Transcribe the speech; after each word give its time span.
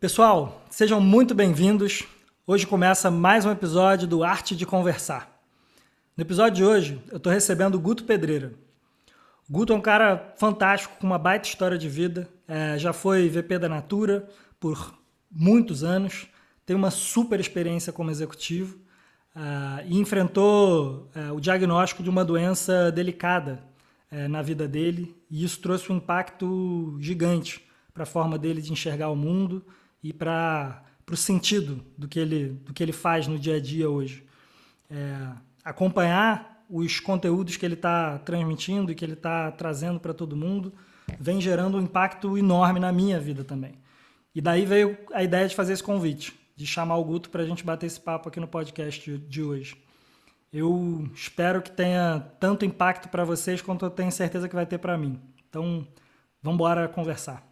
Pessoal, 0.00 0.64
sejam 0.70 0.98
muito 0.98 1.34
bem-vindos. 1.34 2.04
Hoje 2.46 2.66
começa 2.66 3.10
mais 3.10 3.44
um 3.44 3.50
episódio 3.50 4.08
do 4.08 4.24
Arte 4.24 4.56
de 4.56 4.64
Conversar. 4.64 5.30
No 6.16 6.22
episódio 6.22 6.56
de 6.56 6.64
hoje, 6.64 7.02
eu 7.10 7.18
estou 7.18 7.30
recebendo 7.30 7.74
o 7.74 7.78
Guto 7.78 8.04
Pedreira. 8.04 8.54
O 9.46 9.52
Guto 9.52 9.74
é 9.74 9.76
um 9.76 9.80
cara 9.82 10.32
fantástico, 10.38 10.96
com 10.98 11.06
uma 11.06 11.18
baita 11.18 11.46
história 11.46 11.76
de 11.76 11.86
vida. 11.86 12.26
É, 12.48 12.78
já 12.78 12.94
foi 12.94 13.28
VP 13.28 13.58
da 13.58 13.68
Natura 13.68 14.26
por 14.58 14.98
muitos 15.30 15.84
anos, 15.84 16.26
tem 16.64 16.74
uma 16.74 16.90
super 16.90 17.38
experiência 17.38 17.92
como 17.92 18.10
executivo 18.10 18.78
uh, 19.36 19.84
e 19.84 19.98
enfrentou 19.98 21.10
uh, 21.14 21.34
o 21.34 21.40
diagnóstico 21.42 22.02
de 22.02 22.08
uma 22.08 22.24
doença 22.24 22.90
delicada 22.90 23.62
uh, 24.10 24.26
na 24.30 24.40
vida 24.40 24.66
dele, 24.66 25.14
e 25.30 25.44
isso 25.44 25.60
trouxe 25.60 25.92
um 25.92 25.96
impacto 25.96 26.96
gigante 27.00 27.68
para 27.92 28.04
a 28.04 28.06
forma 28.06 28.38
dele 28.38 28.62
de 28.62 28.72
enxergar 28.72 29.10
o 29.10 29.16
mundo 29.16 29.62
e 30.02 30.12
para 30.12 30.82
o 31.10 31.16
sentido 31.16 31.84
do 31.96 32.08
que, 32.08 32.18
ele, 32.18 32.50
do 32.64 32.72
que 32.72 32.82
ele 32.82 32.92
faz 32.92 33.26
no 33.26 33.38
dia 33.38 33.56
a 33.56 33.60
dia 33.60 33.88
hoje. 33.88 34.24
É, 34.88 35.28
acompanhar 35.64 36.64
os 36.68 37.00
conteúdos 37.00 37.56
que 37.56 37.66
ele 37.66 37.74
está 37.74 38.18
transmitindo 38.18 38.92
e 38.92 38.94
que 38.94 39.04
ele 39.04 39.14
está 39.14 39.50
trazendo 39.50 39.98
para 39.98 40.14
todo 40.14 40.36
mundo 40.36 40.72
vem 41.18 41.40
gerando 41.40 41.76
um 41.76 41.82
impacto 41.82 42.38
enorme 42.38 42.78
na 42.78 42.92
minha 42.92 43.18
vida 43.18 43.42
também. 43.42 43.74
E 44.34 44.40
daí 44.40 44.64
veio 44.64 44.96
a 45.12 45.22
ideia 45.22 45.48
de 45.48 45.56
fazer 45.56 45.72
esse 45.72 45.82
convite 45.82 46.38
de 46.56 46.66
chamar 46.66 46.96
o 46.98 47.04
Guto 47.04 47.30
para 47.30 47.42
a 47.42 47.46
gente 47.46 47.64
bater 47.64 47.86
esse 47.86 47.98
papo 47.98 48.28
aqui 48.28 48.38
no 48.38 48.46
podcast 48.46 49.16
de 49.18 49.42
hoje. 49.42 49.76
Eu 50.52 51.08
espero 51.14 51.62
que 51.62 51.70
tenha 51.70 52.20
tanto 52.38 52.64
impacto 52.64 53.08
para 53.08 53.24
vocês 53.24 53.62
quanto 53.62 53.84
eu 53.84 53.90
tenho 53.90 54.12
certeza 54.12 54.48
que 54.48 54.54
vai 54.54 54.66
ter 54.66 54.78
para 54.78 54.98
mim. 54.98 55.18
Então, 55.48 55.86
vamos 56.42 56.56
embora 56.56 56.86
conversar. 56.86 57.49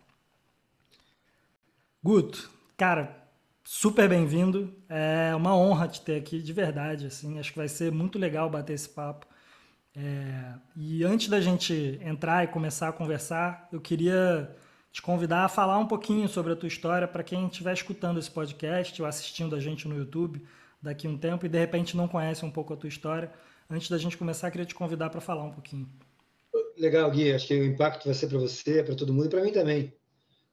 Guto, 2.08 2.50
cara, 2.74 3.22
super 3.62 4.08
bem-vindo. 4.08 4.72
É 4.88 5.34
uma 5.34 5.54
honra 5.54 5.86
te 5.86 6.00
ter 6.00 6.16
aqui, 6.16 6.40
de 6.40 6.54
verdade. 6.54 7.04
Assim, 7.04 7.38
acho 7.38 7.52
que 7.52 7.58
vai 7.58 7.68
ser 7.68 7.92
muito 7.92 8.18
legal 8.18 8.48
bater 8.48 8.72
esse 8.72 8.88
papo. 8.88 9.26
É... 9.94 10.54
E 10.74 11.04
antes 11.04 11.28
da 11.28 11.38
gente 11.38 12.00
entrar 12.02 12.44
e 12.44 12.46
começar 12.46 12.88
a 12.88 12.92
conversar, 12.92 13.68
eu 13.70 13.78
queria 13.78 14.56
te 14.90 15.02
convidar 15.02 15.44
a 15.44 15.50
falar 15.50 15.76
um 15.76 15.86
pouquinho 15.86 16.26
sobre 16.30 16.54
a 16.54 16.56
tua 16.56 16.66
história 16.66 17.06
para 17.06 17.22
quem 17.22 17.46
estiver 17.46 17.74
escutando 17.74 18.18
esse 18.18 18.30
podcast 18.30 19.02
ou 19.02 19.06
assistindo 19.06 19.54
a 19.54 19.60
gente 19.60 19.86
no 19.86 19.94
YouTube 19.94 20.42
daqui 20.80 21.06
a 21.06 21.10
um 21.10 21.18
tempo 21.18 21.44
e 21.44 21.48
de 21.50 21.58
repente 21.58 21.94
não 21.94 22.08
conhece 22.08 22.42
um 22.42 22.50
pouco 22.50 22.72
a 22.72 22.76
tua 22.78 22.88
história. 22.88 23.30
Antes 23.68 23.90
da 23.90 23.98
gente 23.98 24.16
começar, 24.16 24.50
queria 24.50 24.64
te 24.64 24.74
convidar 24.74 25.10
para 25.10 25.20
falar 25.20 25.44
um 25.44 25.52
pouquinho. 25.52 25.86
Legal, 26.78 27.10
Gui. 27.10 27.34
Acho 27.34 27.48
que 27.48 27.60
o 27.60 27.66
impacto 27.66 28.06
vai 28.06 28.14
ser 28.14 28.28
para 28.28 28.38
você, 28.38 28.82
para 28.82 28.94
todo 28.94 29.12
mundo 29.12 29.26
e 29.26 29.28
para 29.28 29.42
mim 29.42 29.52
também. 29.52 29.92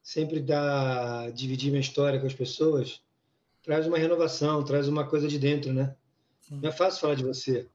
Sempre 0.06 0.39
dar, 0.39 1.31
dividir 1.31 1.72
minha 1.72 1.81
história 1.81 2.20
com 2.20 2.28
as 2.28 2.34
pessoas 2.34 3.03
traz 3.66 3.88
uma 3.88 3.98
renovação, 3.98 4.64
traz 4.64 4.88
uma 4.88 5.08
coisa 5.08 5.28
de 5.28 5.39
dentro, 5.39 5.73
né? 5.73 5.95
Sim. 6.39 6.59
Não 6.61 6.70
é 6.70 6.72
fácil 6.72 7.02
falar 7.02 7.16
de 7.16 7.23
você. 7.23 7.67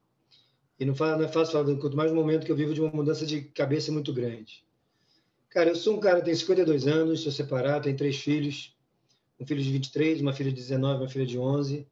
E 0.79 0.85
não, 0.85 0.95
não 0.95 1.25
é 1.25 1.29
fácil 1.29 1.53
falar, 1.53 1.77
quanto 1.79 1.97
mais 1.97 2.13
no 2.13 2.17
momento 2.17 2.47
que 2.47 2.53
eu 2.53 2.57
vivo 2.57 2.73
de 2.73 2.81
uma 2.81 2.93
mudança 2.93 3.27
de 3.27 3.43
cabeça 3.43 3.91
muito 3.91 4.13
grande. 4.13 4.65
Cara, 5.49 5.71
eu 5.71 5.75
sou 5.75 5.97
um 5.97 6.01
cara, 6.01 6.23
tenho 6.23 6.37
52 6.37 6.87
anos, 6.87 7.23
sou 7.23 7.33
separado, 7.33 7.83
tenho 7.83 7.97
três 7.97 8.17
filhos. 8.17 8.73
Um 9.41 9.45
filho 9.45 9.61
de 9.61 9.73
23, 9.73 10.21
uma 10.21 10.33
filha 10.33 10.51
de 10.51 10.57
19, 10.57 11.03
uma 11.03 11.09
filha 11.09 11.27
de 11.27 11.37
11. 11.37 11.89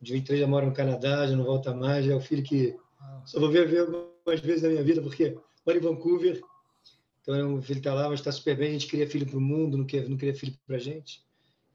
De 0.00 0.12
23 0.12 0.40
já 0.40 0.46
mora 0.46 0.64
no 0.64 0.72
Canadá, 0.72 1.26
já 1.26 1.34
não 1.34 1.44
volta 1.44 1.74
mais. 1.74 2.04
Já 2.04 2.12
é 2.12 2.16
o 2.16 2.20
filho 2.20 2.44
que 2.44 2.76
só 3.24 3.40
vou 3.40 3.50
ver, 3.50 3.66
ver 3.66 3.80
algumas 3.80 4.40
vezes 4.40 4.62
na 4.62 4.68
minha 4.68 4.84
vida, 4.84 5.02
porque 5.02 5.36
mora 5.66 5.76
em 5.76 5.80
Vancouver. 5.80 6.40
Então, 7.26 7.56
o 7.56 7.62
filho 7.62 7.78
está 7.78 7.92
lá, 7.92 8.08
mas 8.08 8.20
está 8.20 8.30
super 8.30 8.56
bem. 8.56 8.68
A 8.68 8.72
gente 8.72 8.86
cria 8.86 9.10
filho 9.10 9.26
para 9.26 9.36
o 9.36 9.40
mundo, 9.40 9.76
não 9.76 9.84
queria, 9.84 10.08
não 10.08 10.16
queria 10.16 10.34
filho 10.34 10.56
para 10.64 10.76
a 10.76 10.78
gente. 10.78 11.24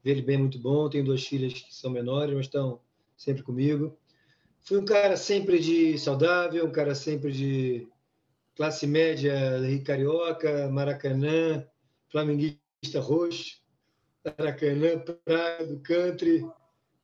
Vê 0.02 0.12
ele 0.12 0.22
bem, 0.22 0.38
muito 0.38 0.58
bom. 0.58 0.88
Tenho 0.88 1.04
duas 1.04 1.22
filhas 1.26 1.52
que 1.52 1.74
são 1.74 1.90
menores, 1.90 2.34
mas 2.34 2.46
estão 2.46 2.80
sempre 3.16 3.42
comigo. 3.42 3.94
Fui 4.62 4.78
um 4.78 4.84
cara 4.84 5.14
sempre 5.14 5.58
de 5.58 5.98
saudável, 5.98 6.64
um 6.64 6.72
cara 6.72 6.94
sempre 6.94 7.30
de 7.30 7.86
classe 8.56 8.86
média 8.86 9.34
carioca, 9.84 10.70
Maracanã, 10.70 11.66
flamenguista 12.08 13.00
roxo, 13.00 13.60
Maracanã, 14.24 14.98
praia 15.24 15.66
do 15.66 15.80
country, 15.80 16.46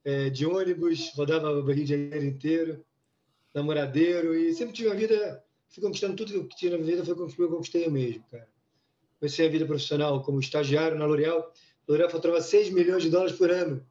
é, 0.05 0.31
de 0.31 0.47
ônibus, 0.47 1.13
rodava 1.15 1.51
o 1.51 1.67
Rio 1.67 1.85
de 1.85 1.91
Janeiro 1.91 2.25
inteiro, 2.25 2.85
namoradeiro, 3.55 4.35
e 4.35 4.55
sempre 4.55 4.75
tive 4.75 4.89
uma 4.89 4.97
vida, 4.97 5.45
fui 5.69 5.83
conquistando 5.83 6.17
tudo 6.17 6.47
que 6.47 6.57
tinha 6.57 6.77
na 6.77 6.85
vida, 6.85 7.05
foi 7.05 7.15
o 7.15 7.29
que 7.29 7.43
eu 7.43 7.49
conquistei 7.49 7.87
eu 7.87 7.91
mesmo, 7.91 8.25
cara. 8.31 8.49
Comecei 9.19 9.47
a 9.47 9.51
vida 9.51 9.67
profissional 9.67 10.23
como 10.23 10.41
estagiário 10.41 10.97
na 10.97 11.05
L'Oréal, 11.05 11.53
L'Oréal 11.89 12.11
faturava 12.11 12.41
6 12.41 12.71
milhões 12.71 13.03
de 13.03 13.11
dólares 13.11 13.37
por 13.37 13.51
ano. 13.51 13.85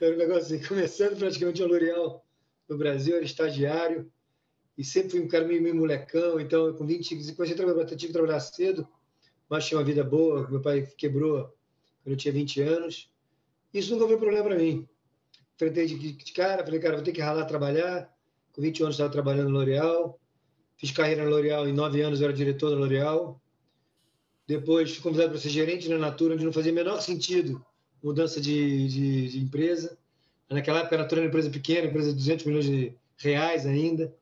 Era 0.00 0.14
um 0.14 0.18
negócio 0.18 0.56
assim, 0.56 0.60
começando 0.66 1.18
praticamente 1.18 1.62
a 1.62 1.66
L'Oréal 1.66 2.24
no 2.68 2.78
Brasil, 2.78 3.16
era 3.16 3.24
estagiário, 3.24 4.10
e 4.76 4.84
sempre 4.84 5.10
fui 5.10 5.20
um 5.20 5.28
cara 5.28 5.44
meio, 5.44 5.60
meio 5.60 5.74
molecão, 5.74 6.38
então 6.38 6.72
com 6.74 6.86
20, 6.86 7.34
comecei 7.34 7.54
a 7.54 7.56
trabalhar, 7.56 7.84
tive 7.86 8.06
que 8.06 8.12
trabalhar 8.12 8.40
cedo, 8.40 8.86
mas 9.48 9.66
tinha 9.66 9.78
uma 9.78 9.84
vida 9.84 10.04
boa, 10.04 10.48
meu 10.48 10.60
pai 10.60 10.86
quebrou 10.96 11.52
quando 12.02 12.12
eu 12.12 12.16
tinha 12.16 12.32
20 12.32 12.60
anos. 12.62 13.10
Isso 13.72 13.92
nunca 13.92 14.06
foi 14.06 14.16
problema 14.16 14.44
para 14.44 14.56
mim. 14.56 14.88
Enfrentei 15.54 15.86
de, 15.86 16.12
de, 16.12 16.32
cara, 16.32 16.64
falei, 16.64 16.78
cara, 16.78 16.94
vou 16.94 17.04
ter 17.04 17.12
que 17.12 17.20
ralar 17.20 17.44
trabalhar. 17.46 18.14
Com 18.52 18.62
20 18.62 18.82
anos 18.82 18.94
estava 18.94 19.10
trabalhando 19.10 19.50
no 19.50 19.58
L'Oréal, 19.58 20.20
fiz 20.78 20.90
carreira 20.90 21.24
na 21.24 21.30
L'Oréal, 21.30 21.68
em 21.68 21.72
9 21.72 22.00
anos 22.00 22.22
era 22.22 22.32
diretor 22.32 22.70
da 22.70 22.76
L'Oréal. 22.76 23.38
Depois 24.46 24.90
fui 24.90 25.02
convidado 25.02 25.30
para 25.30 25.38
ser 25.38 25.50
gerente 25.50 25.88
na 25.88 25.98
Natura, 25.98 26.34
onde 26.34 26.44
não 26.44 26.52
fazia 26.52 26.72
menor 26.72 27.02
sentido 27.02 27.62
mudança 28.02 28.40
de, 28.40 28.88
de, 28.88 29.28
de 29.28 29.38
empresa. 29.40 29.98
Naquela 30.48 30.78
época 30.80 30.94
a 30.94 30.98
Natura 31.00 31.20
era 31.20 31.26
uma 31.26 31.28
empresa 31.28 31.50
pequena, 31.50 31.88
empresa 31.88 32.10
de 32.10 32.16
200 32.16 32.46
milhões 32.46 32.64
de 32.64 32.94
reais 33.18 33.66
ainda 33.66 34.14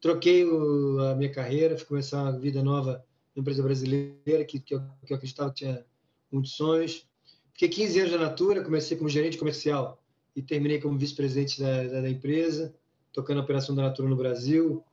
troquei 0.00 0.44
o, 0.44 1.00
a 1.00 1.14
minha 1.14 1.30
carreira, 1.30 1.76
fui 1.76 1.86
começar 1.86 2.22
uma 2.22 2.38
vida 2.38 2.62
nova 2.62 3.04
na 3.34 3.40
empresa 3.40 3.62
brasileira, 3.62 4.44
que, 4.46 4.60
que, 4.60 4.74
eu, 4.74 4.82
que 5.04 5.12
eu 5.12 5.16
acreditava 5.16 5.50
que 5.50 5.56
tinha 5.56 5.84
muitos 6.30 6.52
sonhos. 6.52 7.06
Fiquei 7.52 7.68
15 7.68 8.00
anos 8.00 8.12
na 8.12 8.18
Natura, 8.18 8.62
comecei 8.62 8.96
como 8.96 9.08
gerente 9.08 9.38
comercial 9.38 10.00
e 10.34 10.42
terminei 10.42 10.80
como 10.80 10.98
vice-presidente 10.98 11.60
da, 11.60 11.84
da, 11.84 12.00
da, 12.02 12.10
empresa, 12.10 12.74
tocando 13.12 13.40
a 13.40 13.42
operação 13.42 13.74
da 13.74 13.82
Natura 13.82 14.08
no 14.08 14.16
Brasil, 14.16 14.84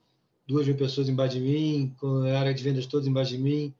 duas 0.47 0.65
mil 0.65 0.75
pessoas 0.75 1.09
embaixo 1.09 1.35
de 1.35 1.41
mim, 1.41 1.95
com 1.99 2.23
a 2.23 2.39
área 2.39 2.53
de 2.53 2.63
vendas 2.63 2.85
toda 2.85 3.07
embaixo 3.07 3.31
de 3.31 3.37
mim, 3.37 3.73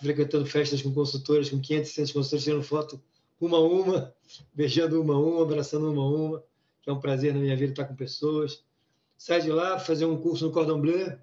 frequentando 0.00 0.46
festas 0.46 0.80
com 0.82 0.92
consultoras, 0.92 1.50
com 1.50 1.60
500, 1.60 1.90
600 1.90 2.12
consultores, 2.12 2.44
tirando 2.44 2.62
foto 2.62 3.02
uma 3.40 3.58
a 3.58 3.60
uma, 3.60 4.14
beijando 4.54 5.00
uma 5.00 5.14
a 5.14 5.18
uma, 5.18 5.42
abraçando 5.42 5.90
uma 5.90 6.02
a 6.02 6.08
uma, 6.08 6.44
que 6.80 6.88
é 6.88 6.92
um 6.92 7.00
prazer 7.00 7.34
na 7.34 7.40
minha 7.40 7.56
vida 7.56 7.72
estar 7.72 7.84
com 7.84 7.94
pessoas 7.94 8.64
Saí 9.18 9.42
de 9.42 9.50
lá, 9.50 9.78
fazer 9.78 10.04
um 10.04 10.20
curso 10.20 10.44
no 10.44 10.52
Cordon 10.52 10.80
Bleu, 10.80 11.18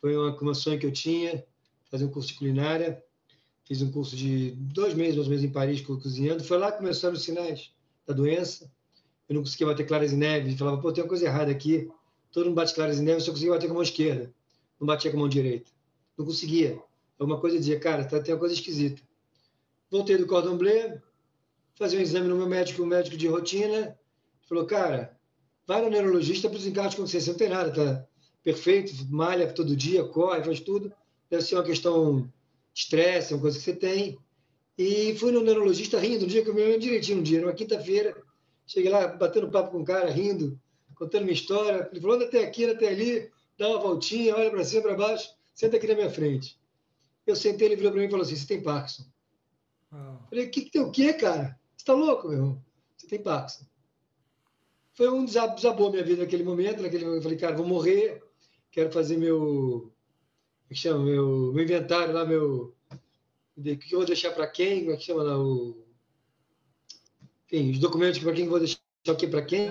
foi 0.00 0.16
uma, 0.16 0.34
uma 0.36 0.54
sonho 0.54 0.78
que 0.78 0.86
eu 0.86 0.92
tinha, 0.92 1.44
fazer 1.90 2.04
um 2.06 2.10
curso 2.10 2.28
de 2.28 2.34
culinária. 2.34 3.02
Fiz 3.64 3.82
um 3.82 3.90
curso 3.90 4.16
de 4.16 4.52
dois 4.52 4.94
meses, 4.94 5.16
dois 5.16 5.28
meses 5.28 5.44
em 5.44 5.52
Paris, 5.52 5.80
cozinhando. 5.80 6.44
Foi 6.44 6.56
lá 6.56 6.70
que 6.70 6.78
começaram 6.78 7.14
os 7.14 7.24
sinais 7.24 7.72
da 8.06 8.14
doença. 8.14 8.70
Eu 9.28 9.34
não 9.34 9.42
conseguia 9.42 9.66
bater 9.66 9.86
claras. 9.86 10.12
E 10.12 10.56
falava, 10.56 10.80
pô, 10.80 10.92
tem 10.92 11.02
uma 11.02 11.08
coisa 11.08 11.26
errada 11.26 11.50
aqui. 11.50 11.90
Todo 12.36 12.48
mundo 12.48 12.56
bate 12.56 12.74
claras 12.74 13.00
em 13.00 13.02
neve, 13.02 13.16
eu 13.16 13.20
só 13.22 13.30
conseguia 13.30 13.54
bater 13.54 13.66
com 13.66 13.72
a 13.72 13.74
mão 13.76 13.82
esquerda. 13.82 14.30
Não 14.78 14.86
batia 14.86 15.10
com 15.10 15.16
a 15.16 15.20
mão 15.20 15.26
direita. 15.26 15.70
Não 16.18 16.26
conseguia. 16.26 16.78
Alguma 17.18 17.40
coisa 17.40 17.58
dizia, 17.58 17.80
cara, 17.80 18.04
tá, 18.04 18.20
tem 18.20 18.34
uma 18.34 18.38
coisa 18.38 18.54
esquisita. 18.54 19.00
Voltei 19.90 20.18
do 20.18 20.26
Cordon 20.26 20.58
Bleu, 20.58 21.00
fazer 21.76 21.96
um 21.96 22.00
exame 22.02 22.28
no 22.28 22.36
meu 22.36 22.46
médico, 22.46 22.82
um 22.82 22.86
médico 22.86 23.16
de 23.16 23.26
rotina. 23.26 23.98
Falou, 24.46 24.66
cara, 24.66 25.18
vai 25.66 25.80
no 25.80 25.88
neurologista 25.88 26.50
para 26.50 26.58
os 26.58 26.66
encargos 26.66 26.90
de 26.90 27.00
consciência. 27.00 27.32
Não 27.32 27.38
tem 27.38 27.48
nada, 27.48 27.72
tá 27.72 28.06
perfeito, 28.44 28.92
malha 29.08 29.50
todo 29.50 29.74
dia, 29.74 30.04
corre, 30.04 30.44
faz 30.44 30.60
tudo. 30.60 30.92
Deve 31.30 31.42
ser 31.42 31.54
uma 31.54 31.64
questão 31.64 32.30
estresse, 32.74 33.32
uma 33.32 33.40
coisa 33.40 33.56
que 33.56 33.64
você 33.64 33.74
tem. 33.74 34.18
E 34.76 35.16
fui 35.16 35.32
no 35.32 35.40
neurologista 35.40 35.98
rindo, 35.98 36.26
um 36.26 36.28
dia 36.28 36.42
que 36.42 36.50
eu 36.50 36.54
me 36.54 36.62
lembro 36.62 36.80
direitinho, 36.80 37.20
um 37.20 37.22
dia, 37.22 37.40
numa 37.40 37.54
quinta-feira. 37.54 38.14
Cheguei 38.66 38.90
lá, 38.90 39.06
batendo 39.08 39.50
papo 39.50 39.70
com 39.70 39.80
o 39.80 39.84
cara, 39.86 40.10
rindo, 40.10 40.60
contando 40.96 41.22
minha 41.22 41.34
história. 41.34 41.88
Ele 41.92 42.00
falou, 42.00 42.16
anda 42.16 42.24
até 42.24 42.44
aqui, 42.44 42.64
anda 42.64 42.74
até 42.74 42.88
ali, 42.88 43.30
dá 43.56 43.68
uma 43.68 43.78
voltinha, 43.78 44.34
olha 44.34 44.50
para 44.50 44.64
cima, 44.64 44.82
para 44.82 44.94
baixo, 44.94 45.30
senta 45.54 45.76
aqui 45.76 45.86
na 45.86 45.94
minha 45.94 46.10
frente. 46.10 46.58
Eu 47.24 47.36
sentei, 47.36 47.68
ele 47.68 47.76
virou 47.76 47.92
para 47.92 48.00
mim 48.00 48.06
e 48.08 48.10
falou 48.10 48.24
assim, 48.24 48.36
você 48.36 48.46
tem 48.46 48.62
Parkinson. 48.62 49.04
Ah. 49.92 50.18
Falei, 50.28 50.46
o 50.46 50.50
que, 50.50 50.62
que 50.62 50.70
tem 50.70 50.82
o 50.82 50.90
quê, 50.90 51.12
cara? 51.12 51.58
Você 51.76 51.82
está 51.82 51.92
louco, 51.92 52.28
meu 52.28 52.38
irmão? 52.38 52.64
Você 52.96 53.06
tem 53.06 53.22
Parkinson 53.22 53.64
foi 54.96 55.10
um 55.10 55.26
desabou 55.26 55.90
minha 55.90 56.02
vida 56.02 56.22
naquele 56.22 56.42
momento. 56.42 56.82
Naquele 56.82 57.04
momento 57.04 57.18
eu 57.18 57.22
falei, 57.22 57.38
cara, 57.38 57.54
vou 57.54 57.66
morrer, 57.66 58.22
quero 58.72 58.90
fazer 58.90 59.18
meu. 59.18 59.92
Como 59.92 60.70
é 60.70 60.74
que 60.74 60.80
chama? 60.80 61.04
Meu, 61.04 61.52
meu 61.52 61.62
inventário 61.62 62.14
lá, 62.14 62.24
meu. 62.24 62.74
O 63.56 63.62
que 63.62 63.92
eu 63.92 63.98
vou 63.98 64.06
deixar 64.06 64.32
para 64.32 64.46
quem? 64.46 64.80
Como 64.80 64.92
é 64.92 64.96
que 64.96 65.04
chama 65.04 65.22
lá? 65.22 65.38
O... 65.38 65.84
Enfim, 67.44 67.72
os 67.72 67.78
documentos 67.78 68.18
para 68.18 68.32
quem 68.32 68.44
eu 68.44 68.50
vou 68.50 68.58
deixar 68.58 68.78
aqui 69.08 69.28
para 69.28 69.42
quem? 69.42 69.70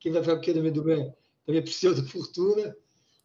Quem 0.00 0.12
vai 0.12 0.22
ficar 0.22 0.34
o 0.34 0.40
quê 0.40 0.52
da 0.52 0.60
minha, 0.60 0.72
da 0.72 1.12
minha, 1.48 1.62
pseudo-fortuna? 1.62 2.76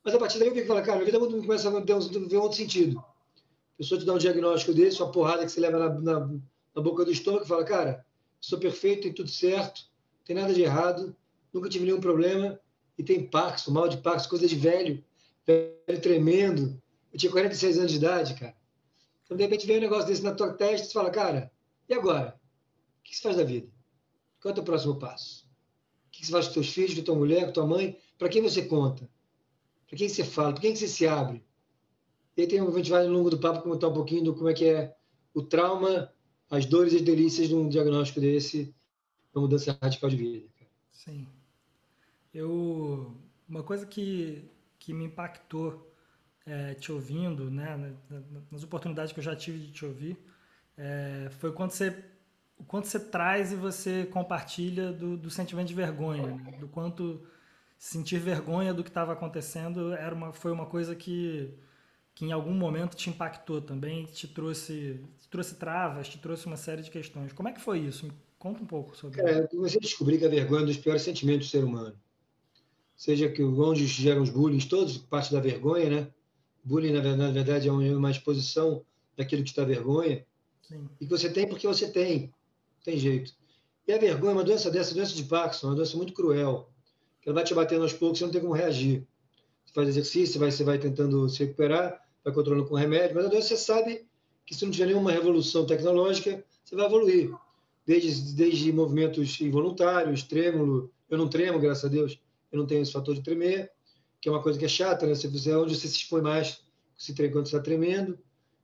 Mas 0.04 0.16
a 0.16 0.20
partir 0.20 0.40
daí 0.40 0.48
eu 0.48 0.54
vi 0.54 0.62
que 0.62 0.68
falar, 0.68 0.82
cara, 0.82 1.00
minha 1.00 1.12
vida 1.12 1.20
começa 1.20 1.70
a 1.70 1.72
um, 1.72 1.86
ter 1.86 1.94
um 1.94 2.42
outro 2.42 2.58
sentido. 2.58 3.00
A 3.00 3.78
pessoa 3.78 4.00
te 4.00 4.06
dá 4.06 4.14
um 4.14 4.18
diagnóstico 4.18 4.74
desse, 4.74 5.02
uma 5.02 5.12
porrada 5.12 5.46
que 5.46 5.52
você 5.52 5.60
leva 5.60 5.80
na, 5.80 5.90
na, 6.00 6.40
na 6.76 6.82
boca 6.82 7.06
do 7.06 7.12
estômago 7.12 7.46
e 7.46 7.48
fala, 7.48 7.64
cara, 7.64 8.06
sou 8.40 8.60
perfeito, 8.60 9.04
tem 9.04 9.14
tudo 9.14 9.30
certo, 9.30 9.82
tem 10.26 10.36
nada 10.36 10.54
de 10.54 10.62
errado, 10.62 11.16
nunca 11.54 11.70
tive 11.70 11.86
nenhum 11.86 12.02
problema, 12.02 12.60
e 12.98 13.04
tem 13.04 13.28
Parkinson, 13.28 13.72
mal 13.72 13.88
de 13.88 13.98
Parkinson, 13.98 14.30
coisa 14.30 14.48
de 14.48 14.56
velho, 14.56 15.04
velho 15.46 16.02
tremendo. 16.02 16.82
Eu 17.12 17.20
tinha 17.20 17.32
46 17.32 17.80
anos 17.80 17.92
de 17.92 17.98
idade, 17.98 18.34
cara. 18.36 18.56
Então, 19.24 19.38
de 19.38 19.44
repente, 19.44 19.66
vem 19.66 19.78
um 19.78 19.82
negócio 19.82 20.08
desse 20.08 20.24
na 20.24 20.34
tua 20.34 20.54
testa 20.54 20.88
e 20.88 20.94
fala, 20.94 21.10
cara, 21.10 21.52
e 21.88 21.94
agora? 21.94 22.40
O 23.00 23.04
que 23.04 23.16
você 23.16 23.22
faz 23.22 23.38
da 23.38 23.44
vida? 23.44 23.68
Qual 24.42 24.50
é 24.50 24.52
o 24.52 24.56
teu 24.56 24.64
próximo 24.64 25.00
passo? 25.00 25.43
O 26.14 26.16
que 26.16 26.26
você 26.26 26.32
faz 26.32 26.48
com 26.48 26.54
teus 26.54 26.70
filhos, 26.70 26.94
com 26.94 27.02
tua 27.02 27.16
mulher, 27.16 27.48
com 27.48 27.54
tua 27.54 27.66
mãe? 27.66 27.98
Para 28.20 28.30
quem 28.30 28.40
você 28.40 28.64
conta? 28.64 29.10
Para 29.88 29.98
quem 29.98 30.08
você 30.08 30.24
fala? 30.24 30.54
Para 30.54 30.62
quem 30.62 30.76
você 30.76 30.88
se 30.88 31.08
abre? 31.08 31.44
E 32.38 32.42
aí 32.42 32.48
tem, 32.48 32.60
a 32.60 32.72
gente 32.72 32.92
vai 32.92 33.04
ao 33.04 33.12
longo 33.12 33.32
do 33.32 33.40
papo 33.40 33.64
comentar 33.64 33.90
um 33.90 33.94
pouquinho 33.94 34.26
do 34.26 34.36
como 34.36 34.48
é 34.48 34.54
que 34.54 34.66
é 34.66 34.96
o 35.34 35.42
trauma, 35.42 36.14
as 36.52 36.68
dores 36.68 36.94
e 36.94 36.98
as 36.98 37.02
delícias 37.02 37.48
de 37.48 37.56
um 37.56 37.68
diagnóstico 37.68 38.22
desse, 38.22 38.74
uma 39.34 39.42
mudança 39.42 39.76
radical 39.82 40.08
de 40.08 40.16
vida. 40.16 40.48
Sim. 40.92 41.28
Eu, 42.32 43.16
uma 43.50 43.64
coisa 43.64 43.86
que, 43.86 44.46
que 44.78 44.94
me 44.94 45.06
impactou 45.06 45.92
é, 46.46 46.76
te 46.76 46.92
ouvindo, 46.92 47.50
né, 47.50 47.96
nas 48.52 48.64
oportunidades 48.64 49.12
que 49.12 49.20
eu 49.20 49.24
já 49.24 49.36
tive 49.36 49.58
de 49.58 49.72
te 49.72 49.86
ouvir, 49.86 50.18
é, 50.78 51.30
foi 51.40 51.52
quando 51.52 51.72
você, 51.72 52.04
o 52.58 52.64
quanto 52.64 52.88
você 52.88 53.00
traz 53.00 53.52
e 53.52 53.56
você 53.56 54.06
compartilha 54.06 54.92
do, 54.92 55.18
do 55.18 55.30
sentimento 55.30 55.68
de 55.68 55.74
vergonha, 55.74 56.28
né, 56.28 56.58
do 56.60 56.68
quanto 56.68 57.24
sentir 57.78 58.20
vergonha 58.20 58.74
do 58.74 58.84
que 58.84 58.90
estava 58.90 59.14
acontecendo 59.14 59.94
era 59.94 60.16
uma, 60.16 60.32
foi 60.32 60.52
uma 60.52 60.66
coisa 60.66 60.96
que, 60.96 61.54
que 62.16 62.26
em 62.26 62.32
algum 62.32 62.54
momento 62.54 62.96
te 62.96 63.10
impactou 63.10 63.62
também, 63.62 64.06
te 64.06 64.28
trouxe, 64.28 65.04
te 65.20 65.30
trouxe 65.30 65.56
travas, 65.56 66.08
te 66.08 66.18
trouxe 66.18 66.46
uma 66.46 66.58
série 66.58 66.82
de 66.82 66.90
questões. 66.90 67.34
Como 67.34 67.50
é 67.50 67.52
que 67.52 67.62
foi 67.62 67.80
isso? 67.80 68.06
Me 68.06 68.14
conta 68.40 68.64
um 68.64 68.68
pouco 68.68 68.96
sobre 68.96 69.20
isso. 69.20 69.28
É, 69.28 69.40
eu 69.42 69.48
comecei 69.48 69.78
a 69.78 69.82
descobrir 69.82 70.18
que 70.18 70.26
a 70.26 70.30
vergonha 70.30 70.62
é 70.62 70.64
um 70.64 70.68
dos 70.68 70.78
piores 70.78 71.02
sentimentos 71.02 71.48
do 71.48 71.52
ser 71.52 71.64
humano 71.64 71.96
seja 72.96 73.30
que 73.30 73.44
onde 73.44 73.86
geram 73.86 74.22
os 74.22 74.30
bullying, 74.30 74.60
todos 74.60 74.98
parte 74.98 75.32
da 75.32 75.40
vergonha, 75.40 75.90
né? 75.90 76.08
Bullying, 76.64 76.94
na 76.94 77.32
verdade, 77.32 77.68
é 77.68 77.72
uma 77.72 78.12
exposição 78.12 78.82
daquilo 79.18 79.44
que 79.44 79.50
está 79.50 79.66
vergonha. 79.66 80.26
Sim. 80.62 80.88
E 81.02 81.06
que 81.06 81.12
você 81.12 81.30
tem 81.30 81.48
porque 81.48 81.68
você 81.68 81.92
tem. 81.92 82.34
Tem 82.84 82.98
jeito. 82.98 83.34
E 83.88 83.94
a 83.94 83.98
vergonha 83.98 84.32
é 84.32 84.36
uma 84.36 84.44
doença 84.44 84.70
dessa, 84.70 84.92
a 84.92 84.94
doença 84.94 85.16
de 85.16 85.24
Parkinson, 85.24 85.68
uma 85.68 85.76
doença 85.76 85.98
muito 85.98 86.14
cruel. 86.14 86.70
Que 87.22 87.30
ela 87.30 87.36
vai 87.36 87.44
te 87.44 87.54
batendo 87.54 87.84
aos 87.84 87.94
poucos, 87.94 88.20
você 88.20 88.26
não 88.26 88.32
tem 88.32 88.42
como 88.42 88.54
reagir. 88.54 89.08
Você 89.66 89.74
faz 89.74 89.88
exercício, 89.90 90.34
você 90.34 90.40
vai, 90.40 90.52
você 90.52 90.64
vai 90.64 90.78
tentando 90.78 91.28
se 91.30 91.40
recuperar, 91.44 92.00
vai 92.24 92.34
controlando 92.34 92.68
com 92.68 92.76
remédio, 92.76 93.16
mas 93.16 93.26
a 93.26 93.30
doença 93.30 93.50
você 93.50 93.58
sabe 93.58 94.06
que 94.46 94.54
se 94.54 94.64
não 94.66 94.72
tiver 94.72 94.88
nenhuma 94.88 95.12
revolução 95.12 95.66
tecnológica, 95.66 96.44
você 96.64 96.76
vai 96.76 96.86
evoluir. 96.86 97.34
Desde, 97.86 98.34
desde 98.36 98.72
movimentos 98.72 99.40
involuntários, 99.42 100.24
trêmulo, 100.24 100.92
eu 101.10 101.18
não 101.18 101.28
tremo, 101.28 101.60
graças 101.60 101.86
a 101.86 101.88
Deus, 101.90 102.20
eu 102.52 102.60
não 102.60 102.66
tenho 102.66 102.82
esse 102.82 102.92
fator 102.92 103.14
de 103.16 103.22
tremer, 103.22 103.72
que 104.22 104.30
é 104.30 104.32
uma 104.32 104.42
coisa 104.42 104.58
que 104.58 104.66
é 104.66 104.70
chata, 104.70 105.06
né? 105.06 105.16
Se 105.16 105.30
fizer 105.30 105.58
onde 105.58 105.76
você 105.76 105.88
se 105.88 105.98
expõe 105.98 106.22
mais 106.22 106.62
se 106.98 107.14
quando 107.14 107.48
você 107.48 107.56
está 107.56 107.60
tremendo. 107.60 108.18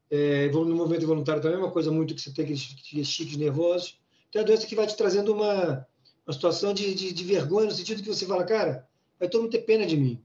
É, 0.10 0.50
no 0.50 0.75
movimento 0.75 1.04
involuntário 1.04 1.42
também 1.42 1.57
é 1.57 1.62
uma 1.62 1.72
coisa 1.72 1.92
muito 1.92 2.15
que 2.15 2.22
você 2.22 2.31
tem 2.31 2.44
aqueles 2.44 3.07
chiques 3.07 3.36
nervosos. 3.36 3.99
Então 4.29 4.41
é 4.41 4.43
uma 4.43 4.47
doença 4.47 4.67
que 4.67 4.75
vai 4.75 4.87
te 4.87 4.95
trazendo 4.95 5.33
uma, 5.33 5.85
uma 6.25 6.33
situação 6.33 6.73
de, 6.73 6.93
de, 6.93 7.11
de, 7.13 7.23
vergonha, 7.23 7.67
no 7.67 7.71
sentido 7.71 8.01
que 8.01 8.07
você 8.07 8.25
fala, 8.25 8.43
cara, 8.43 8.87
vai 9.19 9.27
todo 9.27 9.41
mundo 9.41 9.51
ter 9.51 9.61
pena 9.61 9.85
de 9.85 9.97
mim. 9.97 10.23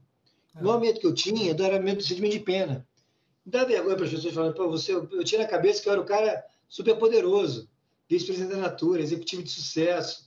É. 0.55 0.59
O 0.59 0.63
maior 0.63 0.79
medo 0.79 0.99
que 0.99 1.07
eu 1.07 1.13
tinha 1.13 1.51
era 1.51 1.79
medo 1.79 1.97
de 1.97 2.07
sentimento 2.07 2.33
de 2.33 2.39
pena. 2.39 2.87
Dá 3.45 3.63
vergonha 3.63 3.95
para 3.95 4.05
as 4.05 4.11
pessoas 4.11 4.33
falando, 4.33 4.55
pô, 4.55 4.69
você, 4.69 4.93
eu 4.93 5.23
tinha 5.23 5.41
na 5.41 5.47
cabeça 5.47 5.81
que 5.81 5.89
eu 5.89 5.93
era 5.93 6.01
o 6.01 6.05
cara 6.05 6.43
super 6.67 6.95
poderoso, 6.97 7.69
vice-presidente 8.09 8.55
da 8.55 8.61
Natura, 8.61 9.01
executivo 9.01 9.43
de 9.43 9.51
sucesso, 9.51 10.25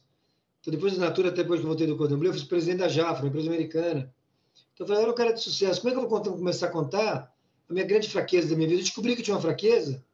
então, 0.61 0.73
depois 0.73 0.97
da 0.97 1.07
Natura, 1.07 1.29
até 1.29 1.43
depois 1.43 1.61
que 1.61 1.65
eu 1.65 1.69
voltei 1.69 1.87
do 1.87 1.97
Cordon 1.97 2.19
Bleu, 2.19 2.33
eu 2.33 2.39
fui 2.39 2.47
presidente 2.47 2.81
da 2.81 2.89
Jafra, 2.89 3.23
uma 3.23 3.29
empresa 3.29 3.49
americana. 3.49 4.13
Então, 4.75 4.85
eu 4.85 4.87
falei, 4.87 5.01
eu 5.01 5.03
era 5.05 5.13
um 5.13 5.15
cara 5.15 5.33
de 5.33 5.41
sucesso. 5.41 5.81
Como 5.81 5.91
é 5.91 5.93
que 5.93 5.99
eu 5.99 6.09
vou 6.09 6.19
contar, 6.19 6.31
começar 6.31 6.67
a 6.67 6.71
contar 6.71 7.35
a 7.69 7.73
minha 7.73 7.87
grande 7.87 8.09
fraqueza 8.09 8.49
da 8.49 8.55
minha 8.55 8.69
vida? 8.69 8.81
Eu 8.81 8.85
descobri 8.85 9.15
que 9.15 9.21
eu 9.21 9.25
tinha 9.25 9.35
uma 9.35 9.41
fraqueza 9.41 10.05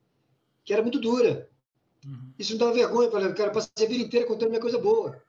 que 0.64 0.72
era 0.72 0.80
muito 0.80 1.00
dura. 1.00 1.50
Uhum. 2.04 2.32
Isso 2.38 2.52
me 2.52 2.58
dava 2.58 2.72
vergonha. 2.72 3.08
Eu 3.08 3.12
falei, 3.12 3.32
cara, 3.32 3.50
passei 3.50 3.86
a 3.86 3.88
vida 3.88 4.04
inteira 4.04 4.26
contando 4.26 4.50
minha 4.50 4.60
coisa 4.60 4.78
boa. 4.78 5.22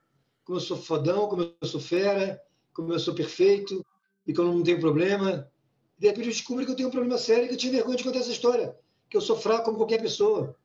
Como 0.43 0.57
eu 0.57 0.61
sou 0.61 0.77
fodão, 0.77 1.27
como 1.27 1.41
eu 1.41 1.67
sou 1.67 1.79
fera, 1.79 2.41
como 2.73 2.93
eu 2.93 2.99
sou 2.99 3.15
perfeito 3.15 3.85
e 4.27 4.33
como 4.33 4.49
eu 4.49 4.53
não 4.55 4.63
tenho 4.63 4.79
problema. 4.79 5.49
E, 5.97 6.01
de 6.01 6.07
repente, 6.07 6.27
eu 6.27 6.33
descobri 6.33 6.65
que 6.65 6.71
eu 6.71 6.75
tenho 6.75 6.89
um 6.89 6.91
problema 6.91 7.17
sério 7.17 7.45
e 7.45 7.47
que 7.47 7.53
eu 7.53 7.57
tinha 7.57 7.71
vergonha 7.71 7.97
de 7.97 8.03
contar 8.03 8.19
essa 8.19 8.31
história. 8.31 8.77
Que 9.09 9.17
eu 9.17 9.21
sou 9.21 9.37
fraco 9.37 9.65
como 9.65 9.77
qualquer 9.77 10.01
pessoa. 10.01 10.55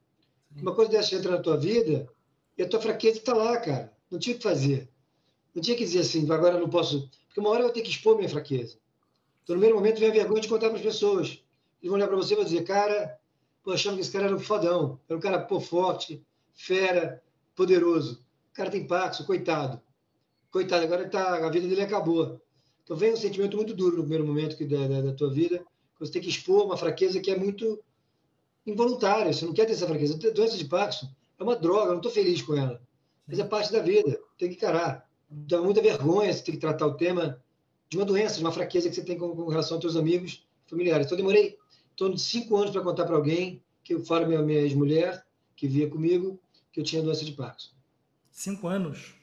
Sim. 0.53 0.62
Uma 0.62 0.75
coisa 0.75 0.91
dessa 0.91 1.15
entra 1.15 1.33
na 1.33 1.39
tua 1.39 1.57
vida 1.57 2.09
e 2.59 2.63
a 2.63 2.69
tua 2.69 2.81
fraqueza 2.81 3.19
está 3.19 3.33
lá, 3.33 3.59
cara. 3.59 3.93
Não 4.11 4.19
tinha 4.19 4.35
o 4.35 4.39
que 4.39 4.43
fazer. 4.43 4.91
Não 5.55 5.63
tinha 5.63 5.77
que 5.77 5.85
dizer 5.85 6.01
assim, 6.01 6.31
agora 6.31 6.56
eu 6.56 6.61
não 6.61 6.69
posso. 6.69 7.09
Porque 7.27 7.41
uma 7.41 7.51
hora 7.51 7.61
eu 7.61 7.65
vou 7.67 7.73
ter 7.73 7.83
que 7.83 7.91
expor 7.91 8.17
minha 8.17 8.29
fraqueza. 8.29 8.79
Então, 9.43 9.55
no 9.55 9.61
primeiro 9.61 9.77
momento, 9.77 10.01
vem 10.01 10.11
a 10.11 10.13
vergonha 10.13 10.41
de 10.41 10.49
contar 10.49 10.69
para 10.69 10.79
as 10.79 10.83
pessoas. 10.83 11.29
Eles 11.81 11.91
vão 11.91 11.95
olhar 11.95 12.09
para 12.09 12.17
você 12.17 12.35
e 12.35 12.37
vão 12.37 12.45
dizer, 12.45 12.63
cara, 12.65 13.19
pô, 13.62 13.73
achando 13.73 13.95
que 13.97 14.01
esse 14.01 14.12
cara 14.12 14.27
era 14.27 14.37
um 14.37 14.41
fodão. 14.41 15.01
Era 15.09 15.19
um 15.19 15.21
cara, 15.21 15.39
pô, 15.39 15.61
forte, 15.61 16.25
fera, 16.55 17.23
poderoso. 17.55 18.25
O 18.51 18.55
cara 18.55 18.71
tem 18.71 18.87
Parkinson, 18.87 19.25
coitado. 19.25 19.81
Coitado, 20.51 20.85
agora 20.85 21.09
tá, 21.09 21.47
a 21.47 21.51
vida 21.51 21.69
dele 21.69 21.83
acabou. 21.83 22.41
Então, 22.83 22.97
vem 22.97 23.12
um 23.12 23.17
sentimento 23.17 23.57
muito 23.57 23.75
duro 23.75 23.97
no 23.97 24.03
primeiro 24.03 24.27
momento 24.27 24.57
que, 24.57 24.65
da, 24.65 24.89
da, 24.89 25.01
da 25.01 25.12
tua 25.12 25.31
vida. 25.31 25.65
Você 25.99 26.12
tem 26.12 26.23
que 26.23 26.29
expor 26.29 26.65
uma 26.65 26.77
fraqueza 26.77 27.21
que 27.21 27.31
é 27.31 27.39
muito 27.39 27.79
involuntária. 28.67 29.33
Você 29.33 29.45
não 29.45 29.53
quer 29.53 29.67
ter 29.67 29.73
essa 29.73 29.87
fraqueza. 29.87 30.15
A 30.15 30.33
doença 30.33 30.56
de 30.56 30.65
Parkinson 30.65 31.09
é 31.39 31.43
uma 31.43 31.56
droga, 31.56 31.87
eu 31.87 31.91
não 31.91 31.97
estou 31.97 32.11
feliz 32.11 32.43
com 32.43 32.55
ela 32.56 32.81
mas 33.31 33.39
é 33.39 33.45
parte 33.45 33.71
da 33.73 33.81
vida, 33.81 34.21
tem 34.37 34.49
que 34.49 34.56
encarar. 34.56 35.09
Dá 35.31 35.63
muita 35.63 35.81
vergonha 35.81 36.33
você 36.33 36.43
ter 36.43 36.53
que 36.53 36.59
tratar 36.59 36.87
o 36.87 36.97
tema 36.97 37.41
de 37.89 37.97
uma 37.97 38.05
doença, 38.05 38.35
de 38.37 38.41
uma 38.41 38.51
fraqueza 38.51 38.89
que 38.89 38.95
você 38.97 39.05
tem 39.05 39.17
com, 39.17 39.35
com 39.35 39.49
relação 39.49 39.77
aos 39.77 39.83
seus 39.83 39.95
amigos, 39.95 40.45
familiares. 40.67 41.06
Então, 41.06 41.17
demorei 41.17 41.51
em 41.51 41.56
torno 42.00 42.17
de 42.17 42.23
cinco 42.23 42.56
anos 42.56 42.70
para 42.70 42.81
contar 42.81 43.05
para 43.05 43.14
alguém, 43.14 43.62
que 43.85 43.99
fora 43.99 44.26
minha, 44.26 44.41
minha 44.41 44.61
ex-mulher, 44.61 45.23
que 45.55 45.69
via 45.69 45.87
comigo, 45.87 46.41
que 46.73 46.81
eu 46.81 46.85
tinha 46.85 47.02
doença 47.02 47.26
de 47.26 47.32
Parkinson. 47.32 47.75
Cinco 48.31 48.69
anos? 48.69 49.14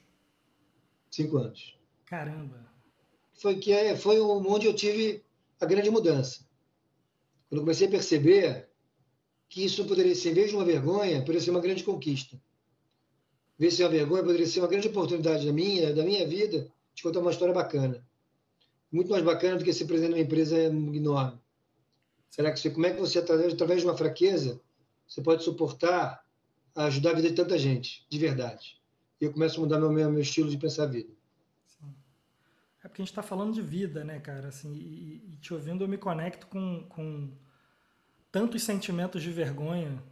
Cinco 1.10 1.38
anos. 1.38 1.76
Caramba! 2.06 2.72
Foi, 3.32 3.56
que 3.56 3.72
é, 3.72 3.96
foi 3.96 4.20
onde 4.20 4.66
eu 4.66 4.72
tive 4.72 5.24
a 5.60 5.66
grande 5.66 5.90
mudança. 5.90 6.46
Quando 7.48 7.58
eu 7.58 7.64
comecei 7.64 7.88
a 7.88 7.90
perceber 7.90 8.68
que 9.48 9.64
isso 9.64 9.84
poderia 9.84 10.14
ser, 10.14 10.30
em 10.30 10.34
vez 10.34 10.50
de 10.50 10.54
uma 10.54 10.64
vergonha, 10.64 11.18
poderia 11.18 11.40
ser 11.40 11.50
uma 11.50 11.60
grande 11.60 11.82
conquista 11.82 12.40
ver 13.58 13.72
se 13.72 13.82
é 13.82 13.86
uma 13.86 13.90
vergonha, 13.90 14.22
poderia 14.22 14.46
ser 14.46 14.60
uma 14.60 14.68
grande 14.68 14.86
oportunidade 14.86 15.44
da 15.44 15.52
minha, 15.52 15.92
da 15.92 16.04
minha 16.04 16.24
vida 16.28 16.70
de 16.94 17.02
contar 17.02 17.18
uma 17.18 17.32
história 17.32 17.52
bacana. 17.52 18.06
Muito 18.92 19.10
mais 19.10 19.24
bacana 19.24 19.58
do 19.58 19.64
que 19.64 19.72
ser 19.72 19.86
presidente 19.86 20.14
de 20.14 20.20
uma 20.20 20.24
empresa 20.24 20.56
enorme. 20.62 21.40
Será 22.30 22.52
que 22.52 22.70
como 22.70 22.86
é 22.86 22.92
que 22.92 23.00
você, 23.00 23.18
através, 23.18 23.80
de 23.80 23.86
uma 23.86 23.96
fraqueza, 23.96 24.60
você 25.06 25.22
pode 25.22 25.42
suportar, 25.42 26.24
ajudar 26.74 27.10
a 27.10 27.14
vida 27.14 27.30
de 27.30 27.34
tanta 27.34 27.58
gente, 27.58 28.06
de 28.08 28.18
verdade? 28.18 28.78
E 29.20 29.24
eu 29.24 29.32
começo 29.32 29.58
a 29.58 29.60
mudar 29.64 29.78
meu, 29.80 29.90
meu 29.92 30.20
estilo 30.20 30.50
de 30.50 30.58
pensar 30.58 30.84
a 30.84 30.86
vida. 30.86 31.12
Sim. 31.66 31.94
É 32.84 32.88
porque 32.88 33.02
a 33.02 33.04
gente 33.04 33.12
está 33.12 33.22
falando 33.22 33.54
de 33.54 33.62
vida, 33.62 34.04
né, 34.04 34.20
cara? 34.20 34.48
Assim, 34.48 34.72
e, 34.74 35.32
e, 35.34 35.36
te 35.40 35.52
ouvindo, 35.52 35.82
eu 35.82 35.88
me 35.88 35.98
conecto 35.98 36.46
com, 36.46 36.84
com 36.88 37.30
tantos 38.30 38.62
sentimentos 38.62 39.22
de 39.22 39.30
vergonha 39.30 40.02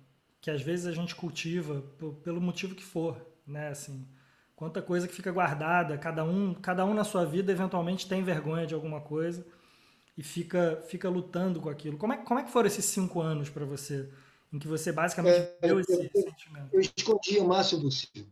que 0.40 0.50
às 0.50 0.62
vezes 0.62 0.86
a 0.86 0.92
gente 0.92 1.14
cultiva 1.14 1.82
pelo 2.22 2.40
motivo 2.40 2.74
que 2.74 2.84
for 2.84 3.20
né? 3.46 3.68
Assim, 3.68 4.06
quanta 4.54 4.82
coisa 4.82 5.06
que 5.06 5.14
fica 5.14 5.30
guardada, 5.30 5.96
cada 5.96 6.24
um, 6.24 6.54
cada 6.54 6.84
um 6.84 6.92
na 6.92 7.04
sua 7.04 7.24
vida 7.24 7.52
eventualmente 7.52 8.08
tem 8.08 8.22
vergonha 8.22 8.66
de 8.66 8.74
alguma 8.74 9.00
coisa 9.00 9.46
e 10.16 10.22
fica, 10.22 10.82
fica 10.88 11.08
lutando 11.08 11.60
com 11.60 11.68
aquilo. 11.68 11.98
Como 11.98 12.12
é, 12.12 12.16
como 12.16 12.40
é 12.40 12.44
que 12.44 12.50
foram 12.50 12.66
esses 12.66 12.84
cinco 12.84 13.20
anos 13.20 13.50
para 13.50 13.64
você, 13.64 14.08
em 14.52 14.58
que 14.58 14.66
você 14.66 14.90
basicamente 14.90 15.36
é, 15.36 15.58
deu 15.60 15.78
esse 15.78 15.92
eu, 15.92 16.22
sentimento? 16.22 16.68
Eu 16.72 16.80
escondia 16.80 17.42
o 17.42 17.48
máximo 17.48 17.82
possível. 17.82 18.26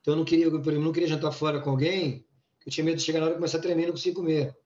Então 0.00 0.14
eu 0.14 0.18
não 0.18 0.24
queria, 0.24 0.46
eu 0.46 0.80
não 0.80 0.92
queria 0.92 1.08
jantar 1.08 1.32
fora 1.32 1.60
com 1.60 1.70
alguém, 1.70 2.24
eu 2.64 2.70
tinha 2.70 2.84
medo 2.84 2.98
de 2.98 3.02
chegar 3.02 3.18
na 3.18 3.26
hora 3.26 3.34
e 3.34 3.38
começar 3.38 3.58
a 3.58 3.60
tremer 3.60 3.86
não 3.86 3.92
conseguir 3.92 4.14
comer. 4.14 4.56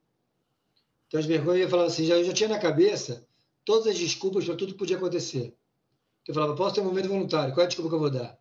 Então 1.06 1.18
as 1.18 1.26
vergonhas, 1.26 1.62
eu 1.62 1.70
falava 1.70 1.88
assim, 1.88 2.04
já, 2.04 2.16
eu 2.16 2.24
já 2.24 2.32
tinha 2.34 2.48
na 2.48 2.58
cabeça 2.58 3.26
todas 3.64 3.86
as 3.86 3.98
desculpas 3.98 4.44
para 4.44 4.56
tudo 4.56 4.72
que 4.72 4.78
podia 4.78 4.96
acontecer. 4.96 5.56
Eu 6.28 6.34
falava, 6.34 6.54
posso 6.54 6.74
ter 6.74 6.82
um 6.82 6.84
momento 6.84 7.08
voluntário, 7.08 7.54
qual 7.54 7.62
é 7.62 7.64
a 7.64 7.68
desculpa 7.68 7.88
que 7.88 7.94
eu 7.94 8.00
vou 8.00 8.10
dar? 8.10 8.38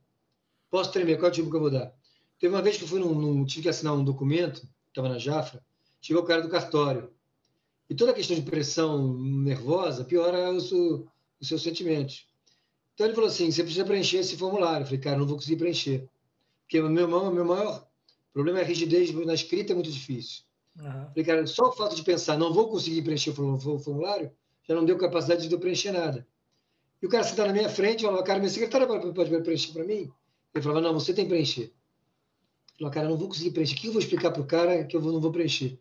Posso 0.69 0.91
tremer, 0.91 1.17
qual 1.17 1.27
é 1.27 1.31
o 1.31 1.33
tipo 1.33 1.49
que 1.49 1.55
eu 1.55 1.61
vou 1.61 1.71
dar? 1.71 1.93
Teve 2.37 2.53
uma 2.53 2.61
vez 2.61 2.77
que 2.77 2.83
eu 2.83 2.87
fui 2.87 2.99
num, 2.99 3.13
num 3.15 3.45
tive 3.45 3.63
que 3.63 3.69
assinar 3.69 3.93
um 3.93 4.03
documento, 4.03 4.67
estava 4.89 5.09
na 5.09 5.17
Jafra, 5.17 5.63
chegou 6.01 6.21
o 6.21 6.25
cara 6.25 6.41
do 6.41 6.49
cartório. 6.49 7.11
E 7.89 7.95
toda 7.95 8.11
a 8.11 8.13
questão 8.13 8.35
de 8.35 8.43
pressão 8.43 9.17
nervosa 9.17 10.03
piora 10.03 10.51
os, 10.51 10.71
os 10.71 11.47
seus 11.47 11.63
sentimentos. 11.63 12.27
Então 12.93 13.07
ele 13.07 13.15
falou 13.15 13.29
assim: 13.29 13.51
você 13.51 13.63
precisa 13.63 13.85
preencher 13.85 14.17
esse 14.17 14.37
formulário. 14.37 14.83
Eu 14.83 14.85
falei, 14.85 14.99
cara, 14.99 15.17
não 15.17 15.25
vou 15.25 15.37
conseguir 15.37 15.55
preencher. 15.55 16.07
Porque 16.61 16.79
o 16.79 16.89
meu, 16.89 17.07
meu 17.07 17.45
maior 17.45 17.87
problema 18.31 18.59
é 18.59 18.61
a 18.61 18.65
rigidez 18.65 19.11
na 19.25 19.33
escrita, 19.33 19.73
é 19.73 19.75
muito 19.75 19.91
difícil. 19.91 20.43
Uhum. 20.77 21.07
Falei, 21.09 21.23
cara, 21.23 21.47
só 21.47 21.69
o 21.69 21.71
fato 21.71 21.95
de 21.95 22.03
pensar, 22.03 22.37
não 22.37 22.53
vou 22.53 22.69
conseguir 22.69 23.01
preencher 23.01 23.31
o 23.31 23.79
formulário, 23.79 24.31
já 24.67 24.75
não 24.75 24.85
deu 24.85 24.97
capacidade 24.97 25.47
de 25.47 25.53
eu 25.53 25.59
preencher 25.59 25.91
nada. 25.91 26.27
E 27.01 27.05
o 27.05 27.09
cara 27.09 27.23
sentava 27.23 27.47
na 27.47 27.53
minha 27.53 27.69
frente, 27.69 28.03
falava, 28.03 28.23
cara, 28.23 28.39
minha 28.39 28.51
secretária 28.51 28.85
pode 28.85 29.41
preencher 29.41 29.71
para 29.71 29.83
mim? 29.83 30.11
Ele 30.53 30.61
falava, 30.61 30.81
não, 30.81 30.93
você 30.93 31.13
tem 31.13 31.25
que 31.25 31.29
preencher. 31.29 31.63
Eu 31.63 32.77
falava, 32.77 32.93
cara, 32.93 33.09
não 33.09 33.17
vou 33.17 33.27
conseguir 33.29 33.51
preencher. 33.51 33.75
O 33.75 33.77
que 33.77 33.87
eu 33.87 33.93
vou 33.93 34.01
explicar 34.01 34.31
para 34.31 34.41
o 34.41 34.45
cara 34.45 34.83
que 34.83 34.95
eu 34.95 35.01
não 35.01 35.19
vou 35.19 35.31
preencher? 35.31 35.79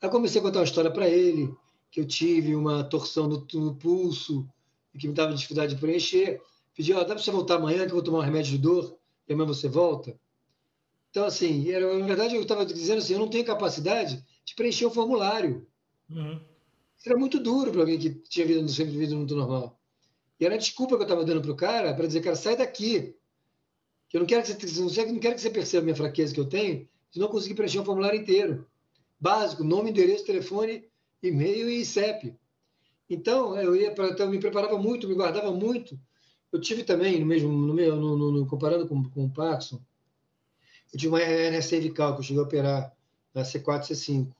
Aí 0.00 0.08
comecei 0.08 0.40
a 0.40 0.44
contar 0.44 0.58
uma 0.58 0.64
história 0.64 0.90
para 0.90 1.08
ele, 1.08 1.54
que 1.90 2.00
eu 2.00 2.06
tive 2.06 2.54
uma 2.54 2.84
torção 2.84 3.28
no, 3.28 3.46
no 3.54 3.74
pulso 3.76 4.48
e 4.92 4.98
que 4.98 5.08
me 5.08 5.14
dava 5.14 5.34
dificuldade 5.34 5.74
de 5.74 5.80
preencher. 5.80 6.40
Pedi, 6.74 6.92
ó, 6.92 7.00
dá 7.00 7.14
para 7.14 7.18
você 7.18 7.30
voltar 7.30 7.56
amanhã 7.56 7.78
que 7.84 7.90
eu 7.90 7.96
vou 7.96 8.02
tomar 8.02 8.18
um 8.18 8.22
remédio 8.22 8.52
de 8.52 8.58
dor 8.58 8.98
e 9.28 9.32
amanhã 9.32 9.46
você 9.46 9.68
volta? 9.68 10.18
Então, 11.10 11.24
assim, 11.24 11.70
era, 11.70 11.96
na 11.96 12.06
verdade, 12.06 12.34
eu 12.34 12.42
estava 12.42 12.66
dizendo 12.66 12.98
assim, 12.98 13.12
eu 13.12 13.20
não 13.20 13.28
tenho 13.28 13.44
capacidade 13.44 14.24
de 14.44 14.54
preencher 14.56 14.84
o 14.84 14.90
formulário. 14.90 15.66
Uhum. 16.10 16.40
Era 17.06 17.16
muito 17.16 17.38
duro 17.38 17.70
para 17.70 17.82
alguém 17.82 17.98
que 17.98 18.10
tinha 18.10 18.46
vida, 18.46 18.66
sempre 18.66 18.96
vida 18.96 19.14
muito 19.14 19.36
normal. 19.36 19.78
E 20.40 20.44
era 20.44 20.54
a 20.54 20.58
desculpa 20.58 20.96
que 20.96 21.02
eu 21.02 21.06
estava 21.06 21.24
dando 21.24 21.42
para 21.42 21.52
o 21.52 21.56
cara 21.56 21.94
para 21.94 22.06
dizer, 22.06 22.20
cara, 22.20 22.34
sai 22.34 22.56
daqui. 22.56 23.14
Que 24.08 24.16
eu 24.16 24.20
não 24.20 24.26
quero 24.26 24.42
que 24.42 24.66
você, 24.66 25.06
não 25.06 25.18
quero 25.18 25.34
que 25.34 25.40
você 25.40 25.50
perceba 25.50 25.82
a 25.82 25.84
minha 25.84 25.96
fraqueza 25.96 26.34
que 26.34 26.40
eu 26.40 26.48
tenho 26.48 26.88
de 27.10 27.20
não 27.20 27.28
conseguir 27.28 27.54
preencher 27.54 27.78
o 27.78 27.84
formulário 27.84 28.20
inteiro. 28.20 28.66
Básico, 29.24 29.64
nome, 29.64 29.88
endereço, 29.88 30.26
telefone, 30.26 30.84
e-mail 31.22 31.70
e 31.70 31.82
CEP. 31.82 32.36
Então, 33.08 33.58
eu 33.58 33.74
ia 33.74 33.90
para, 33.90 34.08
então, 34.08 34.28
me 34.28 34.38
preparava 34.38 34.76
muito, 34.76 35.08
me 35.08 35.14
guardava 35.14 35.50
muito. 35.50 35.98
Eu 36.52 36.60
tive 36.60 36.84
também, 36.84 37.18
no 37.18 37.24
mesmo, 37.24 37.50
no, 37.50 37.72
meu, 37.72 37.96
no, 37.96 38.18
no, 38.18 38.32
no 38.32 38.46
comparando 38.46 38.86
com, 38.86 39.02
com 39.08 39.24
o 39.24 39.30
Parkinson, 39.30 39.80
eu 40.92 40.98
tive 40.98 41.08
uma 41.08 41.22
hernia 41.22 41.62
cervical 41.62 42.12
que 42.12 42.20
eu 42.20 42.22
cheguei 42.22 42.42
a 42.42 42.44
operar 42.44 42.94
na 43.32 43.40
C4, 43.40 43.84
C5. 43.84 44.30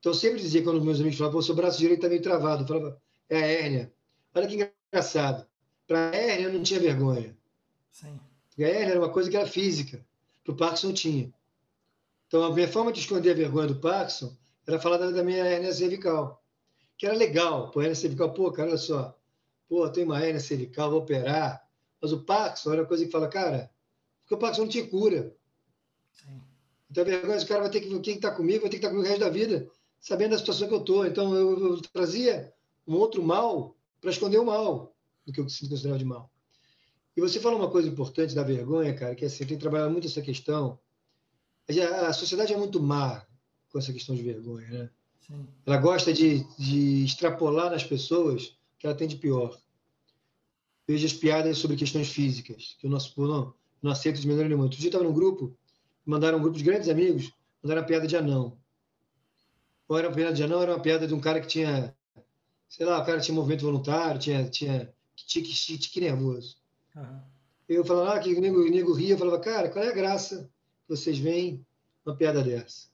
Então, 0.00 0.10
eu 0.10 0.14
sempre 0.14 0.40
dizia, 0.40 0.64
quando 0.64 0.84
meus 0.84 0.98
amigos 0.98 1.18
falavam, 1.18 1.40
seu 1.40 1.54
braço 1.54 1.78
direito 1.78 2.00
está 2.00 2.08
meio 2.08 2.20
travado, 2.20 2.64
eu 2.64 2.66
falava, 2.66 3.00
é 3.30 3.36
a 3.36 3.46
hérnia. 3.46 3.92
Olha 4.34 4.48
que 4.48 4.70
engraçado. 4.90 5.46
Para 5.86 6.10
a 6.10 6.16
hérnia, 6.16 6.48
eu 6.48 6.52
não 6.52 6.64
tinha 6.64 6.80
vergonha. 6.80 7.32
Sim. 7.92 8.18
Porque 8.48 8.64
a 8.64 8.68
hérnia 8.70 8.90
era 8.90 9.00
uma 9.00 9.12
coisa 9.12 9.30
que 9.30 9.36
era 9.36 9.46
física. 9.46 10.04
Para 10.42 10.52
o 10.52 10.56
Parkinson, 10.56 10.92
tinha. 10.92 11.32
Então, 12.26 12.42
a 12.42 12.52
minha 12.52 12.68
forma 12.68 12.92
de 12.92 13.00
esconder 13.00 13.30
a 13.30 13.34
vergonha 13.34 13.68
do 13.68 13.76
Parkinson 13.76 14.36
era 14.66 14.80
falar 14.80 14.96
da, 14.96 15.10
da 15.10 15.22
minha 15.22 15.44
hernia 15.44 15.72
cervical. 15.72 16.42
Que 16.98 17.06
era 17.06 17.14
legal. 17.14 17.70
Pô, 17.70 17.80
hernia 17.80 17.94
cervical, 17.94 18.32
pô, 18.32 18.50
cara, 18.50 18.70
olha 18.70 18.78
só. 18.78 19.16
Pô, 19.68 19.88
tem 19.88 20.04
uma 20.04 20.20
hernia 20.24 20.40
cervical, 20.40 20.90
vou 20.90 21.00
operar. 21.00 21.64
Mas 22.00 22.12
o 22.12 22.22
Parkinson 22.24 22.72
era 22.72 22.82
uma 22.82 22.88
coisa 22.88 23.04
que 23.04 23.10
fala, 23.10 23.28
cara, 23.28 23.70
porque 24.22 24.34
o 24.34 24.38
Parkinson 24.38 24.62
não 24.62 24.68
tinha 24.68 24.86
cura. 24.86 25.34
Sim. 26.12 26.40
Então, 26.90 27.02
a 27.02 27.06
vergonha, 27.06 27.38
o 27.38 27.46
cara 27.46 27.60
vai 27.62 27.70
ter 27.70 27.80
que, 27.80 28.00
quem 28.00 28.16
está 28.16 28.30
comigo, 28.30 28.62
vai 28.62 28.70
ter 28.70 28.78
que 28.78 28.86
estar 28.86 28.88
tá 28.88 28.94
comigo 28.94 29.06
o 29.06 29.08
resto 29.08 29.24
da 29.24 29.30
vida, 29.30 29.68
sabendo 30.00 30.30
da 30.32 30.38
situação 30.38 30.68
que 30.68 30.74
eu 30.74 30.80
estou. 30.80 31.06
Então, 31.06 31.34
eu, 31.34 31.58
eu, 31.58 31.82
trazia 31.92 32.52
um 32.86 32.94
outro 32.96 33.22
mal 33.22 33.76
para 34.00 34.10
esconder 34.10 34.38
o 34.38 34.44
mal, 34.44 34.94
do 35.24 35.32
que 35.32 35.40
eu 35.40 35.44
considerava 35.44 35.98
de 35.98 36.04
mal. 36.04 36.30
E 37.16 37.20
você 37.20 37.40
falou 37.40 37.58
uma 37.58 37.70
coisa 37.70 37.88
importante 37.88 38.34
da 38.34 38.42
vergonha, 38.42 38.94
cara, 38.94 39.14
que 39.14 39.24
é 39.24 39.26
assim, 39.26 39.46
tem 39.46 39.58
trabalhado 39.58 39.90
muito 39.90 40.06
essa 40.06 40.20
questão. 40.20 40.78
A 42.06 42.12
sociedade 42.12 42.52
é 42.52 42.56
muito 42.56 42.80
má 42.80 43.26
com 43.70 43.78
essa 43.78 43.92
questão 43.92 44.14
de 44.14 44.22
vergonha, 44.22 44.68
né? 44.68 44.90
Sim. 45.26 45.46
Ela 45.66 45.76
gosta 45.78 46.12
de, 46.12 46.44
de 46.56 47.04
extrapolar 47.04 47.70
nas 47.70 47.82
pessoas 47.82 48.46
o 48.46 48.78
que 48.78 48.86
ela 48.86 48.94
tem 48.94 49.08
de 49.08 49.16
pior. 49.16 49.58
Veja 50.86 51.06
as 51.06 51.12
piadas 51.12 51.58
sobre 51.58 51.76
questões 51.76 52.08
físicas, 52.08 52.76
que 52.78 52.86
o 52.86 52.90
nosso 52.90 53.12
não, 53.20 53.52
não 53.82 53.90
aceito 53.90 54.20
de 54.20 54.26
maneira 54.28 54.48
nenhuma. 54.48 54.64
Outro 54.64 54.78
dia 54.78 54.88
estava 54.88 55.02
num 55.02 55.12
grupo, 55.12 55.56
mandaram 56.04 56.38
um 56.38 56.42
grupo 56.42 56.56
de 56.56 56.62
grandes 56.62 56.88
amigos, 56.88 57.32
mandaram 57.60 57.82
a 57.82 57.84
piada 57.84 58.06
de 58.06 58.16
anão. 58.16 58.56
Ou 59.88 59.98
era 59.98 60.08
uma 60.08 60.14
piada 60.14 60.32
de 60.32 60.44
anão, 60.44 60.62
era 60.62 60.72
uma 60.72 60.82
piada 60.82 61.06
de 61.06 61.14
um 61.14 61.20
cara 61.20 61.40
que 61.40 61.48
tinha, 61.48 61.92
sei 62.68 62.86
lá, 62.86 63.00
o 63.00 63.04
cara 63.04 63.20
tinha 63.20 63.34
movimento 63.34 63.64
voluntário, 63.64 64.20
tinha, 64.20 64.48
tinha 64.48 64.94
tique, 65.16 65.52
tique, 65.52 66.00
nervoso. 66.00 66.56
Uhum. 66.94 67.20
Eu 67.68 67.84
falava, 67.84 68.14
ah, 68.14 68.20
que 68.20 68.32
o 68.32 68.40
nego, 68.40 68.60
o 68.60 68.70
nego 68.70 68.92
ria, 68.92 69.14
eu 69.14 69.18
falava, 69.18 69.40
cara, 69.40 69.68
qual 69.68 69.84
é 69.84 69.88
a 69.88 69.94
graça 69.94 70.48
vocês 70.88 71.18
veem 71.18 71.64
uma 72.04 72.16
piada 72.16 72.42
dessa? 72.42 72.88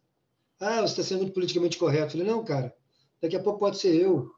Ah, 0.58 0.80
você 0.80 1.00
está 1.00 1.02
sendo 1.02 1.30
politicamente 1.32 1.76
correto. 1.76 2.06
Eu 2.06 2.10
falei, 2.10 2.26
não, 2.26 2.44
cara, 2.44 2.74
daqui 3.20 3.36
a 3.36 3.42
pouco 3.42 3.58
pode 3.58 3.78
ser 3.78 3.94
eu. 3.94 4.30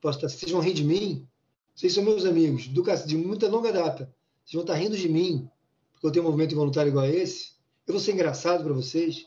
Posso 0.00 0.18
estar, 0.18 0.28
vocês 0.28 0.50
vão 0.50 0.60
rir 0.60 0.74
de 0.74 0.84
mim. 0.84 1.28
Vocês 1.74 1.94
são 1.94 2.02
meus 2.02 2.24
amigos, 2.24 2.64
de 3.06 3.16
muita 3.16 3.48
longa 3.48 3.72
data. 3.72 4.14
Vocês 4.44 4.54
vão 4.54 4.62
estar 4.62 4.74
rindo 4.74 4.96
de 4.96 5.08
mim, 5.08 5.48
porque 5.92 6.06
eu 6.06 6.12
tenho 6.12 6.24
um 6.24 6.28
movimento 6.28 6.54
voluntário 6.54 6.90
igual 6.90 7.04
a 7.04 7.08
esse. 7.08 7.52
Eu 7.86 7.94
vou 7.94 8.00
ser 8.00 8.12
engraçado 8.12 8.64
para 8.64 8.72
vocês. 8.72 9.26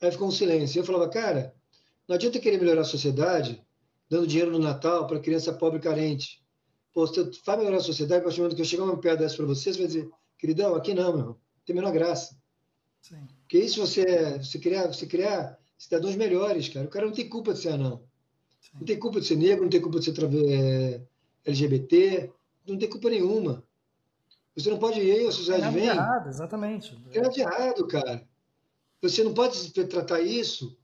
Aí 0.00 0.10
ficou 0.10 0.28
um 0.28 0.32
silêncio. 0.32 0.78
Eu 0.78 0.84
falava, 0.84 1.08
cara, 1.08 1.54
não 2.06 2.14
adianta 2.14 2.38
querer 2.38 2.58
melhorar 2.58 2.82
a 2.82 2.84
sociedade 2.84 3.64
dando 4.08 4.26
dinheiro 4.26 4.52
no 4.52 4.58
Natal 4.58 5.06
para 5.06 5.18
criança 5.18 5.52
pobre 5.52 5.78
e 5.78 5.82
carente. 5.82 6.42
Pô, 6.92 7.06
você 7.06 7.28
vai 7.44 7.56
melhorar 7.56 7.78
a 7.78 7.80
sociedade, 7.80 8.24
a 8.24 8.28
do 8.28 8.36
momento 8.36 8.54
que 8.54 8.62
eu 8.62 8.66
chegar 8.66 8.84
uma 8.84 8.98
piada 8.98 9.18
dessa 9.18 9.36
para 9.36 9.46
você, 9.46 9.72
você 9.72 9.78
vai 9.78 9.86
dizer, 9.86 10.10
queridão, 10.38 10.74
aqui 10.74 10.94
não, 10.94 11.10
meu 11.10 11.18
irmão. 11.18 11.40
Tem 11.66 11.74
menor 11.76 11.92
graça. 11.92 12.36
Sim. 13.02 13.26
Porque 13.40 13.58
isso 13.58 13.84
você, 13.84 14.38
você 14.38 14.58
criar, 14.58 14.86
você 14.86 15.06
criar 15.06 15.58
cidadãos 15.76 16.16
melhores, 16.16 16.68
cara. 16.68 16.86
O 16.86 16.90
cara 16.90 17.06
não 17.06 17.12
tem 17.12 17.28
culpa 17.28 17.52
de 17.52 17.60
ser 17.60 17.70
anão. 17.70 18.02
Sim. 18.60 18.70
Não 18.78 18.86
tem 18.86 18.98
culpa 18.98 19.20
de 19.20 19.26
ser 19.26 19.36
negro, 19.36 19.64
não 19.64 19.70
tem 19.70 19.80
culpa 19.80 19.98
de 19.98 20.04
ser 20.06 20.14
é, 20.48 21.00
LGBT, 21.44 22.32
não 22.66 22.78
tem 22.78 22.88
culpa 22.88 23.10
nenhuma. 23.10 23.62
Você 24.56 24.70
não 24.70 24.78
pode 24.78 25.00
ir, 25.00 25.26
a 25.26 25.32
sociedade 25.32 25.74
vem. 25.74 25.86
errado, 25.86 26.28
exatamente. 26.28 26.98
É 27.12 27.28
de 27.28 27.40
errado, 27.40 27.86
cara. 27.86 28.26
Você 29.02 29.22
não 29.22 29.34
pode 29.34 29.70
tratar 29.72 30.20
isso 30.20 30.76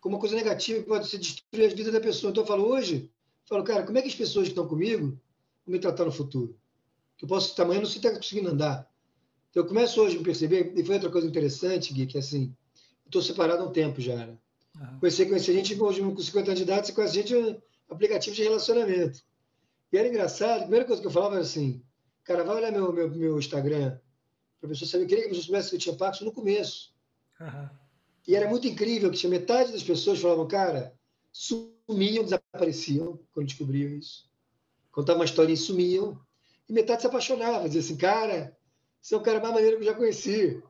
como 0.00 0.14
uma 0.14 0.20
coisa 0.20 0.36
negativa 0.36 0.80
que 0.80 0.86
pode 0.86 1.18
destruir 1.18 1.72
a 1.72 1.74
vida 1.74 1.90
da 1.90 2.00
pessoa. 2.00 2.30
Então 2.30 2.42
eu 2.42 2.46
falo 2.46 2.66
hoje, 2.66 3.10
eu 3.42 3.48
falo, 3.48 3.64
cara, 3.64 3.82
como 3.82 3.98
é 3.98 4.02
que 4.02 4.08
as 4.08 4.14
pessoas 4.14 4.44
que 4.44 4.52
estão 4.52 4.68
comigo 4.68 5.08
vão 5.66 5.72
me 5.72 5.78
tratar 5.78 6.04
no 6.04 6.12
futuro? 6.12 6.56
Que 7.16 7.24
eu 7.24 7.28
posso 7.28 7.50
estar 7.50 7.64
amanhã 7.64 7.80
não 7.80 7.88
sei 7.88 7.98
estar 7.98 8.14
conseguindo 8.14 8.50
andar. 8.50 8.88
Então, 9.54 9.62
eu 9.62 9.68
começo 9.68 10.02
hoje 10.02 10.16
a 10.16 10.18
me 10.18 10.24
perceber, 10.24 10.72
e 10.74 10.84
foi 10.84 10.96
outra 10.96 11.08
coisa 11.08 11.28
interessante, 11.28 11.94
Gui, 11.94 12.06
que 12.06 12.18
assim, 12.18 12.52
eu 13.04 13.06
estou 13.06 13.22
separado 13.22 13.62
há 13.62 13.66
um 13.66 13.70
tempo 13.70 14.00
já, 14.00 14.16
né? 14.16 14.36
Uhum. 14.76 14.98
Conheci, 14.98 15.26
conheci 15.26 15.50
a 15.52 15.54
gente, 15.54 15.80
hoje 15.80 16.00
com 16.00 16.18
50 16.18 16.50
anos 16.50 16.58
de 16.58 16.64
idade, 16.64 16.88
você 16.88 16.92
conhece 16.92 17.20
a 17.20 17.22
gente 17.22 17.34
no 17.34 17.62
aplicativo 17.88 18.34
de 18.34 18.42
relacionamento. 18.42 19.22
E 19.92 19.96
era 19.96 20.08
engraçado, 20.08 20.56
a 20.56 20.62
primeira 20.62 20.84
coisa 20.84 21.00
que 21.00 21.06
eu 21.06 21.12
falava 21.12 21.36
era 21.36 21.44
assim, 21.44 21.80
cara, 22.24 22.42
vai 22.42 22.56
olhar 22.56 22.72
meu, 22.72 22.92
meu, 22.92 23.08
meu 23.08 23.38
Instagram, 23.38 23.96
para 24.58 24.66
a 24.66 24.68
pessoa 24.70 24.90
saber, 24.90 25.04
eu 25.04 25.08
queria 25.08 25.22
que 25.22 25.28
a 25.28 25.30
pessoa 25.30 25.46
soubesse 25.46 25.70
que 25.70 25.76
eu 25.76 25.80
tinha 25.80 25.96
Parkinson 25.96 26.24
no 26.24 26.32
começo. 26.32 26.92
Uhum. 27.40 27.68
E 28.26 28.34
era 28.34 28.50
muito 28.50 28.66
incrível 28.66 29.08
que 29.08 29.18
tinha 29.18 29.30
metade 29.30 29.70
das 29.70 29.84
pessoas 29.84 30.18
falavam, 30.18 30.48
cara, 30.48 30.92
sumiam, 31.30 32.24
desapareciam 32.24 33.20
quando 33.32 33.46
descobriam 33.46 33.90
isso. 33.90 34.28
Contavam 34.90 35.20
uma 35.20 35.26
história 35.26 35.52
e 35.52 35.56
sumiam. 35.56 36.20
E 36.68 36.72
metade 36.72 37.02
se 37.02 37.06
apaixonava, 37.06 37.68
dizia 37.68 37.82
assim, 37.82 37.96
cara, 37.96 38.56
você 39.04 39.14
é 39.14 39.18
o 39.18 39.20
cara 39.20 39.38
mais 39.38 39.52
maneiro 39.52 39.76
que 39.76 39.82
eu 39.82 39.86
já 39.86 39.94
conheci. 39.94 40.62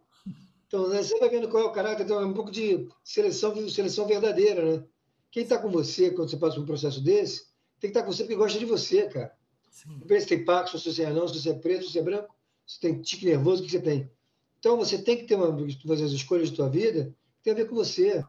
Então, 0.67 0.89
né, 0.89 1.01
você 1.01 1.17
vai 1.21 1.29
vendo 1.29 1.49
qual 1.49 1.63
é 1.63 1.67
o 1.67 1.73
caráter, 1.73 2.03
então 2.03 2.21
é 2.21 2.27
um 2.27 2.35
pouco 2.35 2.51
de 2.51 2.89
seleção, 3.05 3.69
seleção 3.69 4.09
verdadeira, 4.09 4.65
né? 4.65 4.85
Quem 5.31 5.45
está 5.45 5.57
com 5.57 5.71
você 5.71 6.11
quando 6.11 6.29
você 6.31 6.37
passa 6.37 6.57
por 6.57 6.63
um 6.63 6.67
processo 6.67 7.01
desse, 7.01 7.45
tem 7.79 7.83
que 7.83 7.87
estar 7.89 8.01
tá 8.01 8.07
com 8.07 8.13
você 8.13 8.25
porque 8.25 8.35
gosta 8.35 8.59
de 8.59 8.65
você, 8.65 9.07
cara. 9.07 9.33
Sim. 9.71 10.01
Não 10.05 10.21
se 10.21 10.27
tem 10.27 10.45
paco, 10.45 10.77
se 10.77 10.93
você 10.93 11.05
é 11.05 11.07
anão, 11.07 11.29
se 11.29 11.41
você 11.41 11.51
é 11.51 11.55
preto, 11.55 11.85
se 11.85 11.93
você 11.93 12.01
é 12.01 12.03
branco, 12.03 12.35
se 12.67 12.81
tem 12.81 13.01
tique 13.01 13.25
nervoso, 13.25 13.63
o 13.63 13.67
que 13.67 13.71
você 13.71 13.81
tem. 13.81 14.11
Então, 14.59 14.77
você 14.77 15.01
tem 15.01 15.17
que 15.17 15.25
ter 15.27 15.37
uma, 15.37 15.57
fazer 15.87 16.05
as 16.05 16.11
escolhas 16.11 16.51
de 16.51 16.57
tua 16.57 16.69
vida 16.69 17.15
que 17.37 17.45
tem 17.45 17.53
a 17.53 17.57
ver 17.57 17.69
com 17.69 17.77
você. 17.77 18.25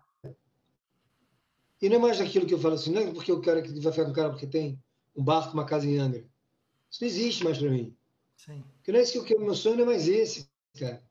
E 1.81 1.89
não 1.89 1.95
é 1.95 1.99
mais 1.99 2.21
aquilo 2.21 2.45
que 2.45 2.53
eu 2.53 2.59
falo 2.59 2.75
assim, 2.75 2.91
não 2.91 3.01
é 3.01 3.11
porque 3.11 3.31
o 3.31 3.41
cara 3.41 3.59
que 3.59 3.71
vai 3.79 3.91
ficar 3.91 4.05
com 4.05 4.11
o 4.11 4.15
cara 4.15 4.29
porque 4.29 4.45
tem 4.45 4.79
um 5.15 5.23
barco, 5.23 5.53
uma 5.53 5.65
casa 5.65 5.87
em 5.87 5.97
Angra. 5.97 6.23
Isso 6.91 7.01
não 7.01 7.07
existe 7.07 7.43
mais 7.43 7.57
para 7.57 7.71
mim. 7.71 7.95
Sim. 8.35 8.63
Porque 8.77 8.91
não 8.91 8.99
é 8.99 9.03
isso 9.03 9.23
que 9.23 9.35
o 9.35 9.41
meu 9.41 9.55
sonho 9.55 9.77
não 9.77 9.83
é 9.83 9.87
mais 9.87 10.07
esse, 10.07 10.49
cara. 10.77 11.03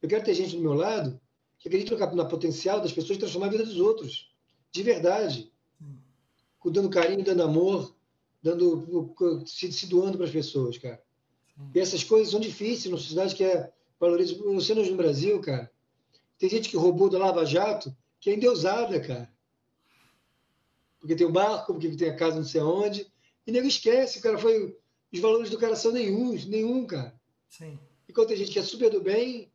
Eu 0.00 0.08
quero 0.08 0.24
ter 0.24 0.34
gente 0.34 0.56
do 0.56 0.62
meu 0.62 0.74
lado 0.74 1.20
que 1.58 1.68
acredita 1.68 1.96
no, 2.14 2.28
potencial 2.28 2.80
das 2.80 2.92
pessoas 2.92 3.14
de 3.14 3.20
transformar 3.20 3.46
a 3.46 3.50
vida 3.50 3.64
dos 3.64 3.78
outros. 3.78 4.32
De 4.70 4.82
verdade. 4.82 5.52
Hum. 5.80 5.96
Dando 6.66 6.90
carinho, 6.90 7.24
dando 7.24 7.42
amor, 7.42 7.96
dando, 8.42 9.14
se, 9.46 9.72
se 9.72 9.86
doando 9.86 10.16
para 10.16 10.26
as 10.26 10.32
pessoas, 10.32 10.78
cara. 10.78 11.02
Sim. 11.54 11.70
E 11.74 11.80
essas 11.80 12.04
coisas 12.04 12.30
são 12.30 12.40
difíceis 12.40 12.86
numa 12.86 12.98
sociedade 12.98 13.34
que 13.34 13.44
é 13.44 13.72
valoriza. 13.98 14.34
Você 14.34 14.74
no 14.74 14.96
Brasil, 14.96 15.40
cara, 15.40 15.70
tem 16.38 16.48
gente 16.48 16.68
que 16.68 16.76
roubou 16.76 17.08
do 17.08 17.18
Lava 17.18 17.44
Jato 17.44 17.96
que 18.20 18.30
é 18.30 18.34
endeusada, 18.34 19.00
cara. 19.00 19.32
Porque 20.98 21.14
tem 21.14 21.26
o 21.26 21.32
barco, 21.32 21.72
porque 21.72 21.96
tem 21.96 22.10
a 22.10 22.16
casa 22.16 22.36
não 22.36 22.44
sei 22.44 22.60
aonde. 22.60 23.10
E 23.46 23.52
nego 23.52 23.66
esquece, 23.66 24.20
cara, 24.20 24.38
foi 24.38 24.76
os 25.16 25.22
valores 25.22 25.50
do 25.50 25.58
cara 25.58 25.74
são 25.74 25.92
nenhum, 25.92 26.32
nenhum, 26.46 26.86
cara. 26.86 27.18
Sim. 27.48 27.78
Enquanto 28.08 28.28
tem 28.28 28.36
gente 28.36 28.52
que 28.52 28.58
é 28.58 28.62
super 28.62 28.90
do 28.90 29.00
bem, 29.00 29.50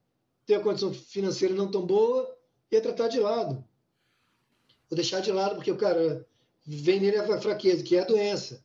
tem 0.46 0.56
a 0.56 0.60
condição 0.60 0.94
financeira 0.94 1.54
não 1.54 1.70
tão 1.70 1.86
boa, 1.86 2.38
e 2.72 2.76
é 2.76 2.82
tratar 2.82 3.08
de 3.08 3.20
lado. 3.20 3.64
Vou 4.90 4.96
deixar 4.96 5.20
de 5.20 5.32
lado, 5.32 5.56
porque 5.56 5.72
o 5.72 5.78
cara 5.78 6.28
vem 6.66 7.00
nele 7.00 7.18
a 7.18 7.40
fraqueza, 7.40 7.84
que 7.84 7.96
é 7.96 8.02
a 8.02 8.06
doença. 8.06 8.64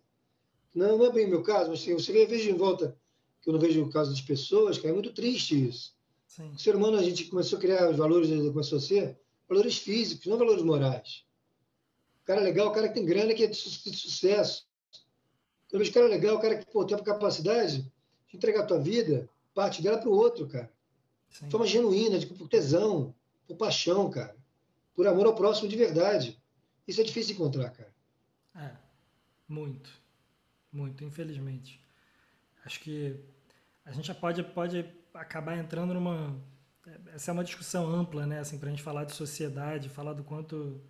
Não, 0.75 0.99
não 0.99 1.07
é 1.07 1.13
bem 1.13 1.27
o 1.27 1.31
meu 1.31 1.43
caso, 1.43 1.71
mas 1.71 1.81
assim, 1.81 1.95
você 1.95 2.13
vê, 2.13 2.27
vejo 2.27 2.51
em 2.51 2.57
volta, 2.57 2.99
que 3.43 3.49
eu 3.49 3.53
não 3.53 3.61
vejo 3.61 3.83
o 3.83 3.91
caso 3.91 4.11
das 4.11 4.21
pessoas, 4.21 4.79
que 4.79 4.87
é 4.87 4.93
muito 4.93 5.13
triste 5.13 5.69
isso. 5.69 5.95
Sim. 6.27 6.51
O 6.51 6.59
ser 6.59 6.75
humano, 6.75 6.97
a 6.97 7.03
gente 7.03 7.25
começou 7.25 7.59
a 7.59 7.61
criar 7.61 7.91
os 7.91 7.97
valores, 7.97 8.31
começou 8.31 8.79
a 8.79 8.81
ser 8.81 9.19
valores 9.49 9.79
físicos, 9.79 10.27
não 10.27 10.39
valores 10.39 10.63
morais. 10.63 11.25
O 12.23 12.27
cara 12.27 12.41
é 12.41 12.45
legal, 12.45 12.69
o 12.69 12.73
cara 12.73 12.89
que 12.89 12.95
tem 12.95 13.05
grana, 13.05 13.35
que 13.35 13.45
é 13.45 13.47
de 13.47 13.57
sucesso. 13.57 14.67
Eu 15.77 15.79
vejo 15.79 15.93
cara 15.93 16.07
legal, 16.07 16.37
o 16.37 16.41
cara 16.41 16.57
que 16.57 16.65
pô, 16.73 16.87
tem 16.87 16.97
a 16.97 17.03
capacidade 17.03 17.83
de 17.83 18.37
entregar 18.37 18.63
a 18.63 18.67
tua 18.67 18.81
vida, 18.81 19.29
parte 19.55 19.83
dela 19.83 19.99
para 19.99 20.09
o 20.09 20.13
outro, 20.13 20.47
cara. 20.49 20.73
Sim. 21.29 21.51
Forma 21.51 21.67
genuína, 21.67 22.19
de, 22.19 22.27
por 22.27 22.49
tesão, 22.49 23.15
por 23.47 23.59
paixão, 23.59 24.09
cara. 24.09 24.35
Por 24.95 25.07
amor 25.07 25.27
ao 25.27 25.35
próximo 25.35 25.69
de 25.69 25.77
verdade. 25.77 26.41
Isso 26.89 26.99
é 26.99 27.05
difícil 27.05 27.35
de 27.35 27.43
encontrar, 27.43 27.69
cara. 27.69 27.95
É, 28.55 28.71
muito. 29.47 29.91
Muito, 30.73 31.05
infelizmente. 31.05 31.79
Acho 32.65 32.81
que 32.81 33.21
a 33.85 33.93
gente 33.93 34.07
já 34.07 34.15
pode, 34.15 34.43
pode 34.43 34.83
acabar 35.13 35.59
entrando 35.59 35.93
numa. 35.93 36.35
Essa 37.13 37.31
é 37.31 37.35
uma 37.35 37.45
discussão 37.45 37.87
ampla, 37.87 38.25
né? 38.25 38.41
Assim, 38.41 38.59
para 38.59 38.69
a 38.69 38.71
gente 38.71 38.83
falar 38.83 39.05
de 39.05 39.15
sociedade, 39.15 39.91
falar 39.91 40.15
do 40.15 40.25
quanto. 40.25 40.81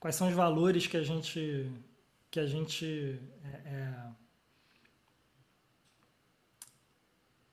Quais 0.00 0.16
são 0.16 0.26
os 0.26 0.34
valores 0.34 0.88
que 0.88 0.96
a 0.96 1.02
gente. 1.04 1.70
Que 2.30 2.38
a 2.38 2.46
gente. 2.46 3.20
É, 3.44 3.48
é, 3.48 3.94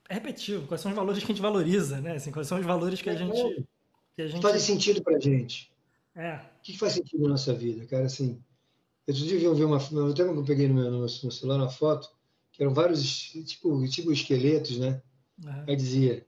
é 0.09 0.13
repetitivo, 0.13 0.67
quais 0.67 0.79
são 0.81 0.91
os 0.91 0.95
valores 0.95 1.23
que 1.23 1.31
a 1.31 1.35
gente 1.35 1.41
valoriza, 1.41 1.99
né? 1.99 2.15
Assim, 2.15 2.31
quais 2.31 2.47
são 2.47 2.59
os 2.59 2.65
valores 2.65 3.01
que 3.01 3.09
a 3.09 3.13
é, 3.13 3.17
gente. 3.17 3.67
Que 4.15 4.21
a 4.21 4.27
gente... 4.27 4.41
Fazem 4.41 4.59
sentido 4.59 5.01
pra 5.01 5.19
gente. 5.19 5.71
É. 6.15 6.35
O 6.35 6.61
que 6.61 6.77
faz 6.77 6.93
sentido 6.93 7.23
na 7.23 7.29
nossa 7.29 7.53
vida, 7.53 7.85
cara? 7.85 8.05
Assim, 8.05 8.41
eu 9.05 9.13
devia 9.13 9.53
ver 9.53 9.65
uma. 9.65 9.79
Eu 9.91 10.11
até 10.11 10.23
eu 10.23 10.43
peguei 10.43 10.67
no 10.67 10.75
meu, 10.75 10.91
no 10.91 10.99
meu 10.99 11.09
celular 11.09 11.57
uma 11.57 11.69
foto 11.69 12.09
que 12.51 12.63
eram 12.63 12.73
vários 12.73 13.03
tipo, 13.45 13.87
tipo 13.87 14.11
esqueletos, 14.11 14.79
né? 14.79 15.01
Uhum. 15.43 15.63
Aí 15.67 15.75
dizia 15.75 16.25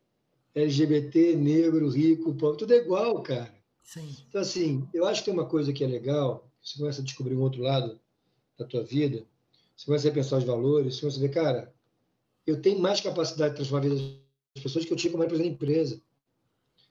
LGBT, 0.53 1.36
negro, 1.36 1.89
rico, 1.89 2.34
pobre, 2.36 2.60
tudo 2.60 2.74
é 2.74 2.77
igual, 2.77 3.22
cara. 3.22 3.53
Sim. 3.84 4.15
Então, 4.27 4.41
assim, 4.41 4.88
eu 4.94 5.06
acho 5.06 5.22
que 5.22 5.25
tem 5.25 5.34
uma 5.34 5.48
coisa 5.48 5.74
que 5.74 5.84
é 5.84 5.88
legal, 5.88 6.48
você 6.62 6.77
começa 6.77 7.01
a 7.01 7.03
descobrir 7.03 7.36
um 7.36 7.41
outro 7.41 7.62
lado 7.62 8.00
da 8.60 8.66
tua 8.66 8.84
vida, 8.84 9.25
você 9.75 9.86
começa 9.86 10.10
a 10.10 10.12
pensar 10.12 10.38
os 10.38 10.44
valores, 10.44 10.96
você 10.96 11.01
começa 11.01 11.18
a 11.18 11.22
ver, 11.22 11.30
cara, 11.30 11.74
eu 12.46 12.62
tenho 12.62 12.80
mais 12.80 13.00
capacidade 13.00 13.51
de 13.51 13.56
transformar 13.56 13.86
a 13.86 13.89
vida 13.89 14.01
das 14.54 14.63
pessoas 14.63 14.86
que 14.86 14.92
eu 14.92 14.98
tinha 14.98 15.12
como 15.12 15.24
representante 15.24 15.58
da 15.58 15.66
empresa. 15.66 16.01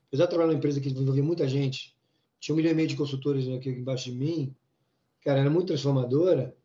Apesar 0.09 0.25
de 0.25 0.31
trabalhar 0.31 0.49
numa 0.49 0.59
empresa 0.59 0.81
que 0.81 0.89
envolvia 0.89 1.23
muita 1.23 1.47
gente, 1.47 1.95
tinha 2.41 2.55
um 2.55 2.57
milhão 2.57 2.73
e 2.73 2.75
meio 2.75 2.89
de 2.89 2.97
consultores 2.97 3.47
aqui 3.49 3.69
embaixo 3.69 4.11
de 4.11 4.13
mim, 4.13 4.57
cara, 5.23 5.41
era 5.41 5.51
muito 5.51 5.67
transformadora, 5.67 6.57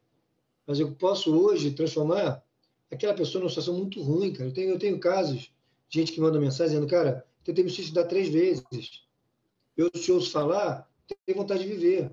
mas 0.66 0.80
eu 0.80 0.96
posso 0.96 1.36
hoje 1.36 1.72
transformar 1.72 2.42
aquela 2.90 3.14
pessoa 3.14 3.42
numa 3.42 3.50
situação 3.50 3.78
muito 3.78 4.02
ruim, 4.02 4.32
cara. 4.32 4.50
Eu 4.50 4.54
tenho, 4.54 4.70
eu 4.70 4.80
tenho 4.80 5.00
casos 5.00 5.52
de 5.90 6.00
gente 6.00 6.14
que 6.14 6.22
manda 6.22 6.40
mensagem 6.40 6.74
dizendo, 6.74 6.90
cara, 6.90 7.26
tentei 7.44 7.64
me 7.64 7.70
suicidar 7.70 8.08
três 8.08 8.30
vezes. 8.30 8.64
Eu 9.76 9.90
te 9.90 10.12
ouço 10.12 10.32
falar, 10.32 10.90
tenho 11.26 11.38
vontade 11.38 11.64
de 11.64 11.70
viver. 11.70 12.10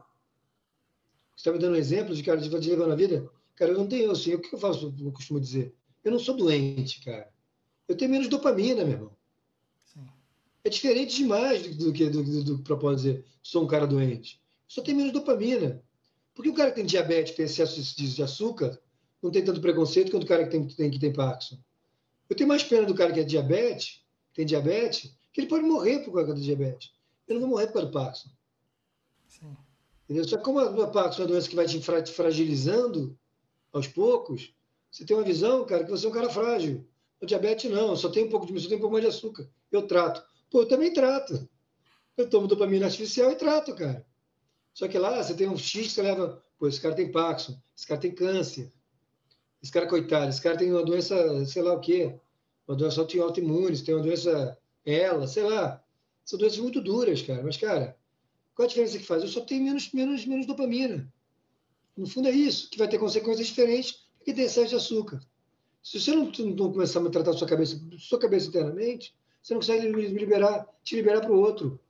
Você 1.41 1.49
está 1.49 1.53
me 1.53 1.59
dando 1.59 1.73
um 1.73 1.79
exemplo 1.79 2.15
de 2.15 2.23
cara 2.23 2.39
de, 2.39 2.51
de 2.51 2.71
levar 2.71 2.87
na 2.87 2.95
vida? 2.95 3.27
Cara, 3.57 3.71
eu 3.71 3.79
não 3.79 3.87
tenho, 3.87 4.11
assim, 4.11 4.35
o 4.35 4.39
que 4.39 4.55
eu 4.55 4.59
faço, 4.59 4.95
eu 5.01 5.11
costumo 5.11 5.41
dizer? 5.41 5.75
Eu 6.05 6.13
não 6.13 6.19
sou 6.19 6.37
doente, 6.37 7.03
cara. 7.03 7.33
Eu 7.89 7.97
tenho 7.97 8.11
menos 8.11 8.29
dopamina, 8.29 8.85
meu 8.85 8.93
irmão. 8.93 9.17
Sim. 9.87 10.07
É 10.63 10.69
diferente 10.69 11.17
demais 11.17 11.63
do, 11.77 11.95
que 11.95 12.11
do, 12.11 12.23
do, 12.23 12.45
do, 12.45 12.59
propósito 12.59 13.15
dizer, 13.15 13.25
sou 13.43 13.65
um 13.65 13.67
cara 13.67 13.87
doente. 13.87 14.39
Só 14.69 14.83
tenho 14.83 14.99
menos 14.99 15.15
dopamina. 15.15 15.83
Porque 16.35 16.51
o 16.51 16.55
cara 16.55 16.69
que 16.73 16.77
tem 16.77 16.85
diabetes, 16.85 17.35
tem 17.35 17.47
excesso 17.47 17.81
de, 17.81 18.15
de 18.15 18.23
açúcar, 18.23 18.79
não 19.23 19.31
tem 19.31 19.43
tanto 19.43 19.63
preconceito 19.63 20.11
quanto 20.11 20.25
o 20.25 20.29
cara 20.29 20.45
que 20.45 20.51
tem, 20.51 20.69
tem, 20.69 20.91
que 20.91 20.99
tem 20.99 21.11
Parkinson. 21.11 21.59
Eu 22.29 22.37
tenho 22.37 22.51
mais 22.51 22.65
pena 22.65 22.87
do 22.87 22.95
cara 22.95 23.15
que 23.15 23.21
é 23.21 23.25
diabetes, 23.25 24.05
tem 24.35 24.45
diabetes, 24.45 25.17
que 25.33 25.41
ele 25.41 25.49
pode 25.49 25.65
morrer 25.65 26.01
por 26.01 26.13
causa 26.13 26.35
do 26.35 26.41
diabetes. 26.41 26.93
Eu 27.27 27.37
não 27.37 27.41
vou 27.41 27.49
morrer 27.49 27.69
por 27.69 27.73
causa 27.73 27.89
do 27.89 27.93
Parkinson. 27.95 28.29
Sim. 29.27 29.57
Entendeu? 30.11 30.27
Só 30.27 30.39
que 30.39 30.43
como 30.43 30.59
a 30.59 30.89
Parkinson 30.89 31.23
é 31.23 31.25
uma 31.25 31.31
doença 31.31 31.49
que 31.49 31.55
vai 31.55 31.67
te 31.67 32.13
fragilizando 32.13 33.17
aos 33.73 33.87
poucos, 33.87 34.53
você 34.91 35.05
tem 35.05 35.17
uma 35.17 35.23
visão, 35.23 35.65
cara, 35.65 35.85
que 35.85 35.91
você 35.91 36.05
é 36.05 36.09
um 36.09 36.13
cara 36.13 36.29
frágil. 36.29 36.85
O 37.23 37.27
diabetes 37.27 37.71
não, 37.71 37.95
só 37.95 38.09
tem 38.09 38.25
um 38.25 38.29
pouco 38.29 38.45
de 38.45 38.61
só 38.61 38.69
tem 38.69 38.77
um 38.77 38.81
pouco 38.81 38.95
mais 38.95 39.05
de 39.05 39.09
açúcar. 39.09 39.49
Eu 39.71 39.87
trato. 39.87 40.21
Pô, 40.51 40.63
eu 40.63 40.67
também 40.67 40.93
trato. 40.93 41.49
Eu 42.17 42.29
tomo 42.29 42.49
dopamina 42.49 42.87
artificial 42.87 43.31
e 43.31 43.37
trato, 43.37 43.73
cara. 43.77 44.05
Só 44.75 44.89
que 44.89 44.99
lá 44.99 45.23
você 45.23 45.33
tem 45.33 45.49
um 45.49 45.57
X 45.57 45.87
que 45.87 45.93
você 45.93 46.03
leva, 46.03 46.43
pô, 46.59 46.67
esse 46.67 46.81
cara 46.81 46.97
tem 46.97 47.13
Parkinson, 47.13 47.57
esse 47.77 47.87
cara 47.87 48.01
tem 48.01 48.13
câncer, 48.13 48.73
esse 49.63 49.71
cara, 49.71 49.87
coitado, 49.87 50.29
esse 50.29 50.43
cara 50.43 50.59
tem 50.59 50.73
uma 50.73 50.85
doença, 50.85 51.47
sei 51.47 51.63
lá 51.63 51.75
o 51.75 51.81
quê, 51.81 52.19
uma 52.67 52.77
doença 52.77 53.01
autoimune, 53.01 53.79
tem 53.81 53.95
uma 53.95 54.03
doença 54.03 54.59
ela, 54.85 55.29
sei 55.29 55.45
lá. 55.45 55.81
São 56.25 56.37
doenças 56.37 56.59
muito 56.59 56.81
duras, 56.81 57.23
cara. 57.23 57.45
Mas, 57.45 57.57
cara, 57.57 57.97
qual 58.61 58.67
a 58.67 58.69
diferença 58.69 58.99
que 58.99 59.05
faz? 59.07 59.23
Eu 59.23 59.29
só 59.31 59.41
tenho 59.41 59.65
menos, 59.65 59.91
menos, 59.91 60.27
menos 60.27 60.45
dopamina. 60.45 61.11
No 61.97 62.07
fundo 62.07 62.29
é 62.29 62.31
isso, 62.31 62.69
que 62.69 62.77
vai 62.77 62.87
ter 62.87 62.99
consequências 62.99 63.47
diferentes 63.47 64.05
porque 64.19 64.35
tem 64.35 64.45
excesso 64.45 64.69
de 64.69 64.75
açúcar. 64.75 65.19
Se 65.83 65.99
você 65.99 66.15
não, 66.15 66.27
não 66.27 66.71
começar 66.71 67.01
a 67.01 67.09
tratar 67.09 67.33
sua 67.33 67.49
cabeça, 67.49 67.81
sua 67.99 68.19
cabeça 68.19 68.49
internamente, 68.49 69.15
você 69.43 69.55
não 69.55 69.63
consegue 69.63 69.87
liberar, 69.87 70.67
te 70.85 70.95
liberar 70.95 71.23
para 71.23 71.33
o 71.33 71.39
outro. 71.39 71.81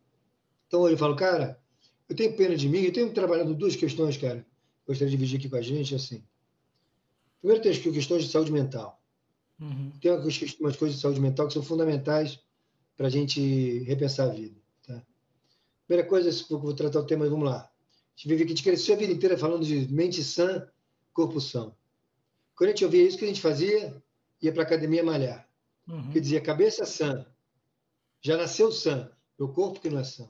Então 0.69 0.89
eu 0.89 0.97
falo, 0.97 1.17
cara, 1.17 1.61
eu 2.09 2.15
tenho 2.15 2.37
pena 2.37 2.55
de 2.55 2.69
mim, 2.69 2.83
eu 2.83 2.93
tenho 2.93 3.13
trabalhado 3.13 3.53
duas 3.53 3.75
questões, 3.75 4.17
cara. 4.17 4.47
Gostaria 4.87 5.11
de 5.11 5.17
dividir 5.17 5.41
aqui 5.41 5.49
com 5.49 5.57
a 5.57 5.63
gente, 5.63 5.97
assim. 5.97 6.23
Primeiro 7.41 7.61
tem 7.61 7.73
as 7.73 7.79
questões 7.79 8.27
de 8.27 8.31
saúde 8.31 8.53
mental. 8.53 9.03
Uhum. 9.61 9.91
Tem 10.01 10.13
umas 10.13 10.77
coisas 10.77 10.95
de 10.95 11.01
saúde 11.01 11.21
mental 11.21 11.49
que 11.49 11.53
são 11.53 11.65
fundamentais 11.65 12.39
para 12.97 13.09
a 13.09 13.11
gente 13.11 13.81
repensar 13.81 14.31
a 14.31 14.33
vida. 14.33 14.61
Primeira 15.91 16.09
coisa, 16.09 16.31
vou 16.51 16.73
tratar 16.73 17.01
o 17.01 17.05
tema, 17.05 17.29
vamos 17.29 17.47
lá. 17.47 17.63
A 17.63 17.71
gente 18.15 18.29
vive 18.29 18.45
aqui, 18.45 18.53
a 18.53 18.55
gente 18.55 18.63
cresceu 18.63 18.95
a 18.95 18.99
vida 18.99 19.13
inteira 19.13 19.37
falando 19.37 19.67
de 19.67 19.93
mente 19.93 20.23
sã, 20.23 20.65
corpo 21.13 21.41
são. 21.41 21.75
Quando 22.55 22.69
a 22.69 22.73
gente 22.73 22.85
ouvia 22.85 23.03
isso, 23.03 23.17
o 23.17 23.19
que 23.19 23.25
a 23.25 23.29
gente 23.29 23.41
fazia? 23.41 24.01
Ia 24.41 24.53
para 24.53 24.63
a 24.63 24.67
academia 24.67 25.03
malhar. 25.03 25.51
Uhum. 25.89 26.13
Que 26.13 26.21
dizia, 26.21 26.41
cabeça 26.41 26.87
sã. 26.87 27.27
Já 28.23 28.37
nasceu 28.37 28.71
sã. 28.71 29.11
Meu 29.37 29.49
corpo 29.49 29.81
que 29.81 29.91
não 29.91 29.99
é 29.99 30.05
sã. 30.05 30.29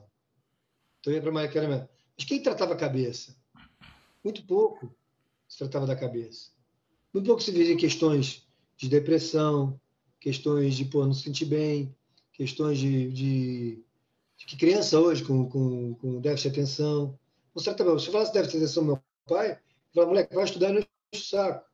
Então 0.98 1.12
ia 1.12 1.20
para 1.20 1.30
malhar. 1.30 1.90
Mas 2.16 2.26
quem 2.26 2.42
tratava 2.42 2.72
a 2.72 2.78
cabeça? 2.78 3.36
Muito 4.24 4.42
pouco 4.46 4.90
se 5.46 5.58
tratava 5.58 5.86
da 5.86 5.94
cabeça. 5.94 6.52
Muito 7.12 7.26
pouco 7.26 7.42
se 7.42 7.50
via 7.50 7.76
questões 7.76 8.48
de 8.78 8.88
depressão, 8.88 9.78
questões 10.18 10.74
de 10.74 10.86
pô, 10.86 11.04
não 11.04 11.12
se 11.12 11.24
sentir 11.24 11.44
bem, 11.44 11.94
questões 12.32 12.78
de, 12.78 13.12
de 13.12 13.84
que 14.46 14.56
criança 14.56 14.98
hoje 14.98 15.24
com, 15.24 15.48
com, 15.48 15.94
com 15.94 16.20
déficit 16.20 16.50
de 16.50 16.60
atenção. 16.60 17.18
Não 17.54 17.62
se 17.62 17.64
tratava, 17.64 17.98
se 17.98 18.06
eu 18.06 18.12
falasse 18.12 18.32
déficit 18.32 18.58
de 18.58 18.64
atenção 18.64 18.84
meu 18.84 19.00
pai, 19.26 19.52
eu 19.52 19.58
falava, 19.94 20.10
moleque, 20.12 20.34
vai 20.34 20.44
estudar 20.44 20.72
no 20.72 20.84
saco. 21.14 21.66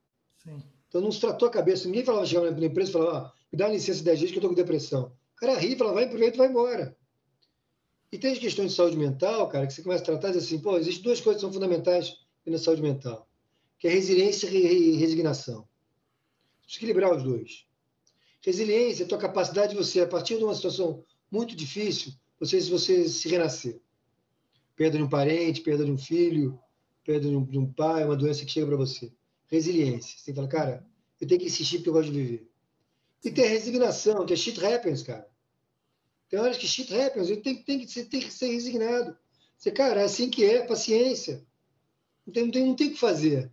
Sim. 0.42 0.62
Então 0.88 1.00
não 1.00 1.12
se 1.12 1.20
tratou 1.20 1.48
a 1.48 1.50
cabeça. 1.50 1.86
Ninguém 1.86 2.04
falava, 2.04 2.26
chegava 2.26 2.50
na 2.50 2.66
empresa 2.66 2.90
e 2.90 2.92
falava, 2.92 3.18
ah, 3.18 3.32
me 3.52 3.58
dá 3.58 3.68
licença 3.68 4.02
10 4.02 4.18
dias 4.18 4.30
que 4.30 4.36
eu 4.36 4.40
estou 4.40 4.50
com 4.50 4.56
depressão. 4.56 5.12
O 5.34 5.40
cara 5.40 5.58
ri, 5.58 5.76
falava, 5.76 5.96
vai, 5.96 6.04
aproveita 6.04 6.36
e 6.36 6.38
vai 6.38 6.48
embora. 6.48 6.96
E 8.10 8.18
tem 8.18 8.32
as 8.32 8.38
questões 8.38 8.70
de 8.70 8.76
saúde 8.76 8.96
mental, 8.96 9.48
cara, 9.48 9.66
que 9.66 9.74
você 9.74 9.82
começa 9.82 10.02
a 10.02 10.06
tratar 10.06 10.28
e 10.30 10.32
diz 10.32 10.44
assim, 10.44 10.58
pô, 10.58 10.78
existem 10.78 11.02
duas 11.02 11.20
coisas 11.20 11.40
que 11.40 11.46
são 11.46 11.52
fundamentais 11.52 12.16
na 12.46 12.58
saúde 12.58 12.80
mental, 12.80 13.28
que 13.78 13.88
é 13.88 13.90
resiliência 13.90 14.46
e 14.48 14.92
resignação. 14.92 15.68
Precisa 16.62 16.78
equilibrar 16.78 17.14
os 17.14 17.22
dois. 17.22 17.66
Resiliência 18.40 19.02
é 19.02 19.06
a 19.06 19.08
tua 19.08 19.18
capacidade 19.18 19.72
de 19.72 19.76
você, 19.76 20.00
a 20.00 20.06
partir 20.06 20.38
de 20.38 20.44
uma 20.44 20.54
situação 20.54 21.04
muito 21.30 21.56
difícil, 21.56 22.12
você, 22.38 22.60
você 22.60 23.08
se 23.08 23.28
renascer. 23.28 23.80
Perda 24.74 24.98
de 24.98 25.04
um 25.04 25.08
parente, 25.08 25.62
perda 25.62 25.84
de 25.84 25.90
um 25.90 25.98
filho, 25.98 26.58
perda 27.04 27.28
de 27.28 27.36
um, 27.36 27.44
de 27.44 27.58
um 27.58 27.72
pai, 27.72 28.04
uma 28.04 28.16
doença 28.16 28.44
que 28.44 28.50
chega 28.50 28.66
para 28.66 28.76
você 28.76 29.12
resiliência. 29.46 30.18
Você 30.18 30.24
tem 30.26 30.34
que 30.34 30.40
falar, 30.40 30.48
cara, 30.48 30.86
eu 31.20 31.26
tenho 31.26 31.40
que 31.40 31.46
insistir 31.46 31.78
porque 31.78 31.88
eu 31.88 31.94
gosto 31.94 32.12
de 32.12 32.18
viver. 32.18 32.50
E 33.24 33.30
tem 33.30 33.44
a 33.44 33.48
resignação, 33.48 34.26
que 34.26 34.32
é 34.32 34.36
shit 34.36 34.64
happens, 34.64 35.02
cara. 35.02 35.28
Tem 36.28 36.38
horas 36.38 36.56
que 36.56 36.66
shit 36.66 36.92
happens, 36.94 37.30
eu 37.30 37.40
tenho, 37.40 37.62
tenho, 37.64 37.88
você 37.88 38.04
tem 38.04 38.20
que 38.20 38.32
ser 38.32 38.48
resignado. 38.48 39.16
Você, 39.56 39.70
cara, 39.70 40.02
é 40.02 40.04
assim 40.04 40.28
que 40.28 40.44
é, 40.44 40.66
paciência. 40.66 41.44
Não 42.26 42.32
tem, 42.32 42.44
não 42.44 42.50
tem, 42.50 42.66
não 42.66 42.74
tem 42.74 42.88
o 42.88 42.92
que 42.92 42.98
fazer. 42.98 43.50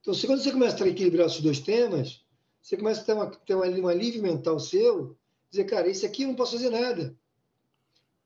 Então, 0.00 0.12
se 0.12 0.26
quando 0.26 0.42
você 0.42 0.52
começa 0.52 0.84
a 0.84 0.88
equilibrar 0.88 1.26
esses 1.26 1.40
dois 1.40 1.60
temas, 1.60 2.24
você 2.60 2.76
começa 2.76 3.00
a 3.00 3.04
ter, 3.04 3.12
uma, 3.12 3.30
ter 3.30 3.54
uma, 3.54 3.66
um 3.66 3.88
alívio 3.88 4.22
mental 4.22 4.58
seu, 4.58 5.16
dizer, 5.50 5.64
cara, 5.64 5.88
esse 5.88 6.04
aqui 6.04 6.22
eu 6.22 6.28
não 6.28 6.34
posso 6.34 6.52
fazer 6.52 6.70
nada. 6.70 7.16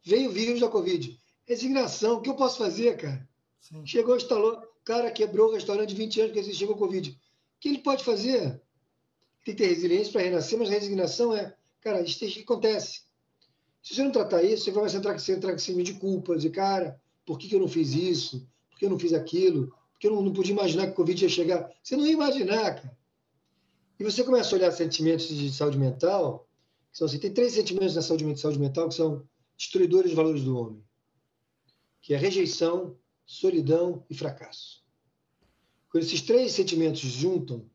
Veio 0.04 0.30
o 0.30 0.32
vírus 0.32 0.60
da 0.60 0.68
Covid. 0.68 1.18
Resignação, 1.46 2.16
o 2.16 2.20
que 2.20 2.30
eu 2.30 2.36
posso 2.36 2.58
fazer, 2.58 2.96
cara? 2.96 3.28
Sim. 3.60 3.84
Chegou, 3.86 4.16
instalou, 4.16 4.62
cara 4.88 5.10
quebrou 5.10 5.50
o 5.50 5.52
restaurante 5.52 5.90
de 5.90 5.94
20 5.96 6.20
anos 6.22 6.32
porque 6.32 6.54
chegou 6.54 6.74
o 6.74 6.78
Covid. 6.78 7.10
O 7.10 7.14
que 7.60 7.68
ele 7.68 7.78
pode 7.78 8.02
fazer? 8.02 8.58
Tem 9.44 9.54
que 9.54 9.62
ter 9.62 9.66
resiliência 9.66 10.10
para 10.10 10.22
renascer, 10.22 10.58
mas 10.58 10.70
resignação 10.70 11.36
é, 11.36 11.54
cara, 11.82 12.00
isso 12.00 12.24
acontece. 12.40 13.02
Se 13.82 13.94
você 13.94 14.02
não 14.02 14.10
tratar 14.10 14.42
isso, 14.42 14.64
você 14.64 14.70
vai 14.70 14.90
entrar, 14.90 15.18
você 15.18 15.32
entrar 15.32 15.52
com 15.52 15.58
cima 15.58 15.82
de 15.82 15.92
culpa, 15.92 16.38
de 16.38 16.48
cara, 16.48 16.98
por 17.26 17.38
que, 17.38 17.48
que 17.48 17.54
eu 17.54 17.60
não 17.60 17.68
fiz 17.68 17.92
isso? 17.92 18.48
Por 18.70 18.78
que 18.78 18.86
eu 18.86 18.90
não 18.90 18.98
fiz 18.98 19.12
aquilo? 19.12 19.68
Por 19.68 19.98
que 20.00 20.06
eu 20.06 20.14
não, 20.14 20.22
não 20.22 20.32
podia 20.32 20.52
imaginar 20.52 20.86
que 20.86 20.92
o 20.92 20.96
Covid 20.96 21.22
ia 21.22 21.28
chegar? 21.28 21.70
Você 21.82 21.94
não 21.94 22.06
ia 22.06 22.12
imaginar, 22.12 22.76
cara. 22.76 22.96
E 24.00 24.04
você 24.04 24.24
começa 24.24 24.54
a 24.54 24.58
olhar 24.58 24.72
sentimentos 24.72 25.28
de 25.28 25.52
saúde 25.52 25.76
mental, 25.76 26.48
que 26.90 26.96
são 26.96 27.06
assim, 27.06 27.18
tem 27.18 27.32
três 27.32 27.52
sentimentos 27.52 27.94
na 27.94 28.00
saúde, 28.00 28.40
saúde 28.40 28.58
mental 28.58 28.88
que 28.88 28.94
são 28.94 29.22
destruidores 29.58 30.10
de 30.10 30.16
valores 30.16 30.42
do 30.42 30.56
homem, 30.56 30.84
que 32.00 32.14
é 32.14 32.16
rejeição, 32.16 32.96
solidão 33.26 34.06
e 34.08 34.14
fracasso. 34.14 34.82
Quando 35.90 36.04
esses 36.04 36.22
três 36.22 36.52
sentimentos 36.52 37.00
juntam, 37.00 37.68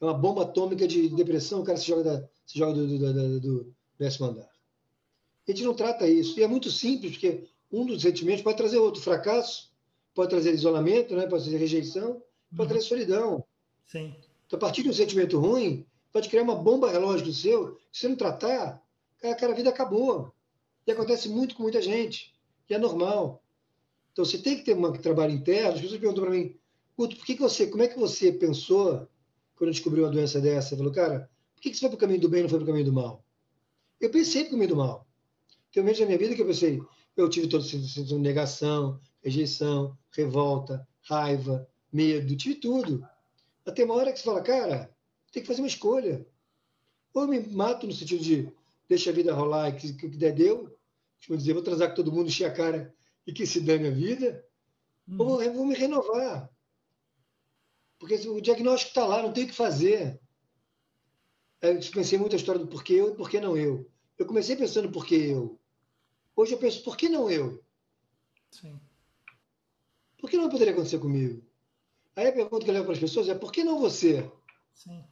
é 0.00 0.04
uma 0.04 0.14
bomba 0.14 0.42
atômica 0.42 0.86
de 0.86 1.08
depressão, 1.08 1.60
o 1.60 1.64
cara 1.64 1.76
se 1.76 1.86
joga, 1.86 2.04
da, 2.04 2.28
se 2.46 2.58
joga 2.58 2.74
do, 2.74 2.86
do, 2.86 3.12
do, 3.12 3.40
do 3.40 3.74
décimo 3.98 4.26
andar. 4.26 4.50
A 5.46 5.50
gente 5.50 5.64
não 5.64 5.74
trata 5.74 6.08
isso. 6.08 6.38
E 6.38 6.42
é 6.42 6.48
muito 6.48 6.70
simples, 6.70 7.12
porque 7.12 7.48
um 7.70 7.86
dos 7.86 8.02
sentimentos 8.02 8.42
pode 8.42 8.56
trazer 8.56 8.78
outro. 8.78 9.00
Fracasso 9.00 9.72
pode 10.14 10.30
trazer 10.30 10.52
isolamento, 10.52 11.14
né? 11.14 11.26
pode 11.26 11.42
trazer 11.42 11.58
rejeição, 11.58 12.22
pode 12.56 12.62
uhum. 12.62 12.68
trazer 12.68 12.82
solidão. 12.82 13.44
Sim. 13.86 14.14
Então, 14.46 14.56
a 14.56 14.60
partir 14.60 14.82
de 14.82 14.88
um 14.88 14.92
sentimento 14.92 15.38
ruim, 15.38 15.86
pode 16.12 16.28
criar 16.28 16.42
uma 16.42 16.54
bomba 16.54 16.90
relógio 16.90 17.26
do 17.26 17.32
seu, 17.32 17.78
se 17.92 18.00
você 18.00 18.08
não 18.08 18.16
tratar, 18.16 18.82
cara, 19.20 19.52
a 19.52 19.56
vida 19.56 19.70
acabou. 19.70 20.32
E 20.86 20.92
acontece 20.92 21.28
muito 21.28 21.54
com 21.54 21.62
muita 21.62 21.82
gente. 21.82 22.34
E 22.68 22.74
é 22.74 22.78
normal. 22.78 23.42
Então, 24.12 24.24
você 24.24 24.38
tem 24.38 24.56
que 24.56 24.64
ter 24.64 24.76
um 24.76 24.92
trabalho 24.92 25.32
interno. 25.32 25.74
As 25.74 25.80
pessoas 25.80 26.00
perguntam 26.00 26.24
para 26.24 26.32
mim, 26.32 26.56
Guto, 26.96 27.16
por 27.16 27.26
que, 27.26 27.34
que 27.34 27.42
você, 27.42 27.66
como 27.66 27.82
é 27.82 27.88
que 27.88 27.98
você 27.98 28.32
pensou 28.32 29.06
quando 29.54 29.70
descobriu 29.70 30.04
uma 30.04 30.10
doença 30.10 30.40
dessa? 30.40 30.70
Você 30.70 30.76
falou, 30.76 30.92
cara, 30.92 31.30
por 31.54 31.60
que, 31.60 31.70
que 31.70 31.76
você 31.76 31.80
foi 31.80 31.90
para 31.90 31.96
o 31.96 32.00
caminho 32.00 32.20
do 32.20 32.28
bem 32.28 32.40
e 32.40 32.42
não 32.44 32.48
foi 32.48 32.58
para 32.58 32.64
o 32.64 32.66
caminho 32.68 32.86
do 32.86 32.92
mal? 32.92 33.22
Eu 34.00 34.10
pensei 34.10 34.42
para 34.42 34.48
o 34.48 34.52
caminho 34.52 34.70
do 34.70 34.76
mal. 34.76 35.06
Tem 35.72 35.82
momentos 35.82 36.00
da 36.00 36.06
minha 36.06 36.18
vida 36.18 36.34
que 36.34 36.40
eu 36.40 36.46
pensei, 36.46 36.80
eu 37.16 37.28
tive 37.28 37.48
todo 37.48 37.64
esse 37.64 38.14
negação, 38.14 38.98
rejeição, 39.22 39.96
revolta, 40.10 40.88
raiva, 41.02 41.68
medo, 41.92 42.34
tive 42.36 42.54
tudo. 42.54 43.06
Até 43.66 43.84
uma 43.84 43.94
hora 43.94 44.12
que 44.12 44.18
você 44.18 44.24
fala, 44.24 44.40
cara, 44.40 44.90
tem 45.30 45.42
que 45.42 45.46
fazer 45.46 45.60
uma 45.60 45.68
escolha. 45.68 46.26
Ou 47.12 47.22
eu 47.22 47.28
me 47.28 47.40
mato 47.40 47.86
no 47.86 47.92
sentido 47.92 48.22
de 48.22 48.50
deixa 48.88 49.10
a 49.10 49.12
vida 49.12 49.34
rolar 49.34 49.68
e 49.68 49.72
que 49.74 50.06
o 50.06 50.10
que 50.10 50.16
der 50.16 50.32
deu, 50.34 50.74
tipo 51.20 51.36
dizer, 51.36 51.52
vou 51.52 51.62
transar 51.62 51.88
com 51.88 51.94
todo 51.94 52.12
mundo, 52.12 52.28
encher 52.28 52.44
a 52.44 52.52
cara 52.52 52.94
e 53.26 53.32
que 53.32 53.46
se 53.46 53.60
dane 53.60 53.88
a 53.88 53.90
vida, 53.90 54.44
ou 55.18 55.26
vou, 55.26 55.52
vou 55.52 55.66
me 55.66 55.74
renovar. 55.74 56.50
Porque 57.98 58.14
o 58.28 58.40
diagnóstico 58.40 58.90
está 58.90 59.06
lá, 59.06 59.22
não 59.22 59.32
tem 59.32 59.44
o 59.44 59.48
que 59.48 59.54
fazer. 59.54 60.20
Eu 61.60 61.80
pensei 61.92 62.18
muito 62.18 62.34
a 62.34 62.36
história 62.36 62.60
do 62.60 62.68
porquê 62.68 62.94
eu 62.94 63.12
e 63.12 63.16
por 63.16 63.30
que 63.30 63.40
não 63.40 63.56
eu. 63.56 63.90
Eu 64.18 64.26
comecei 64.26 64.56
pensando 64.56 64.90
por 64.90 65.06
que 65.06 65.14
eu. 65.14 65.58
Hoje 66.34 66.52
eu 66.52 66.58
penso, 66.58 66.82
por 66.82 66.96
que 66.96 67.08
não 67.08 67.30
eu? 67.30 67.64
Sim. 68.50 68.78
Por 70.18 70.30
que 70.30 70.36
não 70.36 70.48
poderia 70.48 70.72
acontecer 70.72 70.98
comigo? 70.98 71.42
Aí 72.14 72.28
a 72.28 72.32
pergunta 72.32 72.64
que 72.64 72.70
eu 72.70 72.74
levo 72.74 72.86
para 72.86 72.94
as 72.94 73.00
pessoas 73.00 73.28
é, 73.28 73.34
por 73.34 73.52
que 73.52 73.64
não 73.64 73.78
você? 73.78 74.30
Sim. 74.74 75.04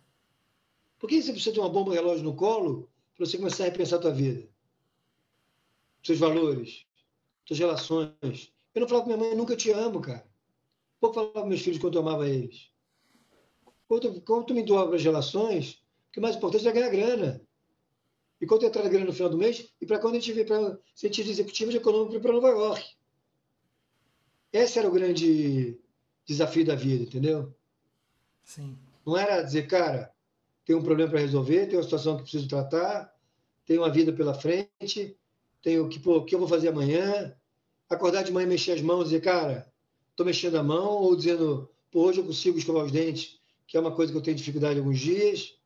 Por 0.98 1.08
que 1.08 1.20
você 1.20 1.32
precisa 1.32 1.52
de 1.52 1.60
uma 1.60 1.68
bomba 1.68 1.92
relógio 1.92 2.24
no 2.24 2.34
colo 2.34 2.90
para 3.16 3.26
você 3.26 3.36
começar 3.36 3.64
a 3.64 3.66
repensar 3.66 3.96
a 3.96 4.00
tua 4.00 4.12
vida? 4.12 4.48
Seus 6.04 6.18
valores, 6.18 6.86
suas 7.46 7.58
relações. 7.58 8.52
Eu 8.74 8.80
não 8.80 8.88
falava 8.88 9.06
com 9.06 9.16
minha 9.16 9.28
mãe, 9.28 9.36
nunca 9.36 9.56
te 9.56 9.70
amo, 9.70 10.00
cara. 10.00 10.28
Pouco 11.00 11.14
falava 11.14 11.40
com 11.40 11.48
meus 11.48 11.62
filhos 11.62 11.80
quanto 11.80 11.96
eu 11.96 12.02
amava 12.02 12.28
eles. 12.28 12.70
Quanto, 13.88 14.20
quanto 14.22 14.54
me 14.54 14.62
doava 14.62 14.94
as 14.94 15.02
relações, 15.02 15.82
o 16.08 16.12
que 16.12 16.20
mais 16.20 16.36
importante 16.36 16.66
é 16.66 16.72
ganhar 16.72 16.90
grana. 16.90 17.40
E 18.40 18.46
quanto 18.46 18.66
entrar 18.66 18.84
a 18.84 18.88
grana 18.88 19.06
no 19.06 19.12
final 19.12 19.30
do 19.30 19.38
mês, 19.38 19.72
e 19.80 19.86
para 19.86 19.98
quando 19.98 20.16
a 20.16 20.18
gente 20.18 20.32
vê 20.32 20.44
para 20.44 20.78
cientista 20.94 21.30
executivo 21.30 21.70
de 21.70 21.78
econômico 21.78 22.20
para 22.20 22.32
Nova 22.32 22.48
York. 22.48 22.96
Esse 24.52 24.78
era 24.78 24.88
o 24.88 24.92
grande 24.92 25.80
desafio 26.26 26.64
da 26.64 26.74
vida, 26.74 27.04
entendeu? 27.04 27.54
Sim. 28.42 28.78
Não 29.06 29.16
era 29.16 29.42
dizer, 29.42 29.66
cara, 29.66 30.14
tem 30.64 30.76
um 30.76 30.82
problema 30.82 31.10
para 31.10 31.20
resolver, 31.20 31.66
tem 31.66 31.76
uma 31.76 31.82
situação 31.82 32.16
que 32.16 32.22
preciso 32.22 32.48
tratar, 32.48 33.14
tem 33.64 33.78
uma 33.78 33.90
vida 33.90 34.12
pela 34.12 34.34
frente, 34.34 35.16
tenho 35.64 35.88
que, 35.88 35.98
pô, 35.98 36.18
o 36.18 36.24
que 36.24 36.34
eu 36.34 36.38
vou 36.38 36.46
fazer 36.46 36.68
amanhã? 36.68 37.34
Acordar 37.88 38.22
de 38.22 38.30
manhã, 38.30 38.46
mexer 38.46 38.72
as 38.72 38.82
mãos 38.82 39.02
e 39.02 39.04
dizer, 39.04 39.22
cara, 39.22 39.72
estou 40.10 40.26
mexendo 40.26 40.56
a 40.56 40.62
mão, 40.62 41.02
ou 41.02 41.16
dizendo, 41.16 41.70
pô, 41.90 42.02
hoje 42.02 42.20
eu 42.20 42.26
consigo 42.26 42.58
escovar 42.58 42.84
os 42.84 42.92
dentes, 42.92 43.40
que 43.66 43.76
é 43.76 43.80
uma 43.80 43.90
coisa 43.90 44.12
que 44.12 44.18
eu 44.18 44.22
tenho 44.22 44.36
dificuldade 44.36 44.78
alguns 44.78 45.00
dias. 45.00 45.56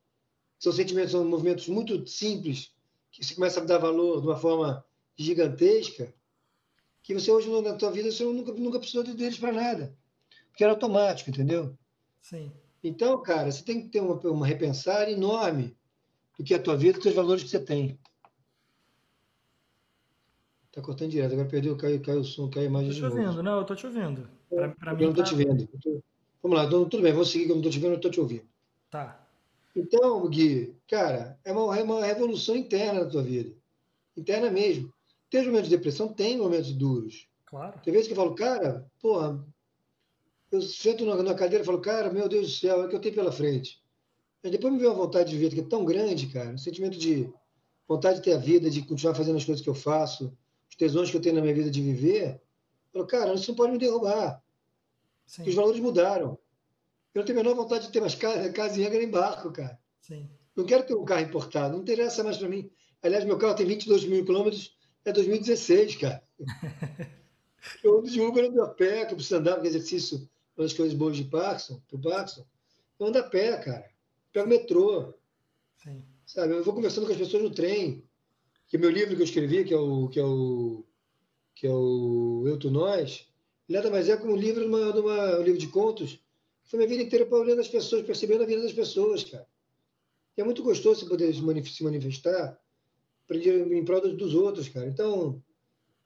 São 0.57 0.71
sentimentos, 0.71 1.11
são 1.11 1.25
movimentos 1.25 1.67
muito 1.67 2.07
simples, 2.07 2.71
que 3.11 3.25
você 3.25 3.35
começa 3.35 3.59
a 3.59 3.65
dar 3.65 3.77
valor 3.77 4.21
de 4.21 4.27
uma 4.27 4.37
forma 4.37 4.83
gigantesca, 5.17 6.13
que 7.03 7.13
você 7.13 7.29
hoje 7.29 7.49
na 7.61 7.73
tua 7.73 7.91
vida 7.91 8.09
você 8.09 8.23
nunca, 8.23 8.53
nunca 8.53 8.79
precisou 8.79 9.03
deles 9.03 9.37
para 9.37 9.51
nada. 9.51 9.97
Porque 10.49 10.63
era 10.63 10.71
automático, 10.73 11.29
entendeu? 11.29 11.77
Sim. 12.21 12.51
Então, 12.81 13.21
cara, 13.21 13.51
você 13.51 13.63
tem 13.63 13.81
que 13.81 13.89
ter 13.89 13.99
uma, 13.99 14.15
uma 14.29 14.47
repensar 14.47 15.09
enorme 15.09 15.75
do 16.37 16.43
que 16.43 16.53
é 16.53 16.57
a 16.57 16.61
tua 16.61 16.77
vida 16.77 16.97
e 16.97 17.01
dos 17.01 17.13
valores 17.13 17.43
que 17.43 17.49
você 17.49 17.59
tem. 17.59 17.99
Tá 20.71 20.81
cortando 20.81 21.09
direto, 21.09 21.33
agora 21.33 21.47
perdeu, 21.47 21.75
caiu, 21.75 21.99
caiu 22.01 22.19
o 22.19 22.23
som, 22.23 22.49
caiu 22.49 22.65
a 22.65 22.69
imagem. 22.69 22.91
Estou 22.91 23.09
te 23.09 23.17
ouvindo, 23.17 23.43
não, 23.43 23.57
eu 23.57 23.65
tô 23.65 23.75
te 23.75 23.85
ouvindo. 23.87 24.29
Pra, 24.49 24.69
pra 24.69 24.91
eu 24.91 24.97
mim, 24.97 25.05
não 25.05 25.13
tô 25.13 25.23
tá... 25.23 25.27
te 25.29 25.35
vendo. 25.35 25.67
Tô... 25.81 26.03
Vamos 26.43 26.57
lá, 26.57 26.67
tudo 26.67 27.01
bem, 27.01 27.11
vou 27.11 27.25
seguir 27.25 27.45
que 27.45 27.51
eu 27.51 27.55
não 27.55 27.63
tô 27.63 27.69
te 27.69 27.79
vendo, 27.79 27.93
eu 27.93 28.01
tô 28.01 28.09
te 28.09 28.19
ouvindo. 28.19 28.47
Tá. 28.89 29.19
Então, 29.75 30.27
Gui, 30.29 30.75
cara, 30.87 31.37
é 31.43 31.51
uma, 31.51 31.77
é 31.77 31.83
uma 31.83 32.05
revolução 32.05 32.55
interna 32.55 33.03
na 33.03 33.09
tua 33.09 33.23
vida. 33.23 33.53
Interna 34.15 34.49
mesmo. 34.49 34.93
Tem 35.29 35.45
momentos 35.45 35.69
de 35.69 35.75
depressão? 35.75 36.07
Tem 36.07 36.37
momentos 36.37 36.71
duros. 36.71 37.27
Claro. 37.45 37.79
Tem 37.83 37.91
vezes 37.91 38.07
que 38.07 38.13
eu 38.13 38.17
falo, 38.17 38.35
cara, 38.35 38.85
porra, 39.01 39.43
eu 40.51 40.61
sento 40.61 41.05
na 41.05 41.33
cadeira 41.33 41.63
e 41.63 41.65
falo, 41.65 41.79
cara, 41.79 42.11
meu 42.11 42.27
Deus 42.27 42.47
do 42.47 42.53
céu, 42.53 42.81
é 42.81 42.85
o 42.85 42.89
que 42.89 42.95
eu 42.95 42.99
tenho 42.99 43.15
pela 43.15 43.31
frente. 43.31 43.81
Mas 44.41 44.51
depois 44.51 44.73
me 44.73 44.79
veio 44.79 44.91
uma 44.91 44.97
vontade 44.97 45.29
de 45.29 45.37
viver 45.37 45.53
que 45.53 45.61
é 45.61 45.63
tão 45.63 45.83
grande, 45.85 46.27
cara, 46.27 46.49
um 46.49 46.57
sentimento 46.57 46.97
de 46.97 47.29
vontade 47.87 48.19
de 48.19 48.23
ter 48.23 48.33
a 48.33 48.37
vida, 48.37 48.69
de 48.69 48.81
continuar 48.83 49.15
fazendo 49.15 49.37
as 49.37 49.45
coisas 49.45 49.63
que 49.63 49.69
eu 49.69 49.75
faço, 49.75 50.35
tesões 50.79 51.11
que 51.11 51.17
eu 51.17 51.21
tenho 51.21 51.35
na 51.35 51.41
minha 51.41 51.53
vida 51.53 51.69
de 51.69 51.81
viver. 51.81 52.41
Eu 52.93 53.05
falo, 53.05 53.07
cara, 53.07 53.33
isso 53.33 53.51
não 53.51 53.55
pode 53.55 53.73
me 53.73 53.77
derrubar. 53.77 54.41
Sim. 55.27 55.43
Os 55.43 55.53
valores 55.53 55.79
mudaram. 55.79 56.39
Eu 57.13 57.19
não 57.19 57.25
tenho 57.25 57.39
a 57.39 57.43
menor 57.43 57.55
vontade 57.55 57.85
de 57.85 57.91
ter 57.91 57.99
mais 57.99 58.15
casa, 58.15 58.49
casa 58.51 58.79
em 58.79 58.85
Angra 58.85 59.03
em 59.03 59.11
barco, 59.11 59.51
cara. 59.51 59.77
Sim. 59.99 60.27
Não 60.55 60.65
quero 60.65 60.85
ter 60.85 60.95
um 60.95 61.05
carro 61.05 61.21
importado, 61.21 61.75
não 61.75 61.81
interessa 61.81 62.23
mais 62.23 62.37
para 62.37 62.47
mim. 62.47 62.71
Aliás, 63.03 63.25
meu 63.25 63.37
carro 63.37 63.55
tem 63.55 63.65
22 63.65 64.05
mil 64.05 64.25
quilômetros, 64.25 64.75
é 65.03 65.11
2016, 65.11 65.97
cara. 65.97 66.23
eu 67.83 67.99
ando 67.99 68.09
de 68.09 68.21
Uber, 68.21 68.45
ando 68.45 68.63
a 68.63 68.69
pé, 68.69 69.05
que 69.05 69.13
eu 69.13 69.17
preciso 69.17 69.35
andar, 69.35 69.55
porque 69.55 69.67
exercício 69.67 70.29
uma 70.57 70.65
das 70.65 70.73
coisas 70.73 70.93
boas 70.93 71.15
de 71.15 71.23
Parkinson, 71.23 71.81
do 71.89 71.99
Parkinson, 71.99 72.45
eu 72.99 73.07
ando 73.07 73.17
a 73.17 73.23
pé, 73.23 73.57
cara. 73.57 73.89
Pego 74.31 74.47
metrô. 74.47 75.13
Sim. 75.77 76.03
Sabe? 76.25 76.53
Eu 76.53 76.63
vou 76.63 76.73
conversando 76.73 77.05
com 77.05 77.13
as 77.13 77.17
pessoas 77.17 77.43
no 77.43 77.49
trem. 77.49 78.03
Que 78.69 78.77
meu 78.77 78.89
livro 78.89 79.15
que 79.15 79.21
eu 79.21 79.25
escrevi, 79.25 79.65
que 79.65 79.73
é 79.73 79.77
o 79.77 80.07
que 80.07 80.19
é 80.19 80.23
o 80.23 80.85
que 81.55 81.67
é 81.67 81.73
o 81.73 82.43
Eu 82.45 82.57
tu 82.57 82.69
nós, 82.71 83.27
nada 83.67 83.89
mais 83.89 84.07
é 84.07 84.15
como 84.15 84.33
um 84.33 84.37
livro, 84.37 84.65
uma, 84.65 85.39
um 85.39 85.43
livro 85.43 85.59
de 85.59 85.67
contos. 85.67 86.19
Foi 86.65 86.77
minha 86.77 86.87
vida 86.87 87.03
inteira 87.03 87.25
para 87.25 87.37
olhando 87.37 87.59
as 87.59 87.67
pessoas, 87.67 88.05
percebendo 88.05 88.43
a 88.43 88.45
vida 88.45 88.61
das 88.61 88.71
pessoas, 88.71 89.23
cara. 89.23 89.45
E 90.37 90.41
é 90.41 90.43
muito 90.43 90.63
gostoso 90.63 91.07
poder 91.07 91.33
se 91.33 91.41
manifestar 91.41 92.57
em 93.31 93.83
prol 93.83 94.01
dos 94.15 94.35
outros, 94.35 94.69
cara. 94.69 94.87
Então, 94.87 95.43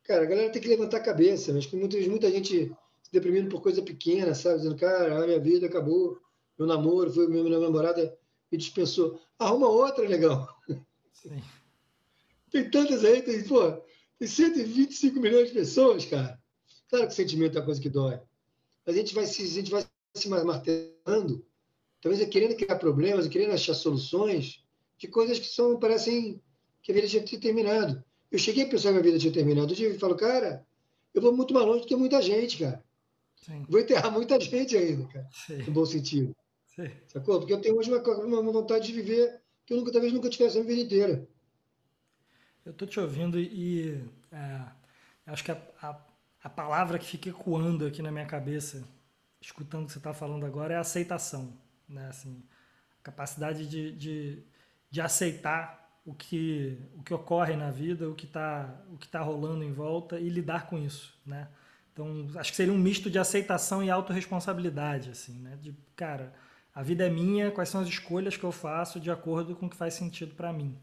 cara, 0.03 0.23
a 0.23 0.25
galera 0.25 0.51
tem 0.51 0.61
que 0.61 0.67
levantar 0.67 0.97
a 0.97 1.03
cabeça. 1.03 1.55
Acho 1.55 1.69
que 1.69 1.75
muita, 1.75 1.97
muita 2.09 2.31
gente 2.31 2.71
deprimindo 3.11 3.49
por 3.49 3.61
coisa 3.61 3.81
pequena, 3.81 4.33
sabe? 4.33 4.57
Dizendo, 4.57 4.75
cara, 4.75 5.21
a 5.21 5.27
minha 5.27 5.39
vida 5.39 5.67
acabou, 5.67 6.17
meu 6.57 6.67
namoro, 6.67 7.11
foi 7.11 7.27
minha 7.27 7.59
namorada 7.59 8.17
me 8.51 8.57
dispensou. 8.57 9.19
Arruma 9.37 9.67
outra, 9.67 10.07
legal. 10.07 10.47
Sim. 11.13 11.41
Tem 12.53 12.69
tantas 12.69 13.03
aí, 13.03 13.23
tem, 13.23 13.43
pô, 13.43 13.71
tem 14.19 14.27
125 14.27 15.19
milhões 15.19 15.47
de 15.47 15.55
pessoas, 15.55 16.05
cara. 16.05 16.39
Claro 16.87 17.07
que 17.07 17.11
o 17.11 17.15
sentimento 17.15 17.57
é 17.57 17.61
a 17.61 17.65
coisa 17.65 17.81
que 17.81 17.89
dói. 17.89 18.19
Mas 18.85 18.95
a 18.95 18.99
gente 18.99 19.15
vai 19.15 19.25
se, 19.25 19.41
a 19.41 19.47
gente 19.47 19.71
vai 19.71 19.83
se 20.13 20.29
martelando, 20.29 21.43
talvez 21.99 22.21
é 22.21 22.27
querendo 22.27 22.55
criar 22.55 22.75
problemas, 22.75 23.25
é 23.25 23.29
querendo 23.29 23.53
achar 23.53 23.73
soluções 23.73 24.63
de 24.99 25.07
coisas 25.07 25.39
que 25.39 25.47
são, 25.47 25.79
parecem 25.79 26.39
que 26.83 26.91
a 26.91 26.95
vida 26.95 27.07
tinha 27.07 27.41
terminado. 27.41 28.03
Eu 28.31 28.37
cheguei 28.37 28.65
a 28.65 28.67
pensar 28.67 28.83
que 28.83 28.89
a 28.89 28.91
minha 28.91 29.03
vida 29.03 29.17
tinha 29.17 29.33
terminado. 29.33 29.73
Eu 29.73 29.97
falo, 29.97 30.15
cara, 30.15 30.63
eu 31.11 31.23
vou 31.23 31.35
muito 31.35 31.55
mais 31.55 31.65
longe 31.65 31.81
do 31.81 31.87
que 31.87 31.95
muita 31.95 32.21
gente, 32.21 32.59
cara. 32.59 32.83
Sim. 33.41 33.65
Vou 33.67 33.79
enterrar 33.79 34.11
muita 34.11 34.39
gente 34.39 34.77
ainda, 34.77 35.07
cara. 35.07 35.27
Sim. 35.47 35.57
No 35.57 35.71
bom 35.71 35.85
sentido. 35.87 36.35
Sim. 36.75 36.91
Sacou? 37.07 37.39
Porque 37.39 37.53
eu 37.53 37.61
tenho 37.61 37.75
hoje 37.77 37.89
uma, 37.91 38.39
uma 38.39 38.51
vontade 38.51 38.85
de 38.85 38.93
viver 38.93 39.41
que 39.65 39.73
eu 39.73 39.77
nunca, 39.77 39.91
talvez 39.91 40.13
nunca 40.13 40.29
tivesse 40.29 40.59
a 40.59 40.63
minha 40.63 40.75
vida 40.75 40.85
inteira. 40.85 41.27
Eu 42.65 42.71
estou 42.71 42.87
te 42.87 42.99
ouvindo 42.99 43.37
e 43.39 44.01
é, 44.31 44.61
acho 45.27 45.43
que 45.43 45.51
a, 45.51 45.57
a, 45.81 45.97
a, 46.43 46.49
palavra 46.49 46.97
que 46.97 47.05
fica 47.05 47.29
ecoando 47.29 47.85
aqui 47.85 48.01
na 48.01 48.11
minha 48.11 48.25
cabeça, 48.25 48.87
escutando 49.41 49.83
o 49.83 49.85
que 49.87 49.91
você 49.91 49.97
está 49.97 50.13
falando 50.13 50.45
agora, 50.45 50.73
é 50.73 50.77
aceitação. 50.77 51.53
Né? 51.89 52.07
Assim, 52.07 52.41
capacidade 53.03 53.67
de, 53.67 53.91
de, 53.91 54.43
de 54.89 55.01
aceitar 55.01 55.83
o 56.05 56.13
que, 56.13 56.77
o 56.95 57.03
que 57.03 57.13
ocorre 57.13 57.55
na 57.55 57.69
vida, 57.69 58.09
o 58.09 58.15
que 58.15 58.25
está 58.25 58.81
tá 59.11 59.19
rolando 59.19 59.63
em 59.63 59.73
volta 59.73 60.17
e 60.17 60.29
lidar 60.29 60.67
com 60.67 60.77
isso. 60.77 61.19
Né? 61.25 61.49
Então, 61.91 62.27
acho 62.35 62.51
que 62.51 62.55
seria 62.55 62.73
um 62.73 62.77
misto 62.77 63.09
de 63.09 63.19
aceitação 63.19 63.83
e 63.83 63.89
autorresponsabilidade, 63.89 65.11
assim, 65.11 65.33
né? 65.33 65.57
De, 65.61 65.75
cara, 65.95 66.33
a 66.73 66.81
vida 66.81 67.05
é 67.05 67.09
minha, 67.09 67.51
quais 67.51 67.69
são 67.69 67.81
as 67.81 67.87
escolhas 67.87 68.35
que 68.35 68.43
eu 68.43 68.51
faço 68.51 68.99
de 68.99 69.11
acordo 69.11 69.55
com 69.55 69.67
o 69.67 69.69
que 69.69 69.75
faz 69.75 69.93
sentido 69.93 70.33
para 70.33 70.51
mim. 70.51 70.75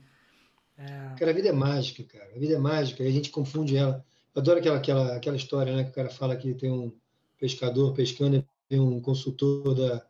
É... 0.80 1.14
Cara, 1.18 1.30
a 1.30 1.34
vida 1.34 1.48
é 1.48 1.52
mágica, 1.52 2.02
cara. 2.04 2.30
A 2.34 2.38
vida 2.38 2.54
é 2.54 2.58
mágica, 2.58 3.02
e 3.02 3.06
a 3.06 3.10
gente 3.10 3.30
confunde 3.30 3.76
ela. 3.76 4.04
Eu 4.34 4.40
adoro 4.40 4.58
aquela, 4.58 4.78
aquela, 4.78 5.16
aquela 5.16 5.36
história, 5.36 5.76
né? 5.76 5.84
Que 5.84 5.90
o 5.90 5.94
cara 5.94 6.08
fala 6.08 6.36
que 6.36 6.54
tem 6.54 6.70
um 6.70 6.92
pescador 7.38 7.92
pescando 7.92 8.36
e 8.36 8.44
tem 8.68 8.80
um 8.80 9.00
consultor 9.00 9.74
da, 9.74 10.06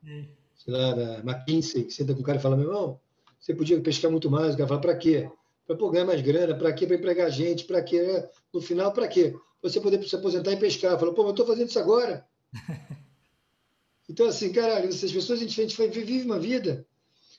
sei 0.55 0.73
lá, 0.73 0.93
da 0.93 1.19
McKinsey, 1.19 1.85
que 1.85 1.93
senta 1.93 2.15
com 2.15 2.21
o 2.21 2.25
cara 2.25 2.39
e 2.39 2.43
fala, 2.43 2.57
meu 2.57 2.69
irmão, 2.69 3.01
você 3.39 3.55
podia 3.55 3.81
pescar 3.81 4.11
muito 4.11 4.31
mais. 4.31 4.55
O 4.55 4.57
cara 4.57 4.69
fala, 4.69 4.81
para 4.81 4.97
quê? 4.97 5.29
Para 5.67 5.77
ganhar 5.91 6.05
mais 6.05 6.21
grana, 6.21 6.55
para 6.55 6.73
quê? 6.73 6.87
Para 6.87 6.97
empregar 6.97 7.31
gente, 7.31 7.65
para 7.65 7.83
quê? 7.83 8.29
No 8.53 8.61
final, 8.61 8.93
para 8.93 9.09
quê? 9.09 9.35
Você 9.63 9.81
poder 9.81 10.03
se 10.05 10.15
aposentar 10.15 10.53
e 10.53 10.57
pescar. 10.57 10.99
Fala, 10.99 11.13
pô, 11.13 11.23
mas 11.23 11.29
eu 11.29 11.31
estou 11.31 11.47
fazendo 11.47 11.69
isso 11.69 11.79
agora. 11.79 12.27
então, 14.09 14.27
assim, 14.27 14.53
caralho, 14.53 14.89
essas 14.89 15.13
pessoas, 15.13 15.41
a 15.41 15.43
gente, 15.43 15.61
a 15.61 15.65
gente 15.65 16.05
vive 16.05 16.25
uma 16.25 16.39
vida. 16.39 16.87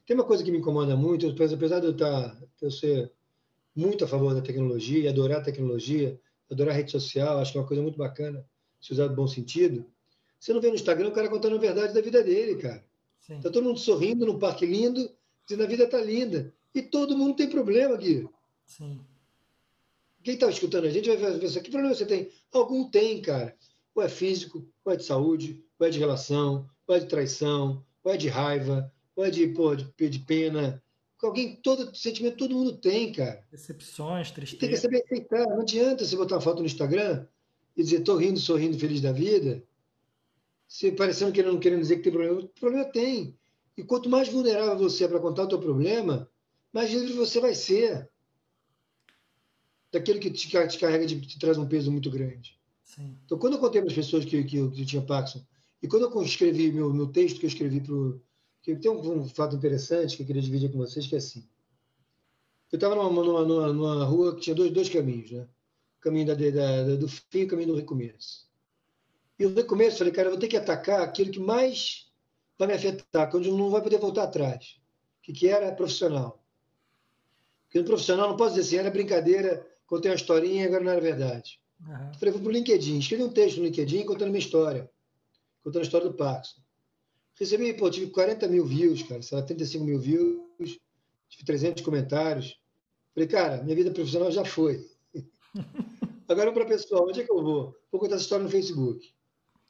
Tem 0.06 0.16
uma 0.16 0.26
coisa 0.26 0.44
que 0.44 0.52
me 0.52 0.58
incomoda 0.58 0.96
muito, 0.96 1.28
apesar 1.30 1.80
de 1.80 1.86
eu, 1.86 1.92
estar, 1.92 2.30
tá, 2.30 2.38
eu 2.62 2.72
ser 2.72 3.12
muito 3.76 4.04
a 4.04 4.08
favor 4.08 4.34
da 4.34 4.42
tecnologia, 4.42 5.10
adorar 5.10 5.40
a 5.40 5.44
tecnologia, 5.44 6.20
adorar 6.50 6.74
a 6.74 6.78
rede 6.78 6.92
social, 6.92 7.40
acho 7.40 7.52
que 7.52 7.58
é 7.58 7.62
uma 7.62 7.68
coisa 7.68 7.82
muito 7.82 7.98
bacana, 7.98 8.46
se 8.80 8.92
usar 8.92 9.08
no 9.08 9.16
bom 9.16 9.28
sentido. 9.28 9.86
Você 10.40 10.54
não 10.54 10.62
vê 10.62 10.70
no 10.70 10.76
Instagram 10.76 11.10
o 11.10 11.14
cara 11.14 11.30
contando 11.30 11.56
a 11.56 11.60
verdade 11.60 11.94
da 11.94 12.02
vida 12.02 12.24
dele, 12.24 12.56
cara. 12.56 12.84
Sim. 13.20 13.40
Tá 13.40 13.50
todo 13.50 13.64
mundo 13.64 13.80
sorrindo 13.80 14.26
num 14.26 14.40
parque 14.40 14.66
lindo, 14.66 15.10
dizendo 15.46 15.64
a 15.64 15.68
vida 15.68 15.88
tá 15.88 16.02
linda. 16.02 16.54
E 16.74 16.82
todo 16.82 17.18
mundo 17.18 17.36
tem 17.36 17.50
problema, 17.50 17.96
Gui. 17.96 18.28
Sim. 18.66 19.00
Quem 20.24 20.36
está 20.36 20.50
escutando 20.50 20.86
a 20.86 20.90
gente 20.90 21.08
vai 21.08 21.18
ver 21.18 21.46
assim, 21.46 21.62
que 21.62 21.72
problema 21.72 21.94
você 21.94 22.06
tem? 22.06 22.30
Algum 22.52 22.90
tem, 22.90 23.22
cara. 23.22 23.56
Ou 23.94 24.04
é 24.04 24.10
físico, 24.10 24.68
ou 24.84 24.94
é 24.94 24.96
de 24.96 25.04
saúde, 25.04 25.64
ou 25.78 25.86
é 25.86 25.90
de 25.90 26.00
relação, 26.00 26.70
ou 26.88 26.96
é 26.96 27.00
de 27.00 27.08
traição, 27.08 27.84
ou 28.04 28.12
é 28.12 28.18
de 28.18 28.28
raiva, 28.28 28.92
ou 29.16 29.26
é 29.26 29.30
de, 29.30 29.48
pô, 29.48 29.76
de, 29.76 29.86
de 30.10 30.20
pena. 30.20 30.82
Alguém, 31.22 31.56
todo 31.58 31.96
sentimento 31.96 32.38
todo 32.38 32.56
mundo 32.56 32.74
tem, 32.78 33.12
cara. 33.12 33.46
Decepções, 33.52 34.32
tristeza. 34.32 34.60
Tem 34.60 34.70
que 34.70 34.78
saber 34.78 35.04
aceitar. 35.04 35.46
Não 35.48 35.62
adianta 35.62 36.04
você 36.04 36.16
botar 36.16 36.36
uma 36.36 36.42
foto 36.42 36.60
no 36.60 36.66
Instagram 36.66 37.28
e 37.78 37.84
dizer 37.84 38.02
tô 38.02 38.18
rindo, 38.18 38.40
sorrindo, 38.40 38.78
feliz 38.78 39.02
da 39.02 39.12
vida, 39.12 39.64
se 40.68 40.92
parecendo 40.92 41.32
que 41.32 41.44
não 41.44 41.60
querendo 41.60 41.82
dizer 41.82 41.98
que 41.98 42.04
tem 42.04 42.12
problema. 42.12 42.40
O 42.40 42.48
problema 42.48 42.86
tem. 42.86 43.38
E 43.78 43.84
quanto 43.84 44.10
mais 44.10 44.30
vulnerável 44.30 44.78
você 44.78 45.04
é 45.04 45.08
para 45.08 45.20
contar 45.20 45.44
o 45.44 45.48
teu 45.48 45.60
problema, 45.60 46.30
mais 46.74 46.92
livre 46.92 47.14
você 47.14 47.40
vai 47.40 47.54
ser 47.54 48.10
daquele 49.92 50.20
que 50.20 50.32
te, 50.32 50.48
te 50.48 50.80
carrega, 50.80 51.06
de, 51.06 51.20
te 51.22 51.38
traz 51.38 51.58
um 51.58 51.68
peso 51.68 51.92
muito 51.92 52.10
grande. 52.10 52.58
Sim. 52.84 53.18
Então, 53.26 53.38
quando 53.38 53.54
eu 53.54 53.60
contei 53.60 53.82
para 53.82 53.90
as 53.90 53.96
pessoas 53.96 54.26
que, 54.26 54.44
que, 54.44 54.58
eu, 54.58 54.72
que 54.72 54.82
eu 54.82 54.86
tinha 54.86 55.02
Parkinson, 55.02 55.46
e 55.82 55.88
quando 55.88 56.04
eu 56.04 56.22
escrevi 56.24 56.72
meu, 56.72 56.94
meu 56.94 57.08
texto 57.08 57.40
que 57.40 57.46
eu 57.46 57.50
escrevi 57.50 57.82
para 57.82 57.94
tem 58.64 58.92
um, 58.92 59.22
um, 59.24 59.28
fato 59.28 59.56
interessante 59.56 60.16
que 60.16 60.24
eu 60.24 60.28
queria 60.28 60.42
dividir 60.42 60.72
com 60.72 60.78
vocês, 60.78 61.08
que 61.08 61.16
é 61.16 61.18
assim. 61.18 61.48
Eu 62.72 62.78
estava 62.78 62.96
numa, 62.96 63.10
numa, 63.10 63.46
numa, 63.46 63.74
numa, 63.74 64.06
rua 64.06 64.36
que 64.36 64.42
tinha 64.42 64.56
dois, 64.56 64.72
dois 64.72 64.88
caminhos, 64.88 65.32
né? 65.32 65.48
O 66.00 66.02
caminho 66.02 66.28
da, 66.28 66.34
da, 66.34 66.96
do 66.96 67.08
fim 67.08 67.40
e 67.40 67.44
o 67.44 67.48
caminho 67.48 67.70
do 67.70 67.76
recomeço. 67.76 68.48
E 69.38 69.46
o 69.46 69.54
recomeço, 69.54 69.98
falei, 69.98 70.14
cara, 70.14 70.28
eu 70.28 70.32
vou 70.32 70.40
ter 70.40 70.48
que 70.48 70.58
atacar 70.58 71.02
aquilo 71.02 71.32
que 71.32 71.40
mais 71.40 72.12
vai 72.58 72.68
me 72.68 72.74
afetar, 72.76 73.30
quando 73.30 73.46
eu 73.46 73.58
não 73.58 73.72
vai 73.72 73.82
poder 73.82 73.98
voltar 73.98 74.24
atrás. 74.24 74.80
O 75.20 75.24
que, 75.24 75.34
que 75.34 75.48
era 75.48 75.72
profissional. 75.72 76.44
Porque 77.66 77.80
no 77.80 77.86
profissional 77.86 78.30
não 78.30 78.38
posso 78.38 78.56
dizer 78.56 78.68
assim, 78.68 78.78
era 78.78 78.92
brincadeira, 78.92 79.68
contei 79.88 80.12
uma 80.12 80.16
historinha, 80.16 80.68
agora 80.68 80.84
não 80.84 80.92
era 80.92 81.02
verdade. 81.02 81.60
Uhum. 81.80 82.14
Falei, 82.14 82.32
vou 82.32 82.42
para 82.42 82.50
o 82.50 82.52
LinkedIn, 82.52 83.00
escrevi 83.00 83.24
um 83.24 83.30
texto 83.30 83.58
no 83.58 83.64
LinkedIn 83.64 84.06
contando 84.06 84.30
minha 84.30 84.40
história, 84.40 84.90
contando 85.64 85.82
a 85.82 85.86
história 85.86 86.08
do 86.08 86.14
Parkinson. 86.14 86.62
Recebi, 87.42 87.74
pô, 87.74 87.90
tive 87.90 88.12
40 88.12 88.48
mil 88.48 88.64
views, 88.64 89.02
cara, 89.02 89.20
sei 89.24 89.36
lá, 89.36 89.44
35 89.44 89.84
mil 89.84 89.98
views, 89.98 90.80
tive 91.28 91.44
300 91.44 91.84
comentários. 91.84 92.62
Falei, 93.16 93.28
cara, 93.28 93.64
minha 93.64 93.76
vida 93.76 93.90
profissional 93.90 94.30
já 94.32 94.46
foi. 94.46 94.88
Agora 96.30 96.54
para 96.54 96.68
pessoal, 96.68 97.08
onde 97.08 97.22
é 97.22 97.24
que 97.24 97.32
eu 97.32 97.42
vou? 97.42 97.76
Vou 97.92 98.00
contar 98.00 98.14
essa 98.14 98.26
história 98.26 98.44
no 98.44 98.52
Facebook. 98.52 99.12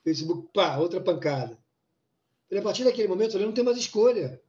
Facebook, 0.03 0.49
pá, 0.53 0.79
outra 0.79 0.99
pancada. 0.99 1.57
Falei, 2.49 2.59
a 2.59 2.61
partir 2.61 2.83
daquele 2.83 3.07
momento, 3.07 3.37
eu 3.37 3.45
não 3.45 3.53
tem 3.53 3.63
mais 3.63 3.77
escolha. 3.77 4.41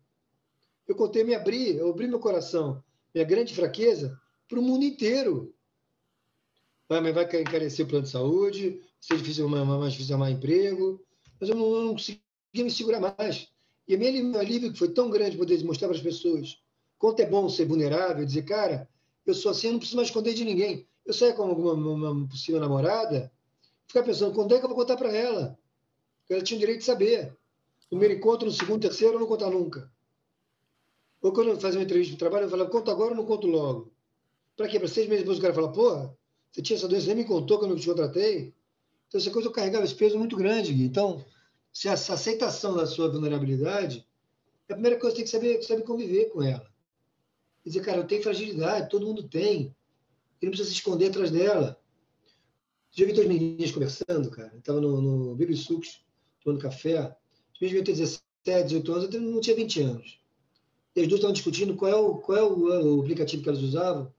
Eu 0.89 0.97
contei, 0.97 1.23
me 1.23 1.37
abri, 1.37 1.77
eu 1.77 1.91
abri 1.91 2.09
meu 2.09 2.19
coração, 2.19 2.83
minha 3.15 3.25
grande 3.25 3.55
fraqueza, 3.55 4.21
para 4.49 4.59
o 4.59 4.63
mundo 4.63 4.85
inteiro. 4.85 5.55
Vai, 6.89 7.01
mas 7.01 7.15
vai 7.15 7.23
encarecer 7.41 7.87
o 7.87 7.89
plano 7.89 8.05
de 8.05 8.11
saúde, 8.11 8.83
ser 9.01 9.17
difícil, 9.17 9.49
mais 9.49 9.93
difícil 9.93 10.17
arrumar 10.17 10.33
emprego, 10.33 11.01
mas 11.39 11.49
eu 11.49 11.55
não, 11.55 11.73
eu 11.73 11.85
não 11.85 11.93
consegui 11.93 12.21
me 12.53 12.71
segurar 12.71 13.01
mais. 13.01 13.49
E 13.89 13.95
a 13.95 13.99
minha 13.99 14.39
alívio 14.39 14.73
que 14.73 14.79
foi 14.79 14.91
tão 14.91 15.11
grande 15.11 15.37
poder 15.37 15.63
mostrar 15.65 15.89
para 15.89 15.97
as 15.97 16.03
pessoas 16.03 16.63
quanto 16.99 17.21
é 17.21 17.27
bom 17.27 17.49
ser 17.49 17.67
vulnerável, 17.67 18.25
dizer, 18.25 18.43
cara, 18.43 18.89
eu 19.27 19.35
sou 19.35 19.51
assim, 19.51 19.69
eu 19.69 19.73
não 19.73 19.79
preciso 19.79 19.97
mais 19.97 20.09
esconder 20.09 20.35
de 20.35 20.45
ninguém. 20.45 20.87
Eu 21.05 21.13
saio 21.13 21.35
com 21.35 21.45
uma, 21.45 21.73
uma 21.73 22.29
possível 22.29 22.61
namorada, 22.61 23.33
ficar 23.89 24.03
pensando, 24.03 24.35
quando 24.35 24.55
é 24.55 24.59
que 24.59 24.65
eu 24.65 24.69
vou 24.69 24.79
contar 24.79 24.97
para 24.97 25.13
ela? 25.13 25.59
Ela 26.29 26.43
tinha 26.43 26.57
o 26.57 26.61
direito 26.61 26.81
de 26.81 26.85
saber. 26.85 27.37
No 27.91 27.99
primeiro 27.99 28.15
encontro, 28.15 28.47
no 28.47 28.53
segundo, 28.53 28.83
terceiro, 28.83 29.15
eu 29.15 29.21
não 29.21 29.27
vou 29.27 29.37
contar 29.37 29.51
nunca. 29.51 29.91
Ou 31.21 31.33
quando 31.33 31.49
eu 31.49 31.61
fazia 31.61 31.79
uma 31.79 31.85
entrevista 31.85 32.13
de 32.13 32.19
trabalho, 32.19 32.47
eu 32.47 32.51
falava, 32.51 32.71
conta 32.71 32.91
agora 32.91 33.11
ou 33.11 33.17
não 33.17 33.27
conto 33.27 33.47
logo? 33.47 33.93
Para 34.57 34.69
quê? 34.69 34.79
Para 34.79 34.89
seis 34.89 35.09
meses 35.09 35.23
depois 35.23 35.39
o 35.39 35.43
cara 35.43 35.55
fala, 35.55 35.73
porra, 35.73 36.17
você 36.51 36.63
tinha 36.63 36.77
essa 36.77 36.89
doença, 36.89 37.07
nem 37.07 37.17
me 37.17 37.25
contou 37.25 37.59
quando 37.59 37.73
eu 37.73 37.79
te 37.79 37.87
contratei. 37.87 38.55
Então, 39.09 39.21
essa 39.21 39.31
coisa 39.31 39.49
eu 39.49 39.53
carregava 39.53 39.85
esse 39.85 39.95
peso 39.95 40.19
muito 40.19 40.37
grande. 40.37 40.73
Então, 40.85 41.25
se 41.73 41.89
essa 41.89 42.15
aceitação 42.15 42.77
da 42.77 42.87
sua 42.87 43.09
vulnerabilidade, 43.09 44.07
é 44.69 44.73
a 44.73 44.77
primeira 44.77 44.99
coisa 44.99 45.17
que 45.17 45.27
você 45.27 45.39
tem 45.39 45.41
que 45.41 45.51
saber, 45.57 45.63
saber 45.63 45.83
conviver 45.83 46.27
com 46.27 46.43
ela. 46.43 46.71
E 47.65 47.71
dizer, 47.71 47.85
cara, 47.85 47.99
eu 47.99 48.07
tenho 48.07 48.23
fragilidade, 48.23 48.91
todo 48.91 49.07
mundo 49.07 49.29
tem. 49.29 49.75
E 50.41 50.45
não 50.45 50.51
precisa 50.51 50.69
se 50.69 50.75
esconder 50.75 51.09
atrás 51.09 51.31
dela. 51.31 51.81
Já 52.91 53.07
vi 53.07 53.13
duas 53.13 53.27
meninas 53.27 53.71
conversando, 53.71 54.31
cara. 54.31 54.55
Estava 54.57 54.81
no, 54.81 55.01
no 55.01 55.35
Bibi 55.35 55.57
Sucos, 55.57 56.05
tomando 56.45 56.61
café. 56.61 56.99
As 56.99 57.61
meninas 57.61 57.85
deviam 57.85 57.85
ter 57.85 57.93
17, 57.93 58.23
18 58.65 58.93
anos, 58.93 59.15
eu 59.15 59.21
não 59.21 59.41
tinha 59.41 59.57
20 59.57 59.81
anos. 59.81 60.21
E 60.95 61.01
as 61.01 61.09
duas 61.09 61.21
estavam 61.21 61.33
discutindo 61.33 61.75
qual 61.75 61.91
é 61.91 61.95
o, 61.95 62.17
qual 62.17 62.39
é 62.39 62.43
o, 62.43 62.97
o 62.97 63.01
aplicativo 63.01 63.43
que 63.43 63.49
elas 63.49 63.63
usavam 63.63 64.13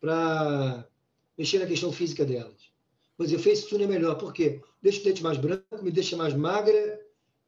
para 0.00 0.88
mexer 1.36 1.58
na 1.58 1.66
questão 1.66 1.90
física 1.90 2.24
delas. 2.24 2.63
Mas 3.16 3.32
o 3.32 3.38
FaceTune 3.38 3.84
é 3.84 3.86
melhor, 3.86 4.16
por 4.16 4.32
quê? 4.32 4.60
Deixa 4.82 5.00
o 5.00 5.04
dente 5.04 5.22
mais 5.22 5.38
branco, 5.38 5.82
me 5.82 5.90
deixa 5.90 6.16
mais 6.16 6.34
magra 6.34 7.00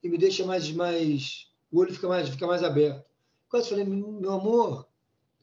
e 0.03 0.09
me 0.09 0.17
deixa 0.17 0.45
mais. 0.45 0.71
mais 0.71 1.51
o 1.71 1.81
olho 1.81 1.93
fica 1.93 2.09
mais, 2.09 2.29
fica 2.29 2.47
mais 2.47 2.63
aberto. 2.63 3.05
Quase 3.49 3.69
falei, 3.69 3.85
meu 3.85 4.33
amor, 4.33 4.89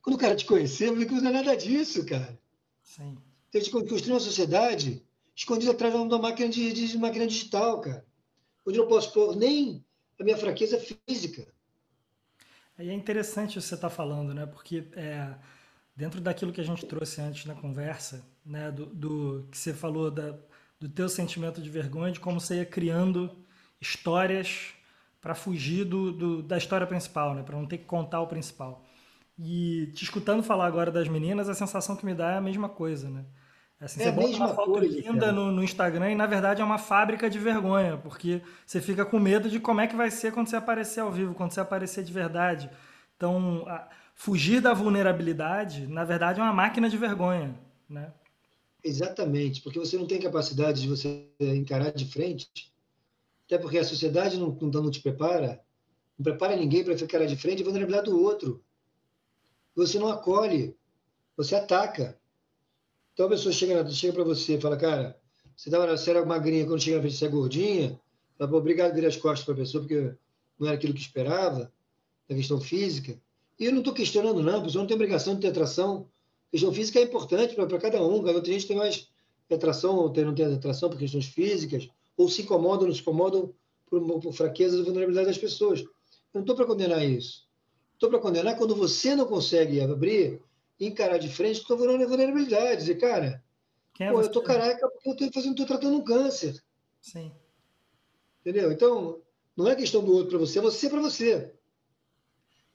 quando 0.01 0.15
o 0.15 0.19
cara 0.19 0.35
te 0.35 0.45
conhecer, 0.45 0.87
eu 0.87 0.95
vi 0.95 1.05
que 1.05 1.13
não 1.13 1.29
é 1.29 1.33
nada 1.33 1.55
disso, 1.55 2.05
cara. 2.05 2.39
Sim. 2.81 3.17
Que 3.51 3.69
construir 3.69 4.11
uma 4.11 4.19
sociedade 4.19 5.05
escondida 5.35 5.71
atrás 5.71 5.93
da 5.93 6.17
máquina, 6.17 6.49
de, 6.49 6.73
de, 6.73 6.97
máquina 6.97 7.27
digital, 7.27 7.81
cara. 7.81 8.05
Onde 8.65 8.77
eu 8.77 8.83
não 8.83 8.89
posso 8.89 9.11
pôr 9.11 9.35
nem 9.35 9.83
a 10.19 10.23
minha 10.23 10.37
fraqueza 10.37 10.79
física. 10.79 11.47
É 12.77 12.93
interessante 12.93 13.57
o 13.57 13.61
que 13.61 13.67
você 13.67 13.75
está 13.75 13.89
falando, 13.89 14.33
né? 14.33 14.45
Porque 14.45 14.87
é, 14.93 15.35
dentro 15.95 16.19
daquilo 16.19 16.51
que 16.51 16.61
a 16.61 16.65
gente 16.65 16.85
trouxe 16.85 17.21
antes 17.21 17.45
na 17.45 17.55
conversa, 17.55 18.25
né? 18.45 18.71
Do, 18.71 18.85
do 18.87 19.47
que 19.51 19.57
você 19.57 19.73
falou 19.73 20.09
da, 20.09 20.35
do 20.79 20.89
teu 20.89 21.07
sentimento 21.07 21.61
de 21.61 21.69
vergonha, 21.69 22.11
de 22.11 22.19
como 22.19 22.39
você 22.39 22.55
ia 22.57 22.65
criando 22.65 23.31
histórias 23.79 24.73
para 25.21 25.35
fugir 25.35 25.85
do, 25.85 26.11
do, 26.11 26.43
da 26.43 26.57
história 26.57 26.85
principal, 26.85 27.33
né? 27.33 27.43
Para 27.43 27.57
não 27.57 27.65
ter 27.65 27.77
que 27.77 27.85
contar 27.85 28.21
o 28.21 28.27
principal. 28.27 28.83
E 29.37 29.91
te 29.95 30.03
escutando 30.03 30.43
falar 30.43 30.67
agora 30.67 30.91
das 30.91 31.07
meninas, 31.07 31.49
a 31.49 31.53
sensação 31.53 31.95
que 31.95 32.05
me 32.05 32.13
dá 32.13 32.31
é 32.31 32.37
a 32.37 32.41
mesma 32.41 32.69
coisa, 32.69 33.09
né? 33.09 33.25
Assim, 33.79 34.01
é 34.01 34.05
você 34.05 34.11
bota 34.11 34.35
uma 34.35 34.47
foto 34.49 34.71
coisa, 34.71 34.87
linda 34.87 35.31
no, 35.31 35.51
no, 35.51 35.63
Instagram 35.63 36.11
e 36.11 36.15
na 36.15 36.25
verdade 36.25 36.61
é 36.61 36.63
uma 36.63 36.77
fábrica 36.77 37.29
de 37.29 37.37
vergonha, 37.37 37.97
porque 37.97 38.41
você 38.65 38.79
fica 38.79 39.05
com 39.05 39.19
medo 39.19 39.49
de 39.49 39.59
como 39.59 39.81
é 39.81 39.87
que 39.87 39.95
vai 39.95 40.09
ser 40.09 40.31
quando 40.31 40.47
você 40.47 40.55
aparecer 40.55 41.01
ao 41.01 41.11
vivo, 41.11 41.33
quando 41.33 41.51
você 41.51 41.59
aparecer 41.59 42.03
de 42.03 42.13
verdade. 42.13 42.69
Então, 43.17 43.65
a, 43.67 43.87
fugir 44.13 44.61
da 44.61 44.73
vulnerabilidade, 44.73 45.87
na 45.87 46.03
verdade, 46.03 46.39
é 46.39 46.43
uma 46.43 46.53
máquina 46.53 46.89
de 46.89 46.97
vergonha, 46.97 47.57
né? 47.89 48.13
Exatamente, 48.83 49.61
porque 49.61 49.79
você 49.79 49.97
não 49.97 50.05
tem 50.05 50.19
capacidade 50.19 50.81
de 50.81 50.87
você 50.87 51.29
encarar 51.39 51.91
de 51.91 52.05
frente, 52.05 52.73
até 53.45 53.57
porque 53.57 53.77
a 53.77 53.83
sociedade 53.83 54.37
não, 54.37 54.51
não, 54.51 54.91
te 54.91 55.01
prepara, 55.01 55.61
não 56.17 56.23
prepara 56.23 56.55
ninguém 56.55 56.83
para 56.83 56.97
ficar 56.97 57.25
de 57.25 57.35
frente 57.37 57.61
a 57.61 57.65
vulnerabilidade 57.65 58.09
do 58.09 58.21
outro. 58.21 58.63
Você 59.75 59.97
não 59.97 60.09
acolhe, 60.09 60.75
você 61.35 61.55
ataca. 61.55 62.19
Então 63.13 63.27
a 63.27 63.29
pessoa 63.29 63.53
chega, 63.53 63.89
chega 63.89 64.13
para 64.13 64.23
você 64.23 64.55
e 64.55 64.61
fala, 64.61 64.75
cara, 64.75 65.17
você, 65.55 65.69
tava, 65.69 65.87
você 65.95 66.09
era 66.09 66.25
magrinha 66.25 66.65
quando 66.65 66.81
chega 66.81 66.97
na 66.97 67.03
frente, 67.03 67.17
você 67.17 67.25
é 67.25 67.29
gordinha, 67.29 67.99
fala, 68.37 68.55
obrigado 68.55 68.93
virar 68.93 69.07
as 69.07 69.17
costas 69.17 69.45
para 69.45 69.53
a 69.53 69.57
pessoa, 69.57 69.81
porque 69.83 70.13
não 70.59 70.67
era 70.67 70.75
aquilo 70.75 70.93
que 70.93 71.01
esperava, 71.01 71.71
na 72.27 72.35
questão 72.35 72.59
física. 72.59 73.17
E 73.59 73.65
eu 73.65 73.71
não 73.71 73.79
estou 73.79 73.93
questionando, 73.93 74.41
não, 74.41 74.59
a 74.59 74.61
pessoa 74.61 74.81
não 74.81 74.87
tem 74.87 74.95
obrigação 74.95 75.35
de 75.35 75.41
ter 75.41 75.47
atração. 75.47 76.07
A 76.47 76.51
questão 76.51 76.73
física 76.73 76.99
é 76.99 77.03
importante 77.03 77.55
para 77.55 77.79
cada 77.79 78.03
um, 78.05 78.23
cada 78.23 78.41
tem 78.41 78.53
gente 78.53 78.67
tem 78.67 78.77
mais 78.77 79.07
atração 79.51 79.95
ou 79.95 80.13
não 80.13 80.33
tem 80.33 80.45
atração 80.45 80.89
por 80.89 80.97
questões 80.97 81.25
físicas, 81.25 81.87
ou 82.17 82.27
se 82.27 82.41
incomodam 82.41 82.81
ou 82.81 82.87
não 82.87 82.95
se 82.95 83.01
incomodam 83.01 83.53
por, 83.85 84.01
por 84.19 84.33
fraquezas 84.33 84.79
ou 84.79 84.85
vulnerabilidade 84.85 85.27
das 85.27 85.37
pessoas. 85.37 85.81
Eu 85.81 85.89
não 86.33 86.41
estou 86.41 86.55
para 86.55 86.65
condenar 86.65 87.07
isso. 87.07 87.47
Estou 87.93 88.09
para 88.09 88.19
condenar 88.19 88.57
quando 88.57 88.75
você 88.75 89.15
não 89.15 89.25
consegue 89.25 89.79
abrir 89.79 90.41
encarar 90.79 91.17
de 91.17 91.29
frente 91.29 91.63
com 91.63 91.73
a 91.73 91.77
vulnerabilidade. 91.77 92.81
Dizer, 92.81 92.95
cara, 92.95 93.43
é 93.99 94.11
pô, 94.11 94.21
eu 94.21 94.31
tô 94.31 94.41
careca 94.41 94.89
porque 94.89 95.09
eu 95.09 95.13
estou 95.13 95.31
fazendo, 95.31 95.55
tô 95.55 95.65
tratando 95.65 95.97
um 95.97 96.03
câncer. 96.03 96.61
Sim. 97.01 97.31
Entendeu? 98.41 98.71
Então, 98.71 99.21
Não 99.55 99.67
é 99.67 99.75
questão 99.75 100.03
do 100.03 100.11
outro 100.11 100.29
para 100.29 100.39
você, 100.39 100.59
é 100.59 100.61
você 100.61 100.89
para 100.89 101.01
você. 101.01 101.53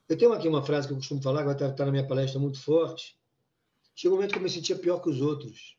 Eu 0.09 0.16
tenho 0.16 0.33
aqui 0.33 0.49
uma 0.49 0.62
frase 0.62 0.87
que 0.87 0.92
eu 0.92 0.97
costumo 0.97 1.21
falar, 1.23 1.40
que 1.40 1.55
vai 1.55 1.71
estar 1.71 1.85
na 1.85 1.92
minha 1.92 2.07
palestra 2.07 2.40
muito 2.40 2.61
forte. 2.61 3.18
Chegou 3.94 4.16
um 4.16 4.21
momento 4.21 4.33
que 4.33 4.38
eu 4.38 4.42
me 4.42 4.49
sentia 4.49 4.79
pior 4.79 5.01
que 5.01 5.11
os 5.11 5.21
outros. 5.21 5.77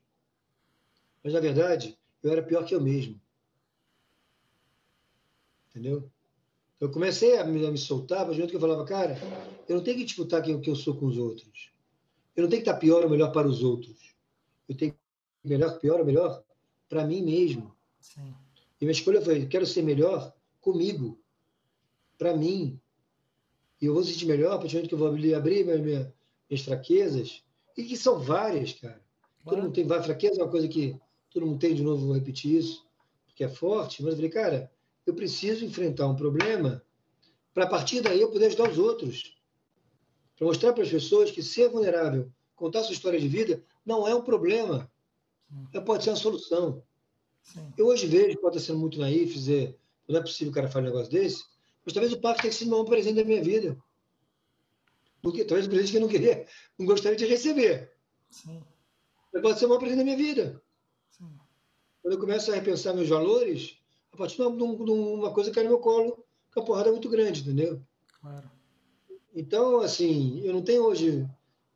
Mas, 1.24 1.34
na 1.34 1.40
verdade, 1.40 1.98
eu 2.22 2.32
era 2.32 2.44
pior 2.44 2.66
que 2.66 2.76
eu 2.76 2.82
mesmo. 2.82 3.20
Entendeu? 5.70 6.12
Eu 6.80 6.92
comecei 6.92 7.38
a 7.38 7.44
me, 7.44 7.66
a 7.66 7.72
me 7.72 7.78
soltar, 7.78 8.26
mas 8.26 8.38
que 8.38 8.56
eu 8.56 8.60
falava, 8.60 8.86
cara, 8.86 9.18
eu 9.68 9.76
não 9.76 9.84
tenho 9.84 9.98
que 9.98 10.06
disputar 10.06 10.42
quem 10.42 10.60
que 10.62 10.70
eu 10.70 10.76
sou 10.76 10.96
com 10.96 11.08
os 11.08 11.18
outros. 11.18 11.72
Eu 12.36 12.44
não 12.44 12.50
tenho 12.50 12.64
que 12.64 12.70
estar 12.70 12.80
pior 12.80 13.04
ou 13.04 13.10
melhor 13.10 13.32
para 13.32 13.48
os 13.48 13.64
outros. 13.64 14.16
Eu 14.68 14.78
tenho 14.78 14.94
que 14.94 15.50
melhor, 15.50 15.78
pior 15.80 16.00
ou 16.00 16.06
melhor 16.06 16.44
para 16.88 17.06
mim 17.06 17.22
mesmo. 17.22 17.76
Sim. 18.00 18.34
E 18.80 18.86
minha 18.86 18.92
escolha 18.92 19.22
foi: 19.22 19.46
quero 19.46 19.66
ser 19.66 19.82
melhor 19.82 20.34
comigo, 20.62 21.20
para 22.18 22.36
mim. 22.36 22.80
E 23.82 23.86
eu 23.86 23.94
vou 23.94 24.04
sentir 24.04 24.26
melhor 24.26 24.54
a 24.54 24.58
partir 24.58 24.74
do 24.74 24.76
momento 24.78 24.90
que 24.90 24.94
eu 24.96 25.00
vou 25.00 25.08
abrir, 25.08 25.34
abrir 25.34 25.66
minha, 25.66 25.78
minha, 25.78 26.14
minhas 26.50 26.66
fraquezas, 26.66 27.44
e 27.78 27.84
que 27.84 27.96
são 27.96 28.20
várias, 28.20 28.74
cara. 28.74 29.02
Claro. 29.44 29.58
Todo 29.58 29.64
mundo 29.64 29.74
tem 29.74 29.88
várias 29.88 30.06
fraquezas, 30.06 30.38
é 30.38 30.44
uma 30.44 30.52
coisa 30.52 30.68
que 30.68 31.00
todo 31.30 31.46
mundo 31.46 31.60
tem, 31.60 31.74
de 31.74 31.84
novo, 31.84 32.08
vou 32.08 32.16
repetir 32.16 32.58
isso, 32.58 32.86
porque 33.26 33.44
é 33.44 33.48
forte, 33.48 34.04
mas 34.04 34.12
eu 34.12 34.18
falei, 34.18 34.30
cara, 34.30 34.72
eu 35.06 35.14
preciso 35.14 35.64
enfrentar 35.64 36.08
um 36.08 36.16
problema 36.16 36.84
para 37.54 37.64
a 37.64 37.68
partir 37.68 38.02
daí 38.02 38.22
eu 38.22 38.32
poder 38.32 38.48
ajudar 38.48 38.70
os 38.70 38.78
outros. 38.78 39.38
Para 40.38 40.48
mostrar 40.48 40.74
para 40.74 40.84
as 40.84 40.90
pessoas 40.90 41.32
que 41.32 41.42
ser 41.42 41.70
vulnerável, 41.70 42.32
contar 42.56 42.84
sua 42.84 42.94
história 42.94 43.20
de 43.20 43.28
vida, 43.28 43.64
não 43.86 44.08
é 44.08 44.14
um 44.14 44.22
problema. 44.22 44.90
É, 45.74 45.80
pode 45.80 46.04
ser 46.04 46.12
uma 46.12 46.16
solução. 46.16 46.84
Sim. 47.42 47.74
Eu 47.78 47.88
hoje 47.88 48.06
vejo, 48.08 48.38
pode 48.40 48.58
estar 48.58 48.68
sendo 48.68 48.80
muito 48.80 49.00
naif, 49.00 49.34
dizer, 49.34 49.78
não 50.08 50.20
é 50.20 50.22
possível 50.22 50.52
o 50.52 50.56
cara 50.56 50.68
fazer 50.68 50.86
um 50.86 50.90
negócio 50.90 51.12
desse, 51.12 51.44
mas 51.90 51.94
talvez 51.94 52.14
o 52.14 52.22
parque 52.22 52.44
tenha 52.44 52.54
sido 52.54 52.80
um 52.80 52.86
presente 52.86 53.16
da 53.16 53.24
minha 53.24 53.42
vida. 53.42 53.76
Porque, 55.24 55.44
talvez 55.44 55.66
um 55.66 55.72
presente 55.72 55.92
que 55.92 55.98
eu 55.98 56.02
não 56.02 56.08
queria, 56.08 56.46
não 56.78 56.86
gostaria 56.86 57.18
de 57.18 57.26
receber. 57.26 57.92
Sim. 58.30 58.64
Mas 59.34 59.42
pode 59.42 59.58
ser 59.58 59.66
um 59.66 59.78
presente 59.80 59.98
da 59.98 60.04
minha 60.04 60.16
vida. 60.16 60.62
Sim. 61.10 61.36
Quando 62.02 62.14
eu 62.14 62.20
começo 62.20 62.52
a 62.52 62.56
repensar 62.56 62.94
meus 62.94 63.10
valores, 63.10 63.80
a 64.14 64.18
partir 64.18 64.38
de 64.38 64.44
uma 64.44 65.34
coisa 65.34 65.50
que 65.50 65.56
cai 65.56 65.64
no 65.64 65.72
meu 65.72 65.80
colo, 65.80 66.24
com 66.54 66.60
uma 66.60 66.66
porrada 66.66 66.92
muito 66.92 67.10
grande, 67.10 67.42
entendeu? 67.42 67.82
Claro. 68.22 68.52
Então, 69.34 69.82
assim, 69.82 70.42
eu 70.46 70.54
não 70.54 70.62
tenho 70.62 70.84
hoje 70.84 71.28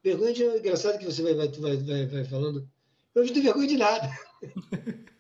vergonha 0.04 0.32
de. 0.32 0.44
Engraçado 0.44 1.00
que 1.00 1.06
você 1.06 1.24
vai, 1.24 1.34
vai, 1.34 1.48
vai, 1.48 1.78
vai, 1.78 2.06
vai 2.06 2.24
falando. 2.26 2.70
Eu 3.16 3.26
não 3.26 3.34
tenho 3.34 3.46
vergonha 3.46 3.68
de 3.68 3.78
nada. 3.78 4.10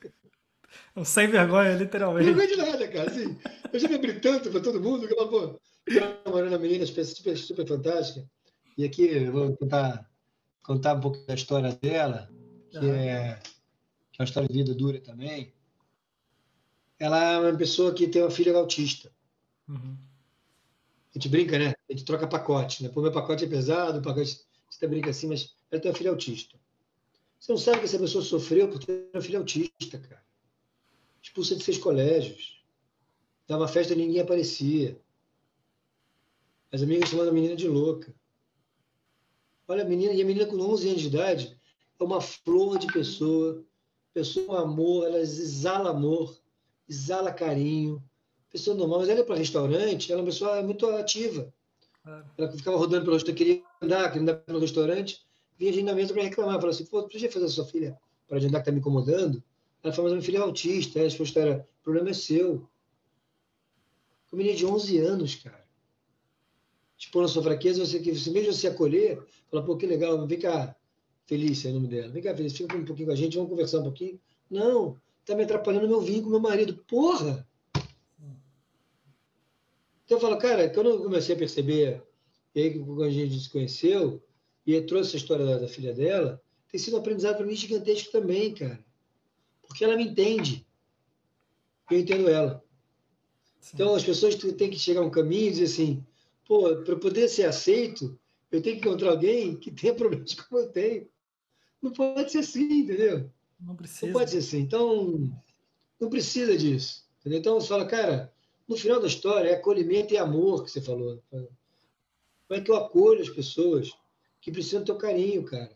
Um 0.95 1.03
sem 1.03 1.27
vergonha, 1.27 1.75
literalmente. 1.75 2.29
Não 2.29 2.35
vergonha 2.35 2.55
de 2.55 2.71
nada, 2.71 2.87
cara. 2.87 3.09
Assim, 3.09 3.37
eu 3.71 3.79
já 3.79 3.87
me 3.87 3.95
abri 3.95 4.19
tanto 4.19 4.51
para 4.51 4.59
todo 4.59 4.81
mundo 4.81 5.07
que 5.07 5.13
eu 5.13 5.27
pô, 5.27 5.59
namorando 6.25 6.49
uma 6.49 6.59
menina 6.59 6.85
super, 6.85 7.37
super 7.37 7.67
fantástica. 7.67 8.25
E 8.77 8.85
aqui 8.85 9.05
eu 9.05 9.31
vou 9.31 9.55
tentar 9.57 10.09
contar 10.61 10.95
um 10.95 11.01
pouco 11.01 11.25
da 11.25 11.33
história 11.33 11.71
dela, 11.81 12.29
que, 12.69 12.77
uhum. 12.77 12.93
é, 12.93 13.39
que 14.11 14.21
é 14.21 14.21
uma 14.21 14.25
história 14.25 14.47
de 14.47 14.53
vida 14.53 14.73
dura 14.73 14.99
também 14.99 15.53
ela 17.03 17.21
é 17.21 17.37
uma 17.37 17.57
pessoa 17.57 17.93
que 17.93 18.07
tem 18.07 18.21
uma 18.21 18.31
filha 18.31 18.55
autista. 18.55 19.11
Uhum. 19.67 19.97
A 21.13 21.19
gente 21.19 21.27
brinca, 21.27 21.59
né? 21.59 21.73
A 21.89 21.91
gente 21.91 22.05
troca 22.05 22.25
pacote, 22.25 22.81
né? 22.81 22.87
Pô, 22.87 23.01
meu 23.01 23.11
pacote 23.11 23.43
é 23.43 23.47
pesado, 23.47 23.99
o 23.99 24.01
pacote 24.01 24.39
você 24.69 24.87
brinca 24.87 25.09
assim, 25.09 25.27
mas 25.27 25.53
ela 25.69 25.81
tem 25.81 25.91
uma 25.91 25.97
filha 25.97 26.09
autista. 26.11 26.57
Você 27.37 27.51
não 27.51 27.59
sabe 27.59 27.79
que 27.79 27.85
essa 27.85 27.99
pessoa 27.99 28.23
sofreu 28.23 28.69
por 28.69 28.79
ter 28.79 29.09
uma 29.13 29.21
filha 29.21 29.37
autista, 29.37 29.99
cara. 29.99 30.22
Expulsa 31.23 31.55
de 31.55 31.63
seis 31.63 31.79
colégios. 31.79 32.63
Dava 33.47 33.67
festa 33.67 33.93
e 33.93 33.95
ninguém 33.95 34.21
aparecia. 34.21 34.99
As 36.71 36.83
amigas 36.83 37.09
chamando 37.09 37.29
a 37.29 37.33
menina 37.33 37.55
de 37.55 37.67
louca. 37.67 38.13
Olha 39.67 39.83
a 39.83 39.87
menina, 39.87 40.13
e 40.13 40.21
a 40.21 40.25
menina 40.25 40.45
com 40.45 40.59
11 40.59 40.89
anos 40.89 41.01
de 41.01 41.07
idade 41.07 41.59
é 41.99 42.03
uma 42.03 42.21
flor 42.21 42.77
de 42.77 42.87
pessoa, 42.87 43.63
pessoa 44.13 44.61
amor, 44.61 45.07
ela 45.07 45.19
exala 45.19 45.89
amor 45.89 46.43
exala 46.87 47.31
carinho. 47.31 48.03
Pessoa 48.49 48.77
normal, 48.77 48.99
mas 48.99 49.09
ela 49.09 49.19
ia 49.19 49.25
para 49.25 49.35
restaurante, 49.35 50.11
ela 50.11 50.21
é 50.21 50.23
uma 50.23 50.29
pessoa 50.29 50.61
muito 50.61 50.85
ativa. 50.87 51.51
Claro. 52.03 52.25
Ela 52.37 52.51
ficava 52.51 52.77
rodando 52.77 53.03
pelo 53.03 53.15
restaurante, 53.15 53.37
queria 53.37 53.63
andar, 53.81 54.07
queria 54.09 54.21
andar 54.21 54.35
pelo 54.35 54.59
restaurante, 54.59 55.25
vinha 55.57 55.71
agendamento 55.71 56.13
para 56.13 56.23
reclamar. 56.23 56.55
Falava 56.55 56.69
assim, 56.69 56.85
pô, 56.85 57.01
podia 57.03 57.31
fazer 57.31 57.45
a 57.45 57.49
sua 57.49 57.65
filha 57.65 57.97
para 58.27 58.37
agendar 58.37 58.61
que 58.61 58.69
está 58.69 58.71
me 58.71 58.79
incomodando? 58.79 59.43
Ela 59.83 59.93
falou, 59.93 60.09
mas 60.09 60.13
minha 60.13 60.25
filha 60.25 60.37
é 60.37 60.41
autista. 60.41 60.99
Ela 60.99 61.07
resposta 61.07 61.39
era, 61.39 61.67
o 61.81 61.83
problema 61.83 62.09
é 62.09 62.13
seu. 62.13 62.67
Uma 64.31 64.37
menina 64.37 64.55
de 64.55 64.65
11 64.65 64.97
anos, 64.99 65.35
cara. 65.35 65.63
Expor 66.97 67.25
a 67.25 67.27
sua 67.27 67.43
fraqueza, 67.43 67.85
você, 67.85 67.99
você 67.99 68.31
mesmo 68.31 68.53
você 68.53 68.67
acolher, 68.67 69.21
fala, 69.51 69.63
pô, 69.63 69.75
que 69.75 69.85
legal, 69.85 70.25
vem 70.25 70.39
cá, 70.39 70.75
Felícia 71.25 71.67
é 71.67 71.71
o 71.71 71.75
nome 71.75 71.87
dela. 71.87 72.11
Vem 72.11 72.23
cá, 72.23 72.33
Felícia, 72.33 72.59
fica 72.59 72.77
um 72.77 72.85
pouquinho 72.85 73.07
com 73.07 73.13
a 73.13 73.17
gente, 73.17 73.35
vamos 73.35 73.49
conversar 73.49 73.79
um 73.79 73.83
pouquinho. 73.83 74.19
Não, 74.49 74.97
Está 75.23 75.35
me 75.35 75.43
atrapalhando 75.43 75.87
meu 75.87 76.01
vinho 76.01 76.21
com 76.21 76.29
meu 76.29 76.39
marido. 76.41 76.75
Porra! 76.85 77.47
Então 80.03 80.17
eu 80.17 80.19
falo, 80.19 80.37
cara, 80.37 80.69
quando 80.69 80.89
eu 80.89 81.01
comecei 81.01 81.33
a 81.33 81.37
perceber, 81.37 82.03
e 82.53 82.61
aí 82.61 82.77
quando 82.77 83.03
a 83.03 83.09
gente 83.09 83.39
se 83.39 83.49
conheceu, 83.49 84.21
e 84.67 84.81
trouxe 84.81 85.15
a 85.15 85.19
história 85.19 85.45
da, 85.45 85.59
da 85.59 85.67
filha 85.67 85.93
dela, 85.93 86.41
tem 86.69 86.77
sido 86.77 86.97
um 86.97 86.99
aprendizado 86.99 87.37
para 87.37 87.45
mim 87.45 87.55
gigantesco 87.55 88.11
também, 88.11 88.53
cara. 88.53 88.83
Porque 89.73 89.83
ela 89.83 89.97
me 89.97 90.07
entende. 90.07 90.67
Eu 91.89 91.99
entendo 91.99 92.29
ela. 92.29 92.63
Sim. 93.59 93.71
Então 93.73 93.95
as 93.95 94.03
pessoas 94.03 94.35
têm 94.35 94.69
que 94.69 94.77
chegar 94.77 95.01
a 95.01 95.03
um 95.03 95.09
caminho 95.09 95.47
e 95.47 95.51
dizer 95.51 95.63
assim, 95.63 96.05
pô, 96.47 96.75
para 96.83 96.95
poder 96.95 97.27
ser 97.27 97.45
aceito, 97.45 98.19
eu 98.51 98.61
tenho 98.61 98.79
que 98.79 98.87
encontrar 98.87 99.09
alguém 99.09 99.55
que 99.55 99.71
tenha 99.71 99.95
problemas 99.95 100.35
como 100.35 100.61
eu 100.61 100.69
tenho. 100.69 101.09
Não 101.81 101.91
pode 101.91 102.31
ser 102.31 102.39
assim, 102.39 102.81
entendeu? 102.81 103.31
Não 103.59 103.75
precisa. 103.75 104.05
Não 104.05 104.13
pode 104.13 104.29
ser 104.29 104.37
assim. 104.37 104.59
Então, 104.59 105.41
não 105.99 106.07
precisa 106.07 106.55
disso. 106.55 107.07
Entendeu? 107.19 107.39
Então, 107.39 107.59
você 107.59 107.67
fala, 107.67 107.87
cara, 107.87 108.31
no 108.67 108.77
final 108.77 109.01
da 109.01 109.07
história 109.07 109.49
é 109.49 109.55
acolhimento 109.55 110.13
e 110.13 110.17
amor 110.17 110.63
que 110.63 110.69
você 110.69 110.81
falou. 110.81 111.19
Como 111.31 111.49
é 112.51 112.61
que 112.61 112.69
eu 112.69 112.75
acolho 112.75 113.23
as 113.23 113.29
pessoas 113.29 113.91
que 114.39 114.51
precisam 114.51 114.81
do 114.81 114.85
teu 114.85 114.97
carinho, 114.97 115.43
cara? 115.43 115.75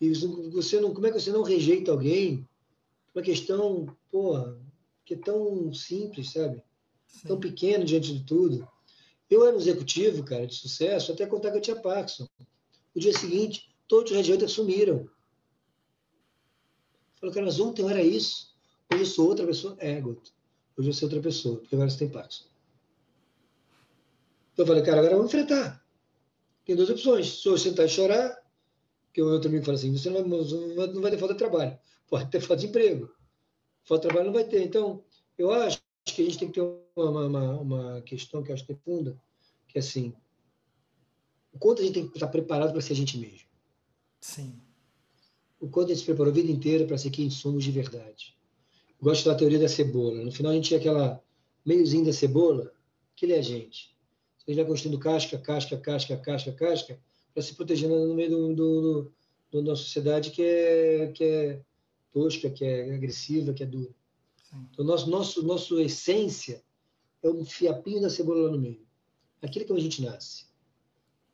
E 0.00 0.14
você 0.50 0.80
não, 0.80 0.94
como 0.94 1.08
é 1.08 1.10
que 1.10 1.20
você 1.20 1.32
não 1.32 1.42
rejeita 1.42 1.90
alguém? 1.90 2.48
Uma 3.14 3.22
questão, 3.22 3.86
porra, 4.10 4.58
que 5.04 5.14
é 5.14 5.18
tão 5.18 5.72
simples, 5.72 6.32
sabe? 6.32 6.62
Sim. 7.06 7.28
Tão 7.28 7.40
pequeno 7.40 7.84
diante 7.84 8.12
de 8.16 8.24
tudo. 8.24 8.68
Eu 9.28 9.46
era 9.46 9.56
um 9.56 9.60
executivo, 9.60 10.24
cara, 10.24 10.46
de 10.46 10.54
sucesso, 10.54 11.12
até 11.12 11.26
contar 11.26 11.50
que 11.50 11.58
eu 11.58 11.62
tinha 11.62 11.76
Parkinson. 11.76 12.28
No 12.94 13.00
dia 13.00 13.16
seguinte, 13.16 13.74
todos 13.86 14.10
os 14.10 14.16
regiões 14.16 14.50
sumiram. 14.50 15.08
Falou, 17.20 17.34
cara, 17.34 17.46
mas 17.46 17.60
ontem 17.60 17.82
eu 17.82 17.88
era 17.88 18.02
isso, 18.02 18.54
hoje 18.92 19.02
eu 19.02 19.06
sou 19.06 19.28
outra 19.28 19.46
pessoa. 19.46 19.76
É, 19.78 20.00
Guto, 20.00 20.32
hoje 20.76 20.88
eu 20.88 20.92
sou 20.92 21.06
outra 21.06 21.20
pessoa, 21.20 21.58
porque 21.58 21.74
agora 21.74 21.90
você 21.90 21.98
tem 21.98 22.08
Parkinson. 22.08 22.44
Eu 24.56 24.66
falei, 24.66 24.82
cara, 24.82 24.98
agora 24.98 25.16
vamos 25.16 25.32
enfrentar. 25.32 25.84
Tem 26.64 26.76
duas 26.76 26.90
opções. 26.90 27.42
Se 27.42 27.48
eu 27.48 27.56
sentar 27.56 27.86
e 27.86 27.88
chorar, 27.88 28.40
que 29.12 29.22
o 29.22 29.32
outro 29.32 29.48
amigo 29.48 29.64
fala 29.64 29.76
assim, 29.76 29.96
você 29.96 30.10
não 30.10 30.28
vai, 30.28 30.86
não 30.88 31.00
vai 31.00 31.10
ter 31.10 31.18
falta 31.18 31.34
de 31.34 31.38
trabalho. 31.38 31.78
Pode 32.10 32.30
ter 32.30 32.40
falta 32.40 32.56
de 32.56 32.66
emprego. 32.66 33.10
Falta 33.84 34.02
de 34.02 34.08
trabalho 34.08 34.26
não 34.26 34.34
vai 34.34 34.44
ter. 34.44 34.62
Então, 34.62 35.02
eu 35.38 35.50
acho 35.52 35.80
que 36.04 36.20
a 36.20 36.24
gente 36.24 36.38
tem 36.38 36.48
que 36.50 36.60
ter 36.60 36.66
uma, 36.94 37.26
uma, 37.26 37.60
uma 37.60 38.02
questão 38.02 38.42
que 38.42 38.50
eu 38.50 38.54
acho 38.54 38.66
que 38.66 38.72
é 38.72 38.76
funda, 38.76 39.18
que 39.66 39.78
é 39.78 39.80
assim, 39.80 40.12
o 41.52 41.58
quanto 41.58 41.80
a 41.80 41.84
gente 41.84 41.94
tem 41.94 42.08
que 42.08 42.16
estar 42.16 42.28
preparado 42.28 42.72
para 42.72 42.82
ser 42.82 42.92
a 42.92 42.96
gente 42.96 43.16
mesmo. 43.16 43.48
Sim 44.20 44.60
o 45.60 45.68
quanto 45.68 45.86
a 45.86 45.88
gente 45.90 46.00
se 46.00 46.06
preparou 46.06 46.32
a 46.32 46.34
vida 46.34 46.50
inteira 46.50 46.86
para 46.86 46.96
ser 46.96 47.10
quem 47.10 47.28
somos 47.30 47.62
de 47.62 47.70
verdade. 47.70 48.34
Eu 48.98 49.04
gosto 49.04 49.28
da 49.28 49.34
teoria 49.34 49.58
da 49.58 49.68
cebola. 49.68 50.24
No 50.24 50.32
final, 50.32 50.52
a 50.52 50.54
gente 50.54 50.68
tinha 50.68 50.80
aquela 50.80 51.22
meiozinho 51.64 52.06
da 52.06 52.12
cebola, 52.12 52.72
que 53.14 53.26
ele 53.26 53.34
é 53.34 53.38
a 53.38 53.42
gente. 53.42 53.94
Você 54.38 54.54
vai 54.54 54.64
construindo 54.64 54.98
casca, 54.98 55.38
casca, 55.38 55.76
casca, 55.76 56.16
casca, 56.16 56.52
casca, 56.52 56.98
para 57.34 57.42
se 57.42 57.54
proteger 57.54 57.88
no 57.88 58.14
meio 58.14 58.30
do, 58.30 58.54
do, 58.54 59.12
do, 59.50 59.62
da 59.62 59.76
sociedade 59.76 60.30
que 60.30 60.42
é, 60.42 61.12
que 61.14 61.24
é 61.24 61.60
tosca, 62.12 62.50
que 62.50 62.64
é 62.64 62.94
agressiva, 62.94 63.52
que 63.52 63.62
é 63.62 63.66
dura. 63.66 63.92
Sim. 64.42 64.66
Então, 64.70 64.84
nosso, 64.84 65.10
nosso, 65.10 65.42
nossa 65.42 65.74
essência 65.80 66.62
é 67.22 67.28
um 67.28 67.44
fiapinho 67.44 68.00
da 68.00 68.10
cebola 68.10 68.46
lá 68.46 68.50
no 68.50 68.60
meio. 68.60 68.86
Aquilo 69.42 69.64
que 69.64 69.72
a 69.72 69.78
gente 69.78 70.02
nasce. 70.02 70.46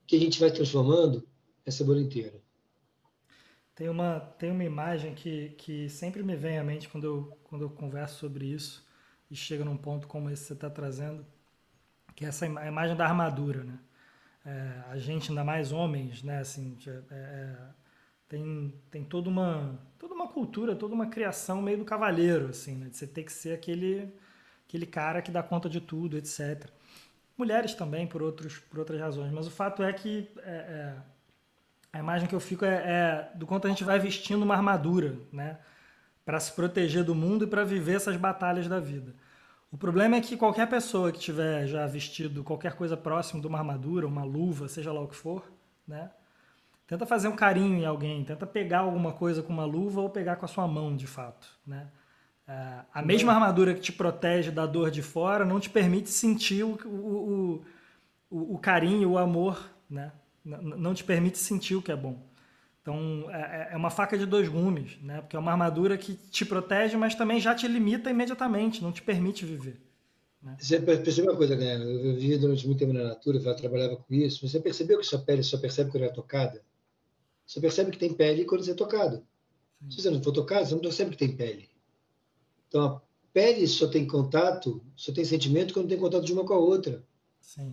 Que 0.06 0.16
a 0.16 0.20
gente 0.20 0.38
vai 0.38 0.50
transformando 0.50 1.26
é 1.64 1.70
a 1.70 1.72
cebola 1.72 2.00
inteira. 2.00 2.40
Tem 3.74 3.88
uma, 3.88 4.20
tem 4.20 4.50
uma 4.50 4.64
imagem 4.64 5.14
que, 5.14 5.50
que 5.50 5.88
sempre 5.88 6.22
me 6.22 6.34
vem 6.34 6.58
à 6.58 6.64
mente 6.64 6.88
quando 6.88 7.04
eu, 7.04 7.38
quando 7.44 7.62
eu 7.62 7.70
converso 7.70 8.18
sobre 8.20 8.46
isso 8.46 8.86
e 9.30 9.36
chega 9.36 9.64
num 9.64 9.76
ponto 9.76 10.06
como 10.06 10.30
esse 10.30 10.42
que 10.42 10.48
você 10.48 10.52
está 10.54 10.70
trazendo, 10.70 11.26
que 12.14 12.24
é 12.24 12.28
essa 12.28 12.46
a 12.46 12.66
imagem 12.66 12.96
da 12.96 13.06
armadura, 13.06 13.64
né? 13.64 13.78
É, 14.46 14.84
a 14.90 14.96
gente, 14.96 15.28
ainda 15.30 15.44
mais 15.44 15.72
homens, 15.72 16.22
né? 16.22 16.38
Assim, 16.38 16.78
é, 16.86 16.90
é, 17.10 17.56
tem, 18.28 18.74
tem 18.90 19.04
toda, 19.04 19.28
uma, 19.28 19.78
toda 19.98 20.14
uma 20.14 20.28
cultura, 20.28 20.74
toda 20.74 20.94
uma 20.94 21.06
criação 21.06 21.62
meio 21.62 21.78
do 21.78 21.84
cavalheiro, 21.84 22.48
assim, 22.48 22.74
né? 22.76 22.88
De 22.88 22.96
você 22.96 23.06
ter 23.06 23.22
que 23.22 23.32
ser 23.32 23.54
aquele 23.54 24.12
aquele 24.66 24.86
cara 24.86 25.22
que 25.22 25.30
dá 25.30 25.42
conta 25.42 25.68
de 25.68 25.80
tudo, 25.80 26.18
etc. 26.18 26.68
Mulheres 27.38 27.74
também, 27.74 28.06
por, 28.06 28.22
outros, 28.22 28.58
por 28.58 28.78
outras 28.78 29.00
razões. 29.00 29.32
Mas 29.32 29.46
o 29.46 29.50
fato 29.50 29.82
é 29.82 29.92
que 29.92 30.28
é, 30.38 30.50
é, 30.50 30.94
a 31.92 31.98
imagem 31.98 32.28
que 32.28 32.34
eu 32.34 32.40
fico 32.40 32.64
é, 32.64 32.74
é, 32.74 33.30
do 33.34 33.46
quanto 33.46 33.66
a 33.66 33.70
gente 33.70 33.84
vai 33.84 33.98
vestindo 33.98 34.42
uma 34.42 34.54
armadura, 34.54 35.16
né? 35.32 35.58
Para 36.24 36.40
se 36.40 36.52
proteger 36.52 37.04
do 37.04 37.14
mundo 37.14 37.44
e 37.44 37.46
para 37.46 37.62
viver 37.64 37.94
essas 37.94 38.16
batalhas 38.16 38.66
da 38.66 38.80
vida. 38.80 39.14
O 39.70 39.78
problema 39.78 40.16
é 40.16 40.20
que 40.20 40.36
qualquer 40.36 40.68
pessoa 40.68 41.12
que 41.12 41.18
tiver 41.18 41.66
já 41.66 41.86
vestido 41.86 42.42
qualquer 42.42 42.74
coisa 42.74 42.96
próximo 42.96 43.40
de 43.40 43.46
uma 43.46 43.58
armadura, 43.58 44.06
uma 44.06 44.24
luva, 44.24 44.68
seja 44.68 44.92
lá 44.92 45.00
o 45.00 45.08
que 45.08 45.14
for, 45.14 45.44
né? 45.86 46.10
Tenta 46.86 47.04
fazer 47.04 47.28
um 47.28 47.34
carinho 47.34 47.76
em 47.76 47.84
alguém, 47.84 48.24
tenta 48.24 48.46
pegar 48.46 48.80
alguma 48.80 49.12
coisa 49.12 49.42
com 49.42 49.52
uma 49.52 49.64
luva 49.64 50.00
ou 50.00 50.08
pegar 50.08 50.36
com 50.36 50.44
a 50.44 50.48
sua 50.48 50.68
mão, 50.68 50.94
de 50.96 51.06
fato, 51.06 51.48
né? 51.66 51.88
É, 52.46 52.78
a 52.94 53.02
mesma 53.02 53.32
armadura 53.32 53.74
que 53.74 53.80
te 53.80 53.92
protege 53.92 54.52
da 54.52 54.66
dor 54.66 54.88
de 54.88 55.02
fora 55.02 55.44
não 55.44 55.58
te 55.58 55.68
permite 55.68 56.08
sentir 56.10 56.62
o, 56.62 56.78
o, 56.86 57.64
o, 58.30 58.54
o 58.54 58.58
carinho, 58.58 59.10
o 59.10 59.18
amor, 59.18 59.68
né? 59.90 60.12
Não 60.44 60.94
te 60.94 61.02
permite 61.02 61.38
sentir 61.38 61.74
o 61.74 61.82
que 61.82 61.90
é 61.90 61.96
bom. 61.96 62.22
Então, 62.80 63.28
é, 63.30 63.40
é, 63.40 63.68
é 63.72 63.76
uma 63.76 63.90
faca 63.90 64.16
de 64.16 64.24
dois 64.24 64.48
gumes, 64.48 64.96
né? 65.02 65.20
Porque 65.20 65.34
é 65.34 65.38
uma 65.40 65.50
armadura 65.50 65.98
que 65.98 66.14
te 66.14 66.44
protege, 66.44 66.96
mas 66.96 67.16
também 67.16 67.40
já 67.40 67.52
te 67.52 67.66
limita 67.66 68.10
imediatamente, 68.10 68.80
não 68.80 68.92
te 68.92 69.02
permite 69.02 69.44
viver. 69.44 69.80
Né? 70.40 70.56
Você 70.56 70.78
percebeu 70.78 71.32
uma 71.32 71.36
coisa, 71.36 71.56
né? 71.56 71.74
Eu 71.82 72.14
vivi 72.14 72.38
durante 72.38 72.64
muito 72.64 72.78
tempo 72.78 72.92
na 72.92 73.02
natura, 73.02 73.38
eu 73.38 73.56
trabalhava 73.56 73.96
com 73.96 74.14
isso. 74.14 74.46
Você 74.48 74.60
percebeu 74.60 75.00
que 75.00 75.04
sua 75.04 75.18
pele 75.18 75.42
só 75.42 75.58
percebe 75.58 75.90
quando 75.90 76.04
é 76.04 76.08
tocada? 76.10 76.62
Você 77.46 77.60
percebe 77.60 77.90
que 77.90 77.98
tem 77.98 78.12
pele 78.12 78.44
quando 78.44 78.64
você 78.64 78.72
é 78.72 78.74
tocado. 78.74 79.24
Sim. 79.80 79.90
Se 79.90 80.02
você 80.02 80.10
não 80.10 80.22
for 80.22 80.32
tocado, 80.32 80.66
você 80.66 80.74
não 80.74 80.80
percebe 80.80 81.12
que 81.12 81.18
tem 81.18 81.36
pele. 81.36 81.70
Então, 82.68 82.84
a 82.84 83.02
pele 83.32 83.66
só 83.68 83.86
tem 83.86 84.06
contato, 84.06 84.82
só 84.96 85.12
tem 85.12 85.24
sentimento 85.24 85.72
quando 85.72 85.88
tem 85.88 85.98
contato 85.98 86.24
de 86.24 86.32
uma 86.32 86.44
com 86.44 86.54
a 86.54 86.58
outra. 86.58 87.04
Sim. 87.40 87.72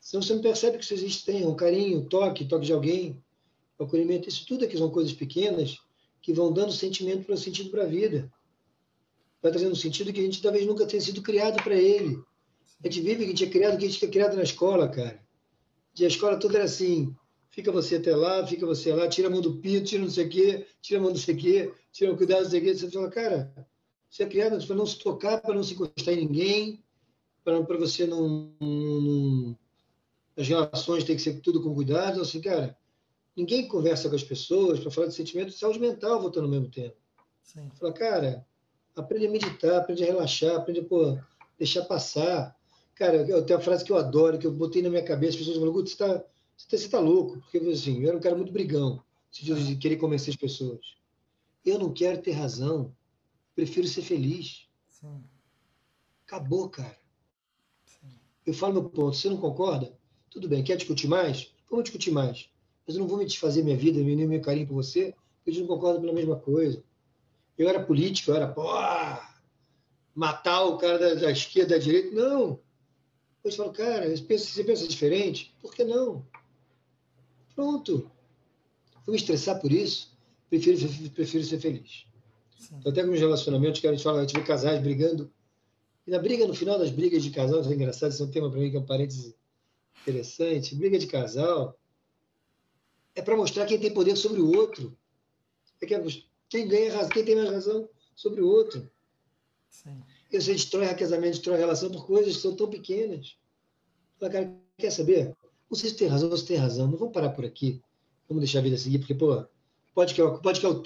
Senão 0.00 0.22
você 0.22 0.34
não 0.34 0.42
percebe 0.42 0.78
que 0.78 0.84
isso 0.84 0.94
existe, 0.94 1.24
tem 1.24 1.46
um 1.46 1.54
carinho, 1.54 2.00
um 2.00 2.04
toque, 2.04 2.44
toque 2.44 2.66
de 2.66 2.72
alguém 2.72 3.22
acolhimento, 3.78 4.28
isso 4.28 4.46
tudo 4.46 4.64
aqui 4.64 4.76
são 4.76 4.90
coisas 4.90 5.12
pequenas 5.12 5.80
que 6.20 6.32
vão 6.32 6.52
dando 6.52 6.72
sentimento 6.72 7.24
para 7.24 7.34
o 7.34 7.38
sentido 7.38 7.70
para 7.70 7.82
a 7.82 7.86
vida. 7.86 8.32
Vai 9.42 9.50
trazendo 9.50 9.72
um 9.72 9.76
sentido 9.76 10.12
que 10.12 10.20
a 10.20 10.22
gente 10.22 10.40
talvez 10.40 10.66
nunca 10.66 10.86
tenha 10.86 11.00
sido 11.00 11.20
criado 11.20 11.62
para 11.62 11.74
ele. 11.74 12.22
A 12.82 12.88
gente 12.88 13.00
vive 13.00 13.18
que 13.18 13.24
a 13.24 13.28
gente 13.28 13.44
é 13.44 13.50
criado, 13.50 13.78
que 13.78 13.84
a 13.84 13.88
gente 13.88 14.04
é 14.04 14.08
criado 14.08 14.36
na 14.36 14.42
escola, 14.42 14.88
cara. 14.88 15.20
E 15.98 16.04
a 16.04 16.08
escola 16.08 16.38
toda 16.38 16.56
era 16.56 16.64
assim, 16.64 17.14
fica 17.52 17.70
você 17.70 17.96
até 17.96 18.16
lá, 18.16 18.44
fica 18.44 18.66
você 18.66 18.92
lá, 18.92 19.08
tira 19.08 19.28
a 19.28 19.30
mão 19.30 19.40
do 19.40 19.58
pito, 19.58 19.86
tira 19.86 20.02
não 20.02 20.10
sei 20.10 20.26
o 20.26 20.28
quê, 20.28 20.66
tira 20.80 20.98
a 20.98 21.02
mão 21.02 21.12
do 21.12 21.18
sei 21.18 21.34
o 21.36 21.38
quê, 21.38 21.72
tira 21.92 22.12
o 22.12 22.16
cuidado 22.16 22.42
do 22.42 22.50
sei 22.50 22.58
o 22.58 22.62
quê. 22.64 22.74
Você 22.74 22.90
fala, 22.90 23.08
cara, 23.08 23.68
você 24.10 24.24
é 24.24 24.26
criado 24.26 24.66
para 24.66 24.74
não 24.74 24.86
se 24.86 24.98
tocar, 24.98 25.40
para 25.40 25.54
não 25.54 25.62
se 25.62 25.74
encostar 25.74 26.14
em 26.14 26.26
ninguém, 26.26 26.82
para 27.44 27.78
você 27.78 28.06
não, 28.06 28.52
não, 28.60 29.56
As 30.36 30.48
relações 30.48 31.04
tem 31.04 31.14
que 31.14 31.22
ser 31.22 31.40
tudo 31.40 31.62
com 31.62 31.72
cuidado. 31.72 32.20
Assim, 32.20 32.40
cara, 32.40 32.76
Ninguém 33.36 33.66
conversa 33.66 34.08
com 34.10 34.14
as 34.14 34.22
pessoas 34.22 34.78
para 34.80 34.90
falar 34.90 35.06
de 35.06 35.14
sentimento 35.14 35.48
de 35.48 35.56
saúde 35.56 35.80
mental 35.80 36.20
voltando 36.20 36.44
ao 36.44 36.50
mesmo 36.50 36.68
tempo. 36.68 36.96
Sim. 37.42 37.70
Fala, 37.78 37.92
cara, 37.92 38.46
aprende 38.94 39.26
a 39.26 39.30
meditar, 39.30 39.78
aprende 39.78 40.02
a 40.02 40.06
relaxar, 40.06 40.56
aprende 40.56 40.80
a 40.80 40.84
pô, 40.84 41.18
deixar 41.58 41.82
passar. 41.84 42.54
Cara, 42.94 43.16
eu 43.26 43.42
tenho 43.44 43.58
uma 43.58 43.64
frase 43.64 43.84
que 43.84 43.90
eu 43.90 43.96
adoro, 43.96 44.38
que 44.38 44.46
eu 44.46 44.52
botei 44.52 44.82
na 44.82 44.90
minha 44.90 45.02
cabeça, 45.02 45.32
as 45.32 45.36
pessoas 45.36 45.56
falam, 45.56 45.72
você 45.72 45.82
está 45.84 46.22
você, 46.62 46.68
tá, 46.68 46.76
você 46.82 46.88
tá 46.88 47.00
louco, 47.00 47.40
porque 47.40 47.58
assim, 47.58 48.02
eu 48.02 48.08
era 48.08 48.18
um 48.18 48.20
cara 48.20 48.36
muito 48.36 48.52
brigão, 48.52 49.02
de 49.30 49.76
querer 49.76 49.96
convencer 49.96 50.30
as 50.30 50.36
pessoas. 50.36 50.94
Eu 51.64 51.78
não 51.78 51.92
quero 51.92 52.20
ter 52.20 52.32
razão, 52.32 52.94
prefiro 53.54 53.86
ser 53.86 54.02
feliz. 54.02 54.68
Sim. 54.88 55.22
Acabou, 56.26 56.68
cara. 56.68 56.98
Sim. 57.84 58.18
Eu 58.44 58.54
falo 58.54 58.74
meu 58.74 58.84
ponto, 58.84 59.16
você 59.16 59.28
não 59.28 59.36
concorda? 59.36 59.96
Tudo 60.30 60.48
bem, 60.48 60.62
quer 60.62 60.76
discutir 60.76 61.08
mais? 61.08 61.52
Vamos 61.68 61.84
discutir 61.84 62.10
mais 62.10 62.52
mas 62.86 62.96
eu 62.96 63.00
não 63.00 63.08
vou 63.08 63.18
me 63.18 63.24
desfazer 63.24 63.62
minha 63.62 63.76
vida, 63.76 64.00
nem 64.02 64.26
meu 64.26 64.40
carinho 64.40 64.66
por 64.66 64.74
você, 64.74 65.14
porque 65.36 65.50
a 65.50 65.52
gente 65.52 65.62
não 65.62 65.68
concorda 65.68 66.00
pela 66.00 66.12
mesma 66.12 66.36
coisa. 66.36 66.82
Eu 67.56 67.68
era 67.68 67.84
político, 67.84 68.30
eu 68.30 68.36
era, 68.36 68.48
pô, 68.48 68.64
matar 70.14 70.64
o 70.64 70.78
cara 70.78 70.98
da, 70.98 71.14
da 71.14 71.30
esquerda, 71.30 71.76
da 71.76 71.82
direita. 71.82 72.14
Não. 72.14 72.60
Depois 73.36 73.56
falo, 73.56 73.72
cara, 73.72 74.08
você 74.08 74.22
pensa, 74.22 74.46
você 74.46 74.64
pensa 74.64 74.88
diferente? 74.88 75.54
Por 75.60 75.74
que 75.74 75.84
não? 75.84 76.26
Pronto. 77.54 78.10
Vou 79.04 79.12
me 79.12 79.16
estressar 79.16 79.60
por 79.60 79.72
isso? 79.72 80.16
Prefiro, 80.48 81.10
prefiro 81.10 81.44
ser 81.44 81.60
feliz. 81.60 82.06
Então, 82.72 82.92
até 82.92 83.04
com 83.04 83.12
os 83.12 83.20
relacionamentos, 83.20 83.80
que 83.80 83.86
a 83.86 83.92
gente 83.92 84.02
fala, 84.02 84.18
a 84.18 84.20
gente 84.22 84.34
vê 84.34 84.44
casais 84.44 84.80
brigando. 84.80 85.32
E 86.06 86.10
na 86.10 86.18
briga, 86.18 86.46
no 86.46 86.54
final 86.54 86.78
das 86.78 86.90
brigas 86.90 87.22
de 87.22 87.30
casal, 87.30 87.60
isso 87.60 87.70
é 87.70 87.74
engraçado, 87.74 88.12
isso 88.12 88.22
é 88.22 88.26
um 88.26 88.30
tema 88.30 88.50
para 88.50 88.60
mim 88.60 88.70
que 88.70 88.76
é 88.76 88.80
um 88.80 88.86
parênteses 88.86 89.34
interessante. 90.02 90.74
Briga 90.74 90.98
de 90.98 91.06
casal, 91.06 91.78
é 93.14 93.22
para 93.22 93.36
mostrar 93.36 93.66
quem 93.66 93.78
tem 93.78 93.92
poder 93.92 94.16
sobre 94.16 94.40
o 94.40 94.56
outro. 94.56 94.96
É 95.80 95.86
que 95.86 96.24
quem 96.48 96.68
ganha 96.68 96.92
razão, 96.94 97.10
quem 97.10 97.24
tem 97.24 97.36
mais 97.36 97.50
razão 97.50 97.88
sobre 98.14 98.40
o 98.40 98.48
outro. 98.48 98.88
Sim. 99.68 100.02
E 100.30 100.40
você 100.40 100.52
destrói 100.52 100.94
casamento, 100.94 101.34
destrói 101.34 101.58
relação 101.58 101.90
por 101.90 102.06
coisas 102.06 102.36
que 102.36 102.42
são 102.42 102.56
tão 102.56 102.68
pequenas. 102.68 103.36
Fala, 104.18 104.32
cara, 104.32 104.54
quer 104.78 104.90
saber? 104.90 105.36
Se 105.74 105.94
tem 105.94 106.08
razão 106.08 106.36
se 106.36 106.44
tem 106.44 106.56
razão. 106.56 106.88
Não 106.88 106.98
vamos 106.98 107.14
parar 107.14 107.30
por 107.30 107.44
aqui. 107.44 107.82
Vamos 108.28 108.42
deixar 108.42 108.60
a 108.60 108.62
vida 108.62 108.76
seguir, 108.76 108.98
porque, 108.98 109.14
pô, 109.14 109.44
pode 109.94 110.14
que, 110.14 110.20
é 110.20 110.30
pode 110.38 110.60
que 110.60 110.66
é 110.66 110.68
o 110.68 110.82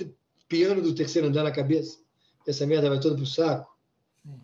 piano 0.48 0.82
do 0.82 0.94
terceiro 0.94 1.28
andar 1.28 1.42
na 1.42 1.50
cabeça. 1.50 1.98
Essa 2.46 2.66
merda 2.66 2.88
vai 2.88 3.00
toda 3.00 3.16
pro 3.16 3.26
saco. 3.26 3.76
Sim. 4.22 4.40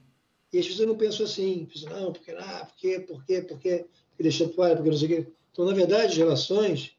E 0.53 0.59
as 0.59 0.67
pessoas 0.67 0.89
não 0.89 0.97
pensam 0.97 1.27
assim. 1.27 1.67
Pensam, 1.67 1.91
não, 1.91 2.13
porque, 2.13 2.33
ah, 2.33 2.67
por 2.67 2.77
quê, 2.77 3.01
por 3.01 3.25
quê, 3.25 3.43
por 3.43 3.59
quê? 3.59 3.87
Porque 4.09 4.23
deixou 4.23 4.49
para, 4.51 4.77
porque 4.77 4.91
não 4.91 4.97
sei 4.99 5.07
o 5.07 5.25
quê. 5.25 5.33
Então, 5.53 5.65
na 5.65 5.75
verdade, 5.75 6.13
as 6.13 6.17
relações 6.17 6.97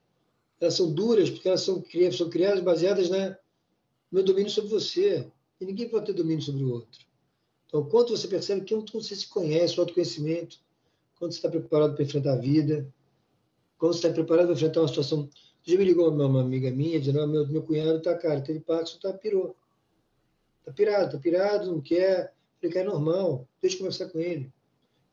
elas 0.64 0.76
são 0.76 0.92
duras 0.92 1.30
porque 1.30 1.48
elas 1.48 1.62
são, 1.62 1.84
são 2.12 2.30
criadas 2.30 2.62
baseadas 2.62 3.10
na, 3.10 3.30
no 3.30 3.36
meu 4.12 4.24
domínio 4.24 4.50
sobre 4.50 4.70
você. 4.70 5.30
E 5.60 5.66
ninguém 5.66 5.90
pode 5.90 6.06
ter 6.06 6.14
domínio 6.14 6.42
sobre 6.42 6.64
o 6.64 6.72
outro. 6.72 7.06
Então, 7.68 7.84
quanto 7.86 8.16
você 8.16 8.28
percebe 8.28 8.64
que 8.64 8.76
você 8.76 9.16
se 9.16 9.28
conhece, 9.28 9.78
o 9.78 9.82
autoconhecimento, 9.82 10.58
quando 11.18 11.32
você 11.32 11.38
está 11.38 11.50
preparado 11.50 11.96
para 11.96 12.04
enfrentar 12.04 12.34
a 12.34 12.40
vida, 12.40 12.88
quando 13.84 13.96
você 13.96 14.08
está 14.08 14.14
preparado 14.14 14.46
para 14.46 14.56
enfrentar 14.56 14.80
uma 14.80 14.88
situação. 14.88 15.30
Já 15.62 15.78
me 15.78 15.84
ligou 15.84 16.10
uma, 16.10 16.26
uma 16.26 16.40
amiga 16.40 16.72
minha, 16.72 16.98
dizendo: 17.02 17.28
meu, 17.28 17.46
meu 17.46 17.64
cunhado 17.64 17.98
está, 17.98 18.18
cara, 18.18 18.40
teve 18.40 18.62
Parkinson, 18.62 18.96
está 18.96 19.12
pirou. 19.12 19.58
Está 20.60 20.72
pirado, 20.72 21.06
está 21.08 21.18
pirado, 21.18 21.70
não 21.70 21.82
quer. 21.82 22.34
Falei, 22.62 22.74
cara, 22.74 22.86
é 22.86 22.90
normal, 22.90 23.46
deixa 23.62 23.76
eu 23.76 23.80
conversar 23.80 24.08
com 24.08 24.20
ele. 24.20 24.50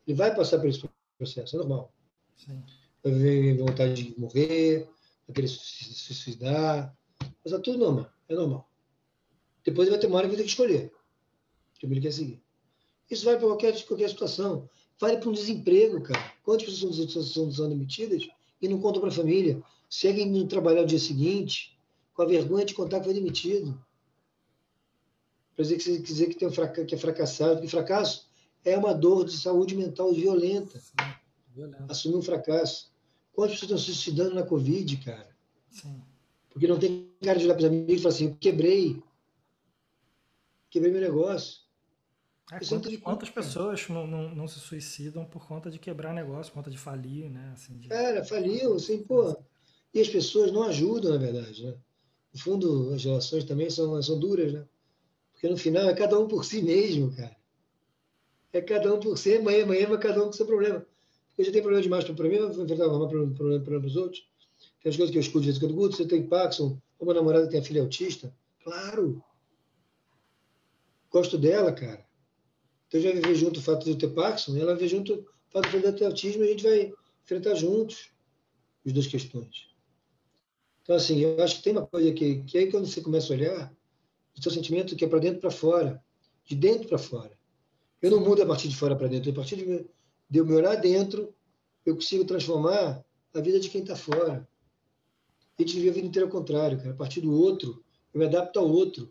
Ele 0.07 0.15
vai 0.15 0.33
passar 0.33 0.57
por 0.57 0.69
esse 0.69 0.89
processo, 1.17 1.53
é 1.53 1.59
normal. 1.59 1.91
Sim. 2.37 2.63
Vai 3.03 3.11
ver 3.11 3.57
vontade 3.57 3.93
de 4.03 4.17
morrer, 4.17 4.87
vai 5.27 5.35
querer 5.35 5.49
se 5.49 5.93
suicidar. 5.93 6.95
Mas 7.43 7.51
é 7.51 7.59
tudo 7.59 7.77
normal, 7.77 8.09
é 8.29 8.35
normal. 8.35 8.69
Depois 9.65 9.89
ele 9.89 9.97
vai 9.97 9.99
ter 9.99 10.07
uma 10.07 10.15
hora 10.15 10.27
que 10.27 10.35
vai 10.35 10.37
ter 10.37 10.43
que 10.43 10.49
escolher 10.49 10.93
o 11.75 11.77
que 11.77 11.85
ele 11.87 11.99
quer 11.99 12.13
seguir. 12.13 12.41
Isso 13.09 13.25
vai 13.25 13.37
para 13.37 13.47
qualquer, 13.47 13.85
qualquer 13.85 14.09
situação. 14.09 14.69
Vale 14.97 15.17
para 15.17 15.27
um 15.27 15.33
desemprego, 15.33 16.01
cara. 16.01 16.33
Quantas 16.41 16.69
pessoas 16.69 17.11
são, 17.11 17.51
são 17.51 17.67
demitidas 17.67 18.29
e 18.61 18.67
não 18.67 18.79
contam 18.79 19.01
para 19.01 19.09
a 19.09 19.13
família? 19.13 19.61
Seguem 19.89 20.29
no 20.29 20.47
trabalhar 20.47 20.81
no 20.81 20.87
dia 20.87 20.99
seguinte 20.99 21.77
com 22.13 22.21
a 22.21 22.25
vergonha 22.25 22.65
de 22.65 22.73
contar 22.73 22.99
que 22.99 23.05
foi 23.05 23.13
demitido. 23.13 23.79
Para 25.55 25.63
dizer 25.63 25.77
que, 25.77 25.99
dizer 25.99 26.27
que, 26.27 26.35
tem 26.35 26.47
um 26.47 26.51
fraca, 26.51 26.85
que 26.85 26.95
é 26.95 26.97
fracassado. 26.97 27.55
Porque 27.55 27.67
fracasso 27.67 28.29
é 28.63 28.77
uma 28.77 28.93
dor 28.93 29.25
de 29.25 29.37
saúde 29.37 29.75
mental 29.75 30.13
violenta. 30.13 30.79
Sim, 30.79 31.65
Assumir 31.89 32.15
um 32.15 32.21
fracasso. 32.21 32.91
Quantas 33.33 33.59
pessoas 33.59 33.71
estão 33.71 33.77
se 33.77 33.85
suicidando 33.85 34.35
na 34.35 34.43
Covid, 34.43 34.97
cara? 34.97 35.29
Sim. 35.69 36.01
Porque 36.49 36.67
não 36.67 36.77
tem 36.77 37.09
cara 37.21 37.39
de 37.39 37.45
olhar 37.45 37.55
para 37.55 37.63
os 37.63 37.67
amigos 37.67 37.93
e 37.93 38.03
falar 38.03 38.13
assim, 38.13 38.33
quebrei. 38.35 39.01
Quebrei 40.69 40.91
meu 40.91 41.01
negócio. 41.01 41.60
É, 42.51 42.59
quantas, 42.59 42.97
quantas 42.97 43.29
pessoas 43.29 43.87
não, 43.87 44.05
não, 44.05 44.35
não, 44.35 44.47
se 44.47 44.59
suicidam 44.59 45.23
por 45.25 45.47
conta 45.47 45.69
de 45.69 45.79
quebrar 45.79 46.13
negócio, 46.13 46.51
por 46.51 46.59
conta 46.59 46.71
de 46.71 46.77
falir, 46.77 47.29
né? 47.29 47.51
Assim, 47.53 47.77
de... 47.77 47.87
Cara, 47.87 48.23
faliu, 48.25 48.75
assim, 48.75 49.03
pô. 49.03 49.37
E 49.93 50.01
as 50.01 50.09
pessoas 50.09 50.51
não 50.51 50.63
ajudam, 50.63 51.11
na 51.11 51.17
verdade, 51.17 51.63
né? 51.63 51.75
No 52.33 52.39
fundo, 52.39 52.93
as 52.93 53.03
relações 53.03 53.43
também 53.43 53.69
são, 53.69 54.01
são 54.01 54.19
duras, 54.19 54.51
né? 54.53 54.65
Porque 55.33 55.47
no 55.49 55.57
final 55.57 55.89
é 55.89 55.93
cada 55.93 56.19
um 56.19 56.27
por 56.27 56.45
si 56.45 56.61
mesmo, 56.61 57.15
cara. 57.15 57.35
É 58.53 58.61
cada 58.61 58.93
um 58.93 58.99
por 58.99 59.17
si, 59.17 59.35
amanhã, 59.35 59.63
amanhã, 59.63 59.87
mas 59.89 59.99
cada 59.99 60.21
um 60.21 60.27
com 60.27 60.33
seu 60.33 60.45
problema. 60.45 60.85
Porque 61.29 61.43
já 61.43 61.51
tem 61.51 61.61
problema 61.61 61.81
demais 61.81 62.03
para 62.03 62.27
mim, 62.27 62.37
vou 62.37 62.63
enfrentar 62.63 62.87
um 62.87 63.07
problema, 63.07 63.33
problema 63.33 63.63
para 63.63 63.87
os 63.87 63.95
outros. 63.95 64.27
Tem 64.81 64.89
as 64.89 64.97
coisas 64.97 65.11
que 65.11 65.17
eu 65.17 65.21
escuto 65.21 65.41
de 65.41 65.47
vez 65.47 65.57
em 65.57 65.59
quando. 65.59 65.73
Guto, 65.73 65.95
você 65.95 66.05
tem 66.05 66.27
Parkinson? 66.27 66.77
Uma 66.99 67.13
namorada 67.13 67.49
tem 67.49 67.59
a 67.59 67.63
filha 67.63 67.81
autista? 67.81 68.33
Claro. 68.63 69.23
Gosto 71.09 71.37
dela, 71.37 71.71
cara. 71.71 72.05
Então 72.91 72.99
já 72.99 73.13
viver 73.13 73.35
junto 73.35 73.61
o 73.61 73.63
fato 73.63 73.85
de 73.85 73.91
eu 73.91 73.97
ter 73.97 74.09
Parkinson, 74.09 74.57
ela 74.57 74.75
viver 74.75 74.89
junto 74.89 75.13
o 75.13 75.25
fato 75.49 75.69
de 75.69 75.81
eu 75.81 75.95
ter 75.95 76.05
autismo, 76.05 76.43
e 76.43 76.47
a 76.47 76.51
gente 76.51 76.63
vai 76.63 76.93
enfrentar 77.23 77.55
juntos 77.55 78.11
as 78.85 78.91
duas 78.91 79.07
questões. 79.07 79.69
Então, 80.83 80.97
assim, 80.97 81.19
eu 81.19 81.41
acho 81.41 81.55
que 81.55 81.63
tem 81.63 81.71
uma 81.71 81.87
coisa 81.87 82.11
que, 82.11 82.43
que 82.43 82.57
aí 82.57 82.69
quando 82.69 82.85
você 82.85 82.99
começa 82.99 83.31
a 83.31 83.37
olhar, 83.37 83.73
o 84.37 84.43
seu 84.43 84.51
sentimento 84.51 84.93
que 84.93 85.05
é 85.05 85.07
para 85.07 85.19
dentro 85.19 85.39
para 85.39 85.51
fora, 85.51 86.03
de 86.43 86.53
dentro 86.53 86.89
para 86.89 86.97
fora. 86.97 87.31
Eu 88.01 88.11
não 88.11 88.19
mudo 88.19 88.41
a 88.41 88.45
partir 88.45 88.67
de 88.67 88.75
fora 88.75 88.93
para 88.93 89.07
dentro. 89.07 89.31
A 89.31 89.33
partir 89.33 89.55
de, 89.55 89.85
de 90.29 90.39
eu 90.39 90.45
me 90.45 90.53
olhar 90.53 90.75
dentro, 90.75 91.33
eu 91.85 91.95
consigo 91.95 92.25
transformar 92.25 93.05
a 93.33 93.39
vida 93.39 93.57
de 93.57 93.69
quem 93.69 93.81
está 93.81 93.95
fora. 93.95 94.45
A 95.57 95.61
gente 95.61 95.75
vive 95.75 95.89
a 95.89 95.93
vida 95.93 96.07
inteira 96.07 96.27
ao 96.27 96.31
contrário, 96.31 96.77
cara. 96.77 96.91
A 96.91 96.95
partir 96.95 97.21
do 97.21 97.31
outro, 97.31 97.81
eu 98.13 98.19
me 98.19 98.25
adapto 98.25 98.59
ao 98.59 98.67
outro. 98.67 99.09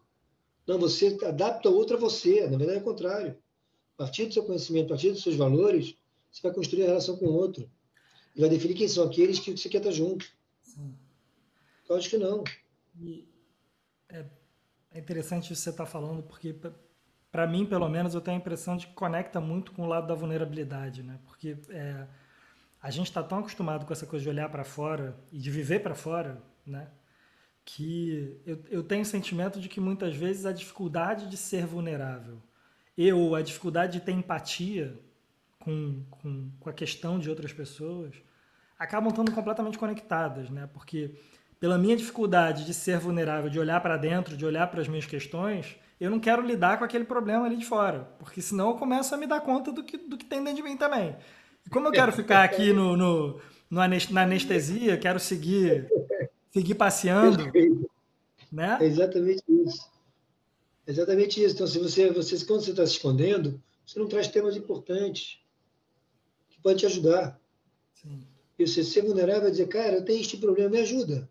Não, 0.66 0.78
você 0.78 1.16
adapta 1.24 1.70
o 1.70 1.74
outro 1.74 1.96
a 1.96 2.00
você. 2.00 2.46
Na 2.46 2.58
verdade, 2.58 2.78
é 2.78 2.82
o 2.82 2.84
contrário. 2.84 3.38
A 4.00 4.04
partir 4.04 4.24
do 4.24 4.32
seu 4.32 4.42
conhecimento, 4.42 4.86
a 4.86 4.88
partir 4.96 5.10
dos 5.10 5.22
seus 5.22 5.36
valores, 5.36 5.94
você 6.32 6.40
vai 6.40 6.54
construir 6.54 6.84
a 6.84 6.86
relação 6.86 7.18
com 7.18 7.26
o 7.26 7.34
outro. 7.34 7.70
E 8.34 8.40
vai 8.40 8.48
definir 8.48 8.72
quem 8.72 8.88
são 8.88 9.04
aqueles 9.04 9.38
que 9.38 9.54
você 9.54 9.68
quer 9.68 9.76
estar 9.76 9.90
junto. 9.90 10.24
Sim. 10.62 10.96
Eu 11.86 11.96
acho 11.96 12.08
que 12.08 12.16
não. 12.16 12.42
E 12.98 13.28
é, 14.08 14.24
é 14.92 14.98
interessante 14.98 15.52
isso 15.52 15.60
que 15.60 15.64
você 15.64 15.68
está 15.68 15.84
falando, 15.84 16.22
porque 16.22 16.56
para 17.30 17.46
mim, 17.46 17.66
pelo 17.66 17.90
menos, 17.90 18.14
eu 18.14 18.22
tenho 18.22 18.38
a 18.38 18.40
impressão 18.40 18.74
de 18.74 18.86
que 18.86 18.94
conecta 18.94 19.38
muito 19.38 19.70
com 19.72 19.82
o 19.82 19.86
lado 19.86 20.06
da 20.06 20.14
vulnerabilidade, 20.14 21.02
né? 21.02 21.20
Porque 21.26 21.58
é, 21.68 22.06
a 22.80 22.90
gente 22.90 23.08
está 23.08 23.22
tão 23.22 23.40
acostumado 23.40 23.84
com 23.84 23.92
essa 23.92 24.06
coisa 24.06 24.22
de 24.22 24.30
olhar 24.30 24.48
para 24.48 24.64
fora 24.64 25.14
e 25.30 25.36
de 25.36 25.50
viver 25.50 25.80
para 25.80 25.94
fora, 25.94 26.42
né? 26.64 26.90
Que 27.66 28.40
eu, 28.46 28.64
eu 28.70 28.82
tenho 28.82 29.02
o 29.02 29.04
sentimento 29.04 29.60
de 29.60 29.68
que 29.68 29.78
muitas 29.78 30.16
vezes 30.16 30.46
a 30.46 30.52
dificuldade 30.52 31.28
de 31.28 31.36
ser 31.36 31.66
vulnerável 31.66 32.40
e 33.00 33.10
ou 33.14 33.34
a 33.34 33.40
dificuldade 33.40 33.94
de 33.94 34.00
ter 34.04 34.12
empatia 34.12 34.94
com, 35.58 36.04
com, 36.10 36.50
com 36.60 36.68
a 36.68 36.72
questão 36.72 37.18
de 37.18 37.30
outras 37.30 37.50
pessoas 37.50 38.14
acabam 38.78 39.08
estando 39.08 39.32
completamente 39.32 39.78
conectadas, 39.78 40.50
né? 40.50 40.68
Porque 40.70 41.14
pela 41.58 41.78
minha 41.78 41.96
dificuldade 41.96 42.66
de 42.66 42.74
ser 42.74 42.98
vulnerável, 42.98 43.48
de 43.48 43.58
olhar 43.58 43.80
para 43.80 43.96
dentro, 43.96 44.36
de 44.36 44.44
olhar 44.44 44.66
para 44.70 44.82
as 44.82 44.88
minhas 44.88 45.06
questões, 45.06 45.76
eu 45.98 46.10
não 46.10 46.20
quero 46.20 46.42
lidar 46.42 46.76
com 46.76 46.84
aquele 46.84 47.04
problema 47.04 47.46
ali 47.46 47.56
de 47.56 47.64
fora, 47.64 48.06
porque 48.18 48.42
senão 48.42 48.68
eu 48.68 48.74
começo 48.74 49.14
a 49.14 49.18
me 49.18 49.26
dar 49.26 49.40
conta 49.40 49.72
do 49.72 49.82
que, 49.82 49.96
do 49.96 50.18
que 50.18 50.26
tem 50.26 50.44
dentro 50.44 50.56
de 50.56 50.62
mim 50.62 50.76
também. 50.76 51.16
E 51.64 51.70
como 51.70 51.88
eu 51.88 51.92
quero 51.92 52.12
ficar 52.12 52.44
aqui 52.44 52.70
no, 52.70 52.98
no, 52.98 53.40
no 53.70 53.80
na 54.10 54.22
anestesia, 54.22 54.98
quero 54.98 55.18
seguir, 55.18 55.88
seguir 56.50 56.74
passeando, 56.74 57.50
né? 58.52 58.76
É 58.78 58.84
exatamente 58.84 59.42
isso. 59.48 59.88
Exatamente 60.90 61.40
isso. 61.40 61.54
Então, 61.54 61.66
se 61.68 61.78
você, 61.78 62.10
você 62.10 62.44
quando 62.44 62.62
você 62.62 62.72
está 62.72 62.84
se 62.84 62.94
escondendo, 62.94 63.62
você 63.86 63.96
não 64.00 64.08
traz 64.08 64.26
temas 64.26 64.56
importantes 64.56 65.38
que 66.48 66.60
podem 66.60 66.78
te 66.78 66.86
ajudar. 66.86 67.40
Sim. 67.94 68.26
E 68.58 68.66
você 68.66 68.82
ser 68.82 69.02
vulnerável 69.02 69.48
e 69.48 69.52
dizer, 69.52 69.68
cara, 69.68 69.96
eu 69.96 70.04
tenho 70.04 70.20
este 70.20 70.36
problema, 70.36 70.68
me 70.68 70.80
ajuda. 70.80 71.30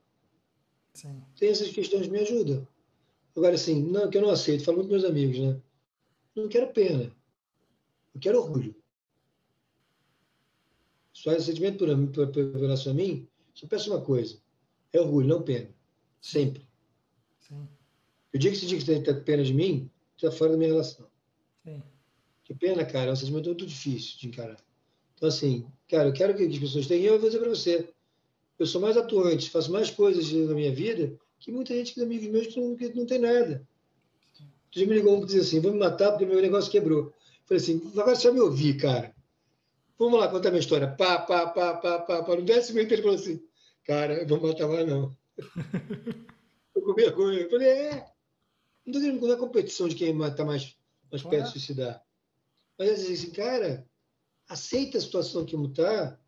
Sim. 0.93 1.21
Tem 1.37 1.49
essas 1.49 1.69
questões, 1.71 2.07
me 2.07 2.19
ajuda. 2.19 2.65
Agora, 3.35 3.55
assim, 3.55 3.83
não, 3.83 4.09
que 4.09 4.17
eu 4.17 4.21
não 4.21 4.29
aceito, 4.29 4.63
falo 4.63 4.77
muito 4.77 4.87
com 4.87 4.95
meus 4.95 5.05
amigos, 5.05 5.37
né? 5.37 5.61
Não 6.33 6.47
quero 6.47 6.71
pena. 6.71 7.13
Eu 8.15 8.21
quero 8.21 8.39
orgulho. 8.39 8.73
Só 11.11 11.33
esse 11.33 11.47
sentimento 11.47 11.79
por, 11.79 12.07
por, 12.13 12.27
por, 12.31 12.51
por 12.51 12.61
relação 12.61 12.93
a 12.93 12.95
mim, 12.95 13.27
só 13.53 13.67
peço 13.67 13.91
uma 13.91 14.01
coisa. 14.01 14.39
É 14.93 15.01
orgulho, 15.01 15.27
não 15.27 15.43
pena. 15.43 15.69
Sempre. 16.21 16.68
Sim. 18.31 18.37
O 18.37 18.39
dia 18.39 18.51
que 18.51 18.57
você 18.57 18.65
diz 18.65 18.83
que 18.83 18.85
você 18.85 19.01
tem 19.01 19.23
pena 19.23 19.43
de 19.43 19.53
mim, 19.53 19.89
você 20.17 20.27
está 20.27 20.37
fora 20.37 20.51
da 20.51 20.57
minha 20.57 20.69
relação. 20.71 21.07
Sim. 21.63 21.81
Que 22.43 22.53
pena, 22.53 22.85
cara, 22.85 23.09
é 23.09 23.13
um 23.13 23.15
sentimento 23.15 23.45
muito 23.45 23.65
difícil 23.65 24.17
de 24.19 24.27
encarar. 24.27 24.57
Então, 25.15 25.29
assim, 25.29 25.65
cara, 25.89 26.09
eu 26.09 26.13
quero 26.13 26.35
que 26.35 26.43
as 26.43 26.57
pessoas 26.57 26.87
tenham, 26.87 27.13
eu 27.13 27.19
vou 27.19 27.29
dizer 27.29 27.39
para 27.39 27.49
você 27.49 27.89
eu 28.57 28.65
sou 28.65 28.81
mais 28.81 28.97
atuante, 28.97 29.49
faço 29.49 29.71
mais 29.71 29.89
coisas 29.89 30.31
na 30.31 30.53
minha 30.53 30.71
vida 30.71 31.17
que 31.39 31.51
muita 31.51 31.73
gente 31.73 31.93
que 31.93 32.01
é 32.01 32.03
amigos 32.03 32.27
meus 32.27 32.47
que 32.47 32.59
não, 32.59 32.75
que 32.75 32.93
não 32.93 33.05
tem 33.05 33.19
nada. 33.19 33.65
Tu 34.71 34.79
me 34.79 34.93
ligou 34.93 35.15
um 35.15 35.21
que 35.21 35.27
dizia 35.27 35.41
assim, 35.41 35.59
vou 35.61 35.71
me 35.71 35.79
matar 35.79 36.11
porque 36.11 36.25
meu 36.25 36.41
negócio 36.41 36.69
quebrou. 36.69 37.05
Eu 37.05 37.13
falei 37.45 37.63
assim, 37.63 37.81
agora 37.93 38.15
você 38.15 38.27
vai 38.27 38.33
me 38.33 38.41
ouvir, 38.41 38.77
cara. 38.77 39.15
Vamos 39.97 40.19
lá 40.19 40.27
contar 40.27 40.49
minha 40.49 40.59
história. 40.59 40.87
Pá, 40.87 41.19
pá, 41.19 41.47
pá, 41.47 41.73
pá, 41.75 41.99
pá, 41.99 42.23
pá. 42.23 42.35
No 42.35 42.43
décimo 42.43 42.79
ele 42.79 42.97
falou 42.97 43.15
assim, 43.15 43.41
cara, 43.85 44.21
eu 44.21 44.27
vou 44.27 44.41
matar 44.41 44.67
mais 44.67 44.87
não. 44.87 45.15
eu 46.75 46.81
com 46.81 46.93
vergonha. 46.93 47.39
Eu 47.39 47.49
falei, 47.49 47.67
é. 47.67 48.05
Não 48.85 48.91
estou 48.91 49.01
querendo 49.01 49.19
contar 49.19 49.33
a 49.33 49.37
competição 49.37 49.87
de 49.87 49.95
quem 49.95 50.17
está 50.23 50.45
mais, 50.45 50.75
mais 51.11 51.23
perto 51.23 51.45
de 51.45 51.51
suicidar. 51.51 52.03
Mas 52.77 52.87
eu 52.87 53.13
assim, 53.13 53.31
cara, 53.31 53.87
aceita 54.47 54.97
a 54.97 55.01
situação 55.01 55.45
que 55.45 55.55
está, 55.55 56.19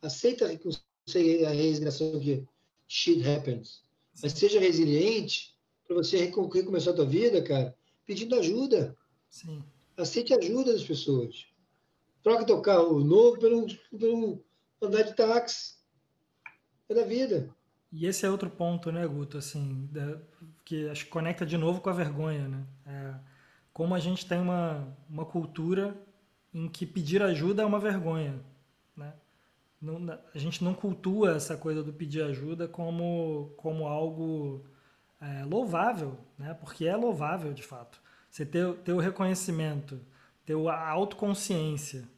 aceita 0.00 0.46
a 0.46 1.10
sei 1.10 1.44
a 1.44 1.50
resignação 1.50 2.18
que 2.20 2.46
shit 2.86 3.26
happens. 3.28 3.82
Mas 4.22 4.32
seja 4.32 4.60
resiliente 4.60 5.56
para 5.86 5.96
você 5.96 6.18
recomeçar 6.18 6.92
a 6.92 6.96
tua 6.96 7.06
vida, 7.06 7.42
cara, 7.42 7.76
pedindo 8.06 8.36
ajuda. 8.36 8.96
Sim. 9.28 9.64
Aceite 9.96 10.32
ajuda 10.32 10.72
das 10.72 10.84
pessoas. 10.84 11.46
Troca 12.22 12.44
teu 12.44 12.60
carro 12.60 13.00
novo 13.00 13.38
por 13.38 13.52
um, 13.52 13.66
por 13.66 14.08
um 14.08 14.42
andar 14.80 15.02
de 15.02 15.14
táxi. 15.14 15.74
É 16.88 16.94
da 16.94 17.04
vida. 17.04 17.54
E 17.92 18.06
esse 18.06 18.24
é 18.24 18.30
outro 18.30 18.48
ponto, 18.48 18.92
né, 18.92 19.06
Guto, 19.06 19.38
assim, 19.38 19.88
da, 19.90 20.18
que 20.64 20.88
acho 20.88 21.04
que 21.04 21.10
conecta 21.10 21.44
de 21.44 21.56
novo 21.56 21.80
com 21.80 21.90
a 21.90 21.92
vergonha, 21.92 22.46
né? 22.46 22.64
É, 22.86 23.14
como 23.72 23.94
a 23.94 23.98
gente 23.98 24.26
tem 24.26 24.38
uma, 24.40 24.86
uma 25.08 25.24
cultura 25.24 25.96
em 26.52 26.68
que 26.68 26.86
pedir 26.86 27.22
ajuda 27.22 27.62
é 27.62 27.66
uma 27.66 27.80
vergonha, 27.80 28.40
né? 28.96 29.12
não, 29.80 30.18
a 30.34 30.38
gente 30.38 30.62
não 30.62 30.74
cultua 30.74 31.36
essa 31.36 31.56
coisa 31.56 31.82
do 31.82 31.92
pedir 31.92 32.22
ajuda 32.22 32.68
como, 32.68 33.52
como 33.56 33.86
algo 33.86 34.64
é, 35.20 35.44
louvável, 35.44 36.18
né? 36.38 36.54
porque 36.54 36.86
é 36.86 36.96
louvável 36.96 37.52
de 37.52 37.62
fato. 37.62 38.00
Você 38.28 38.44
ter, 38.44 38.72
ter 38.78 38.92
o 38.92 38.98
reconhecimento, 38.98 40.00
ter 40.44 40.54
a 40.68 40.88
autoconsciência 40.88 42.08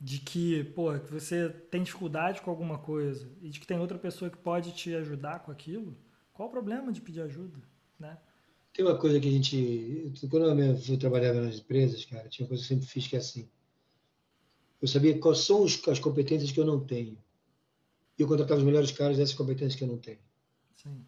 de 0.00 0.18
que, 0.18 0.64
pô, 0.64 0.98
que 0.98 1.12
você 1.12 1.50
tem 1.70 1.82
dificuldade 1.82 2.40
com 2.40 2.50
alguma 2.50 2.78
coisa 2.78 3.30
e 3.42 3.50
de 3.50 3.60
que 3.60 3.66
tem 3.66 3.78
outra 3.78 3.98
pessoa 3.98 4.30
que 4.30 4.38
pode 4.38 4.72
te 4.72 4.94
ajudar 4.94 5.40
com 5.40 5.50
aquilo, 5.50 5.96
qual 6.32 6.48
o 6.48 6.52
problema 6.52 6.90
de 6.90 7.00
pedir 7.00 7.20
ajuda, 7.20 7.58
né? 7.98 8.18
Tem 8.72 8.84
uma 8.84 8.96
coisa 8.96 9.20
que 9.20 9.28
a 9.28 9.30
gente... 9.30 10.12
Quando 10.30 10.46
eu 10.48 10.98
trabalhava 10.98 11.40
nas 11.40 11.56
empresas, 11.56 12.04
cara, 12.04 12.28
tinha 12.28 12.44
uma 12.44 12.48
coisa 12.48 12.66
que 12.66 12.72
eu 12.72 12.76
sempre 12.78 12.90
fiz 12.90 13.06
que 13.06 13.16
é 13.16 13.18
assim 13.18 13.48
eu 14.80 14.88
sabia 14.88 15.18
quais 15.18 15.40
são 15.40 15.64
as 15.64 15.98
competências 15.98 16.50
que 16.50 16.58
eu 16.58 16.64
não 16.64 16.80
tenho. 16.80 17.18
E 18.18 18.22
eu 18.22 18.26
contratava 18.26 18.58
os 18.58 18.64
melhores 18.64 18.90
caras 18.90 19.18
dessas 19.18 19.34
competências 19.34 19.74
que 19.74 19.84
eu 19.84 19.88
não 19.88 19.98
tenho. 19.98 20.18
Sim. 20.76 21.04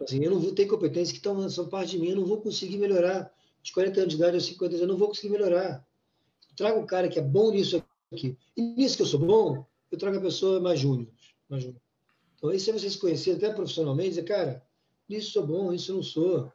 Assim, 0.00 0.24
eu 0.24 0.30
não 0.30 0.38
vou 0.38 0.52
ter 0.52 0.66
competências 0.66 1.10
que 1.10 1.16
estão, 1.16 1.48
são 1.50 1.68
parte 1.68 1.92
de 1.92 1.98
mim, 1.98 2.10
eu 2.10 2.16
não 2.16 2.24
vou 2.24 2.40
conseguir 2.40 2.78
melhorar. 2.78 3.32
De 3.60 3.72
40 3.72 4.00
anos 4.00 4.10
de 4.10 4.16
idade 4.16 4.36
aos 4.36 4.46
50 4.46 4.66
anos, 4.66 4.80
eu 4.80 4.86
não 4.86 4.96
vou 4.96 5.08
conseguir 5.08 5.30
melhorar. 5.30 5.84
Eu 6.48 6.56
trago 6.56 6.80
um 6.80 6.86
cara 6.86 7.08
que 7.08 7.18
é 7.18 7.22
bom 7.22 7.50
nisso 7.50 7.82
aqui. 8.12 8.36
E 8.56 8.62
nisso 8.62 8.96
que 8.96 9.02
eu 9.02 9.06
sou 9.06 9.20
bom, 9.20 9.66
eu 9.90 9.98
trago 9.98 10.18
a 10.18 10.20
pessoa 10.20 10.60
mais 10.60 10.80
júnior. 10.80 11.08
Mais 11.48 11.62
júnior. 11.62 11.80
Então, 12.36 12.52
isso 12.52 12.70
é 12.70 12.72
você 12.72 12.88
se 12.88 12.98
conhecer 12.98 13.32
até 13.32 13.52
profissionalmente, 13.52 14.10
dizer, 14.10 14.24
cara, 14.24 14.62
nisso 15.08 15.32
sou 15.32 15.46
bom, 15.46 15.72
isso 15.72 15.90
eu 15.90 15.96
não 15.96 16.02
sou. 16.02 16.52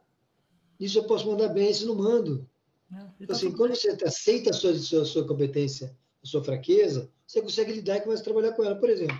Isso 0.80 0.98
eu 0.98 1.04
posso 1.04 1.26
mandar 1.26 1.48
bem, 1.48 1.70
isso 1.70 1.84
eu 1.84 1.88
não 1.88 1.96
mando. 1.96 2.48
É, 2.92 3.06
então, 3.20 3.36
assim, 3.36 3.52
quando 3.52 3.74
você 3.74 3.90
aceita 4.04 4.50
a 4.50 4.52
sua, 4.52 4.70
a 4.70 4.78
sua, 4.78 5.02
a 5.02 5.04
sua 5.04 5.26
competência 5.26 5.96
a 6.24 6.26
sua 6.26 6.42
fraqueza, 6.42 7.10
você 7.26 7.42
consegue 7.42 7.72
lidar 7.72 7.98
e 7.98 8.00
começa 8.00 8.22
a 8.22 8.24
trabalhar 8.24 8.52
com 8.52 8.64
ela. 8.64 8.74
Por 8.74 8.88
exemplo, 8.88 9.16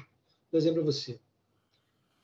vou 0.51 0.59
exemplo 0.59 0.83
para 0.83 0.91
você. 0.91 1.21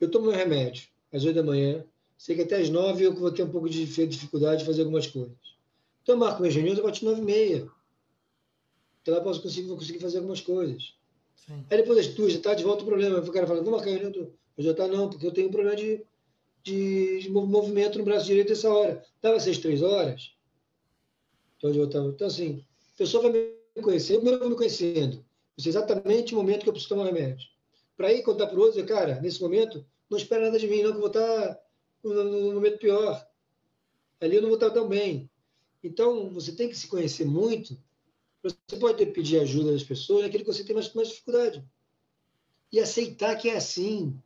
Eu 0.01 0.11
tomo 0.11 0.27
meu 0.27 0.35
remédio 0.35 0.89
às 1.13 1.23
8 1.23 1.37
da 1.37 1.43
manhã, 1.43 1.85
sei 2.17 2.35
que 2.35 2.43
até 2.43 2.57
às 2.57 2.71
9 2.71 3.05
eu 3.05 3.15
vou 3.15 3.31
ter 3.31 3.43
um 3.43 3.51
pouco 3.51 3.69
de 3.69 3.85
dificuldade 3.85 4.61
de 4.61 4.67
fazer 4.67 4.81
algumas 4.81 5.07
coisas. 5.07 5.37
Então 6.03 6.15
eu 6.15 6.19
marco 6.19 6.41
minhas 6.41 6.55
reuniões 6.55 6.79
partir 6.83 7.01
de 7.01 7.07
9 7.07 7.21
e 7.21 7.25
meia. 7.25 7.69
Então 9.03 9.15
lá 9.15 9.21
posso 9.21 9.43
conseguir, 9.43 9.69
vou 9.69 9.77
conseguir 9.77 9.99
fazer 9.99 10.19
algumas 10.19 10.41
coisas. 10.41 10.95
Sim. 11.35 11.65
Aí 11.71 11.77
depois 11.79 11.97
das 11.97 12.15
duas, 12.15 12.37
tá 12.39 12.55
de 12.55 12.65
volta 12.65 12.83
o 12.83 12.87
problema. 12.87 13.19
O 13.19 13.33
cara 13.33 13.47
fala, 13.47 13.61
vamos 13.61 13.81
marcar 13.81 13.91
reunião. 13.91 14.31
Eu 14.57 14.65
já 14.65 14.75
tá 14.75 14.87
não, 14.87 15.09
porque 15.09 15.27
eu 15.27 15.33
tenho 15.33 15.49
um 15.49 15.53
problema 15.53 15.77
de, 15.77 16.05
de, 16.63 17.21
de 17.21 17.31
movimento 17.31 17.99
no 17.99 18.05
braço 18.05 18.27
direito 18.27 18.53
essa 18.53 18.71
hora. 18.71 19.05
Dava 19.23 19.41
seis, 19.41 19.59
três 19.59 19.83
horas. 19.83 20.35
Então, 21.57 21.71
eu 21.75 21.89
tava, 21.89 22.09
então 22.09 22.27
assim, 22.27 22.65
a 22.95 22.99
pessoa 22.99 23.23
vai 23.23 23.33
me 23.33 23.83
conhecer, 23.83 24.17
eu 24.17 24.23
vou 24.23 24.51
me 24.51 24.57
conhecendo. 24.57 25.25
Eu 25.57 25.63
sei 25.63 25.71
exatamente 25.71 26.35
o 26.35 26.37
momento 26.37 26.63
que 26.63 26.69
eu 26.69 26.73
preciso 26.73 26.95
tomar 26.95 27.07
remédio. 27.07 27.47
Para 27.97 28.13
ir 28.13 28.23
contar 28.23 28.47
para 28.47 28.59
o 28.59 28.63
outro, 28.63 28.85
cara, 28.87 29.21
nesse 29.21 29.43
momento, 29.43 29.85
não 30.09 30.17
espera 30.17 30.47
nada 30.47 30.59
de 30.59 30.67
mim, 30.67 30.83
não, 30.83 30.91
que 30.91 30.97
eu 30.97 31.01
vou 31.01 31.09
estar 31.09 31.59
no, 32.03 32.25
no 32.25 32.55
momento 32.55 32.79
pior. 32.79 33.27
Ali 34.21 34.37
eu 34.37 34.43
não 34.43 34.49
vou 34.49 34.57
estar 34.57 34.71
tão 34.71 34.89
bem. 34.89 35.31
Então, 35.83 36.31
você 36.31 36.53
tem 36.53 36.69
que 36.69 36.77
se 36.77 36.87
conhecer 36.87 37.25
muito. 37.25 37.77
Você 38.43 38.77
pode 38.79 39.05
pedir 39.07 39.41
ajuda 39.41 39.73
das 39.73 39.83
pessoas 39.83 40.23
naquilo 40.23 40.45
que 40.45 40.53
você 40.53 40.65
tem 40.65 40.75
mais, 40.75 40.93
mais 40.95 41.09
dificuldade. 41.09 41.65
E 42.73 42.81
aceitar 42.81 43.37
que 43.37 43.49
é 43.49 43.57
assim. 43.57 44.17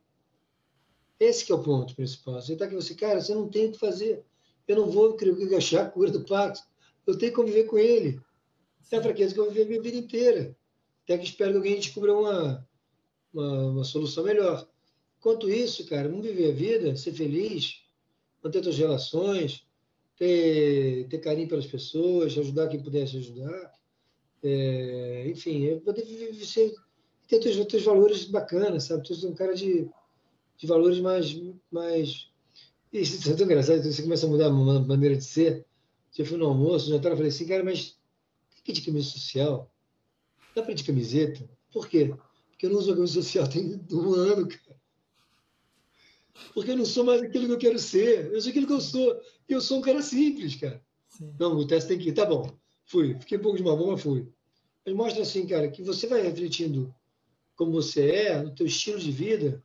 Esse 1.19 1.51
é 1.51 1.55
o 1.55 1.63
ponto 1.63 1.95
principal. 1.95 2.37
Aceitar 2.37 2.67
que 2.67 2.75
você, 2.75 2.93
cara, 2.93 3.21
você 3.21 3.33
não 3.33 3.49
tem 3.49 3.67
o 3.67 3.71
que 3.71 3.79
fazer. 3.79 4.23
Eu 4.67 4.77
não 4.77 4.89
vou 4.89 5.17
achar 5.57 5.85
a 5.85 5.89
cura 5.89 6.11
do 6.11 6.25
Pax. 6.25 6.63
Eu 7.05 7.17
tenho 7.17 7.31
que 7.31 7.35
conviver 7.35 7.65
com 7.65 7.77
ele 7.77 8.19
é 8.91 8.97
a 8.97 9.01
fraqueza 9.01 9.33
que 9.33 9.39
eu 9.39 9.49
vivi 9.49 9.61
a 9.61 9.65
minha 9.65 9.81
vida 9.81 9.97
inteira. 9.97 10.55
Até 11.03 11.17
que 11.17 11.25
espero 11.25 11.51
que 11.51 11.57
alguém 11.57 11.75
descubra 11.75 12.13
uma, 12.13 12.67
uma, 13.33 13.69
uma 13.69 13.83
solução 13.83 14.23
melhor. 14.23 14.67
Enquanto 15.19 15.49
isso, 15.49 15.85
cara, 15.85 16.07
vamos 16.07 16.25
viver 16.25 16.51
a 16.51 16.53
vida, 16.53 16.95
ser 16.95 17.13
feliz, 17.13 17.81
manter 18.43 18.63
suas 18.63 18.77
relações, 18.77 19.65
ter, 20.17 21.07
ter 21.09 21.19
carinho 21.19 21.47
pelas 21.47 21.65
pessoas, 21.65 22.37
ajudar 22.37 22.67
quem 22.67 22.81
pudesse 22.81 23.17
ajudar. 23.17 23.73
É, 24.47 25.27
enfim, 25.27 25.65
é 25.67 25.79
poder 25.79 26.05
você 26.33 26.73
ter 27.27 27.39
teus, 27.39 27.65
teus 27.65 27.83
valores 27.83 28.25
bacanas, 28.25 28.83
sabe? 28.83 29.03
Tu 29.03 29.25
é 29.25 29.29
um 29.29 29.33
cara 29.33 29.55
de, 29.55 29.89
de 30.57 30.67
valores 30.67 30.99
mais, 30.99 31.35
mais. 31.71 32.29
Isso 32.93 33.31
é 33.31 33.35
tão 33.35 33.45
engraçado, 33.45 33.81
você 33.83 34.03
começa 34.03 34.25
a 34.25 34.29
mudar 34.29 34.47
a 34.47 34.51
maneira 34.51 35.15
de 35.15 35.23
ser. 35.23 35.65
Já 36.11 36.23
fui 36.23 36.37
no 36.37 36.45
almoço, 36.45 36.89
já 36.89 36.97
estava 36.97 37.15
falei 37.15 37.29
assim, 37.29 37.47
cara, 37.47 37.63
mas 37.63 37.97
que 38.65 38.73
de 38.73 38.81
camisa 38.81 39.09
social? 39.09 39.71
Dá 40.55 40.63
para 40.63 40.71
ir 40.71 40.75
de 40.75 40.83
camiseta? 40.83 41.47
Por 41.71 41.87
quê? 41.87 42.13
Porque 42.49 42.65
eu 42.65 42.71
não 42.71 42.79
uso 42.79 42.91
a 42.91 42.95
camisa 42.95 43.13
social 43.13 43.47
tem 43.47 43.79
um 43.91 44.13
ano, 44.13 44.47
cara. 44.47 44.75
Porque 46.53 46.71
eu 46.71 46.77
não 46.77 46.85
sou 46.85 47.03
mais 47.03 47.21
aquilo 47.21 47.45
que 47.45 47.53
eu 47.53 47.57
quero 47.57 47.79
ser. 47.79 48.33
Eu 48.33 48.41
sou 48.41 48.49
aquilo 48.49 48.67
que 48.67 48.73
eu 48.73 48.81
sou. 48.81 49.21
E 49.47 49.53
eu 49.53 49.61
sou 49.61 49.77
um 49.79 49.81
cara 49.81 50.01
simples, 50.01 50.55
cara. 50.55 50.83
Sim. 51.09 51.33
Não, 51.39 51.55
o 51.55 51.67
teste 51.67 51.89
tem 51.89 51.99
que 51.99 52.09
ir. 52.09 52.13
Tá 52.13 52.25
bom. 52.25 52.57
Fui. 52.85 53.17
Fiquei 53.19 53.37
um 53.37 53.41
pouco 53.41 53.57
de 53.57 53.63
mal, 53.63 53.77
mas 53.77 54.01
fui. 54.01 54.27
Mas 54.85 54.95
mostra 54.95 55.23
assim, 55.23 55.47
cara, 55.47 55.69
que 55.69 55.83
você 55.83 56.07
vai 56.07 56.21
refletindo 56.21 56.93
como 57.55 57.71
você 57.71 58.11
é, 58.11 58.41
no 58.41 58.53
teu 58.53 58.65
estilo 58.65 58.99
de 58.99 59.11
vida. 59.11 59.63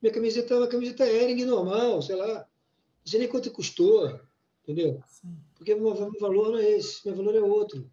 Minha 0.00 0.14
camiseta 0.14 0.54
é 0.54 0.56
uma 0.56 0.68
camiseta 0.68 1.06
Ering 1.06 1.44
normal, 1.44 2.00
sei 2.00 2.16
lá. 2.16 2.38
Não 2.38 3.06
sei 3.06 3.20
nem 3.20 3.28
quanto 3.28 3.50
custou, 3.50 4.20
entendeu? 4.62 5.02
Sim. 5.06 5.36
Porque 5.54 5.74
meu, 5.74 5.94
meu 5.94 6.20
valor 6.20 6.52
não 6.52 6.58
é 6.58 6.70
esse, 6.70 7.06
meu 7.06 7.14
valor 7.14 7.34
é 7.34 7.40
outro. 7.40 7.90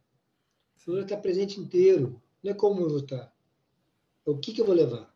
O 0.77 0.91
valor 0.91 1.03
está 1.03 1.17
presente 1.17 1.59
inteiro. 1.59 2.21
Não 2.41 2.51
é 2.51 2.53
como 2.53 2.81
eu 2.81 2.89
vou 2.89 2.99
estar. 2.99 3.33
É 4.25 4.29
o 4.29 4.37
que, 4.37 4.53
que 4.53 4.61
eu 4.61 4.65
vou 4.65 4.75
levar. 4.75 5.13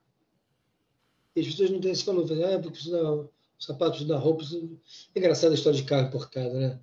E 1.34 1.40
as 1.40 1.48
pessoas 1.48 1.70
não 1.70 1.80
têm 1.80 1.92
esse 1.92 2.06
valor. 2.06 2.24
Ah, 2.24 2.60
porque 2.60 2.72
preciso 2.72 2.92
dar 2.92 3.30
sapato, 3.58 3.92
preciso 3.92 4.10
dar 4.10 4.18
roupa. 4.18 4.40
Preciso... 4.40 4.78
É 5.16 5.20
engraçado 5.20 5.52
a 5.52 5.56
história 5.56 5.80
de 5.80 5.86
carro 5.86 6.08
importado, 6.08 6.54
né? 6.56 6.78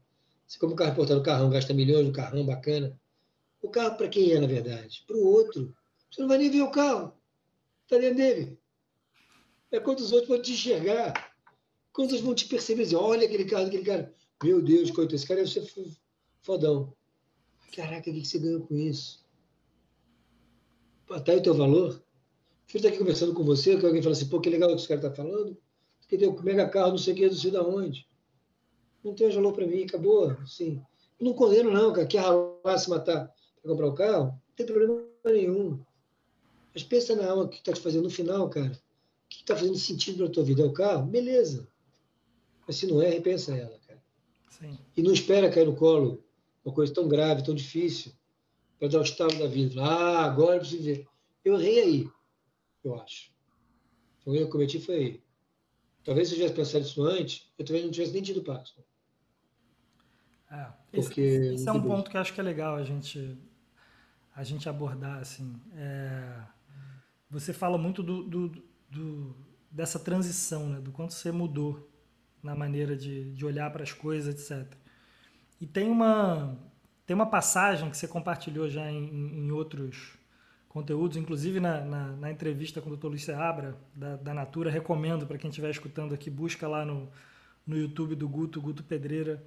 Você 0.48 0.58
como 0.58 0.72
o 0.72 0.76
carro 0.76 0.92
importado, 0.92 1.20
o 1.20 1.22
carrão 1.22 1.50
gasta 1.50 1.74
milhões, 1.74 2.06
um 2.06 2.12
carrão 2.12 2.44
bacana. 2.46 2.98
O 3.60 3.68
carro 3.68 3.96
para 3.98 4.08
quem 4.08 4.32
é, 4.32 4.40
na 4.40 4.46
verdade? 4.46 5.04
Para 5.06 5.16
o 5.16 5.26
outro. 5.26 5.76
Você 6.10 6.22
não 6.22 6.28
vai 6.28 6.38
nem 6.38 6.50
ver 6.50 6.62
o 6.62 6.70
carro. 6.70 7.12
Está 7.82 7.98
dentro 7.98 8.16
dele. 8.16 8.58
É 9.70 9.78
quando 9.78 10.00
os 10.00 10.10
outros 10.10 10.28
vão 10.28 10.40
te 10.40 10.52
enxergar. 10.52 11.36
Quando 11.92 12.12
eles 12.12 12.22
vão 12.22 12.34
te 12.34 12.46
perceber, 12.46 12.84
dizer, 12.84 12.96
olha 12.96 13.26
aquele 13.26 13.44
carro, 13.44 13.66
aquele 13.66 13.84
cara. 13.84 14.14
Meu 14.42 14.62
Deus, 14.62 14.90
coitado, 14.90 15.16
esse 15.16 15.26
cara 15.26 15.44
deve 15.44 15.52
ser 15.52 15.70
fodão. 16.40 16.94
Caraca, 17.74 18.10
o 18.10 18.14
que 18.14 18.24
você 18.24 18.38
ganhou 18.38 18.66
com 18.66 18.74
isso? 18.74 19.26
Tá 21.06 21.32
aí 21.32 21.38
o 21.38 21.42
teu 21.42 21.54
valor? 21.54 22.02
Eu 22.72 22.76
estar 22.76 22.88
aqui 22.88 22.98
conversando 22.98 23.34
com 23.34 23.44
você, 23.44 23.78
que 23.78 23.84
alguém 23.84 24.00
fala 24.00 24.14
assim, 24.14 24.28
pô, 24.28 24.40
que 24.40 24.48
legal 24.48 24.70
o 24.70 24.72
que 24.72 24.78
esse 24.78 24.88
cara 24.88 25.00
está 25.00 25.12
falando. 25.12 25.58
Que 26.08 26.16
tem 26.16 26.28
um 26.28 26.42
mega 26.42 26.68
carro, 26.68 26.90
não 26.90 26.98
sei 26.98 27.12
o 27.12 27.16
que, 27.16 27.26
não 27.26 27.34
sei 27.34 27.50
de 27.50 27.58
onde. 27.58 28.08
Não 29.04 29.14
tem 29.14 29.30
valor 29.30 29.52
para 29.52 29.66
mim, 29.66 29.84
acabou. 29.84 30.30
Eu 30.30 30.82
não 31.20 31.32
condeno, 31.32 31.70
não, 31.70 31.92
cara. 31.92 32.06
Quer 32.06 32.18
ralar, 32.18 32.78
se 32.78 32.90
matar 32.90 33.32
para 33.62 33.70
comprar 33.70 33.86
o 33.86 33.90
um 33.90 33.94
carro? 33.94 34.24
Não 34.26 34.56
tem 34.56 34.66
problema 34.66 35.04
nenhum. 35.26 35.80
Mas 36.74 36.82
pensa 36.82 37.16
na 37.16 37.30
alma 37.30 37.48
que 37.48 37.56
está 37.56 37.72
te 37.72 37.80
fazendo 37.80 38.04
no 38.04 38.10
final, 38.10 38.48
cara. 38.48 38.72
O 38.72 39.28
que 39.28 39.40
está 39.40 39.56
fazendo 39.56 39.76
sentido 39.76 40.18
para 40.18 40.32
tua 40.32 40.44
vida? 40.44 40.62
É 40.62 40.66
o 40.66 40.72
carro? 40.72 41.06
Beleza. 41.06 41.68
Mas 42.66 42.76
se 42.76 42.86
não 42.86 43.00
é, 43.00 43.08
repensa 43.08 43.56
ela, 43.56 43.78
cara. 43.86 44.02
Sim. 44.50 44.78
E 44.96 45.02
não 45.02 45.12
espera 45.12 45.50
cair 45.50 45.66
no 45.66 45.76
colo 45.76 46.22
uma 46.64 46.74
coisa 46.74 46.92
tão 46.92 47.08
grave, 47.08 47.44
tão 47.44 47.54
difícil, 47.54 48.12
para 48.78 48.88
dar 48.88 48.98
o 48.98 49.02
estalo 49.02 49.34
da 49.38 49.46
vida. 49.46 49.82
Ah, 49.82 50.24
agora 50.24 50.56
eu 50.56 50.60
preciso 50.60 50.82
ver. 50.82 51.06
Eu 51.44 51.58
errei 51.58 51.80
aí, 51.80 52.08
eu 52.84 52.94
acho. 52.94 53.32
O 54.26 54.34
erro 54.34 54.44
que 54.44 54.48
eu 54.48 54.50
cometi 54.50 54.80
foi 54.80 54.94
aí. 54.94 55.22
Talvez 56.04 56.28
se 56.28 56.34
eu 56.34 56.38
tivesse 56.38 56.54
pensado 56.54 56.84
isso 56.84 57.02
antes, 57.02 57.52
eu 57.58 57.64
talvez 57.64 57.84
não 57.84 57.92
tivesse 57.92 58.12
nem 58.12 58.22
tido 58.22 58.42
Parkinson. 58.42 58.82
É, 60.50 60.66
Porque, 60.92 61.20
esse, 61.20 61.54
esse 61.54 61.68
é 61.68 61.72
um 61.72 61.82
ponto 61.82 62.10
que 62.10 62.16
eu 62.16 62.20
acho 62.20 62.32
que 62.32 62.40
é 62.40 62.42
legal 62.42 62.76
a 62.76 62.82
gente, 62.82 63.38
a 64.34 64.42
gente 64.42 64.68
abordar. 64.68 65.18
Assim. 65.18 65.60
É, 65.74 66.42
você 67.30 67.52
fala 67.52 67.76
muito 67.76 68.02
do, 68.02 68.24
do, 68.24 68.48
do, 68.90 69.36
dessa 69.70 69.98
transição, 69.98 70.68
né? 70.68 70.80
do 70.80 70.90
quanto 70.90 71.12
você 71.12 71.30
mudou 71.30 71.90
na 72.42 72.54
maneira 72.54 72.96
de, 72.96 73.32
de 73.34 73.44
olhar 73.44 73.70
para 73.70 73.82
as 73.82 73.92
coisas, 73.92 74.34
etc. 74.34 74.74
E 75.60 75.66
tem 75.66 75.90
uma, 75.90 76.56
tem 77.04 77.14
uma 77.14 77.26
passagem 77.26 77.90
que 77.90 77.96
você 77.96 78.08
compartilhou 78.08 78.68
já 78.68 78.90
em, 78.90 79.08
em 79.44 79.50
outros 79.50 80.17
conteúdos, 80.68 81.16
inclusive 81.16 81.60
na, 81.60 81.80
na, 81.84 82.06
na, 82.12 82.30
entrevista 82.30 82.80
com 82.80 82.90
o 82.90 82.96
Dr. 82.96 83.06
Luiz 83.06 83.24
Seabra, 83.24 83.76
da, 83.94 84.16
da 84.16 84.34
Natura, 84.34 84.70
recomendo 84.70 85.26
para 85.26 85.38
quem 85.38 85.48
estiver 85.48 85.70
escutando 85.70 86.14
aqui, 86.14 86.30
busca 86.30 86.68
lá 86.68 86.84
no, 86.84 87.08
no 87.66 87.76
YouTube 87.76 88.14
do 88.14 88.28
Guto, 88.28 88.60
Guto 88.60 88.82
Pedreira, 88.82 89.42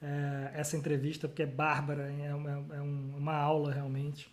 é, 0.00 0.50
essa 0.54 0.76
entrevista, 0.76 1.26
porque 1.26 1.42
é 1.42 1.46
bárbara, 1.46 2.12
é 2.12 2.34
uma, 2.34 2.50
é 2.74 2.80
uma 2.80 3.34
aula 3.34 3.72
realmente 3.72 4.30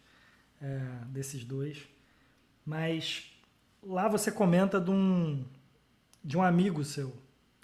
é, 0.62 1.06
desses 1.08 1.44
dois. 1.44 1.88
Mas 2.66 3.32
lá 3.82 4.08
você 4.08 4.32
comenta 4.32 4.80
de 4.80 4.92
um, 4.92 5.46
de 6.24 6.38
um 6.38 6.44
amigo 6.44 6.84
seu, 6.84 7.14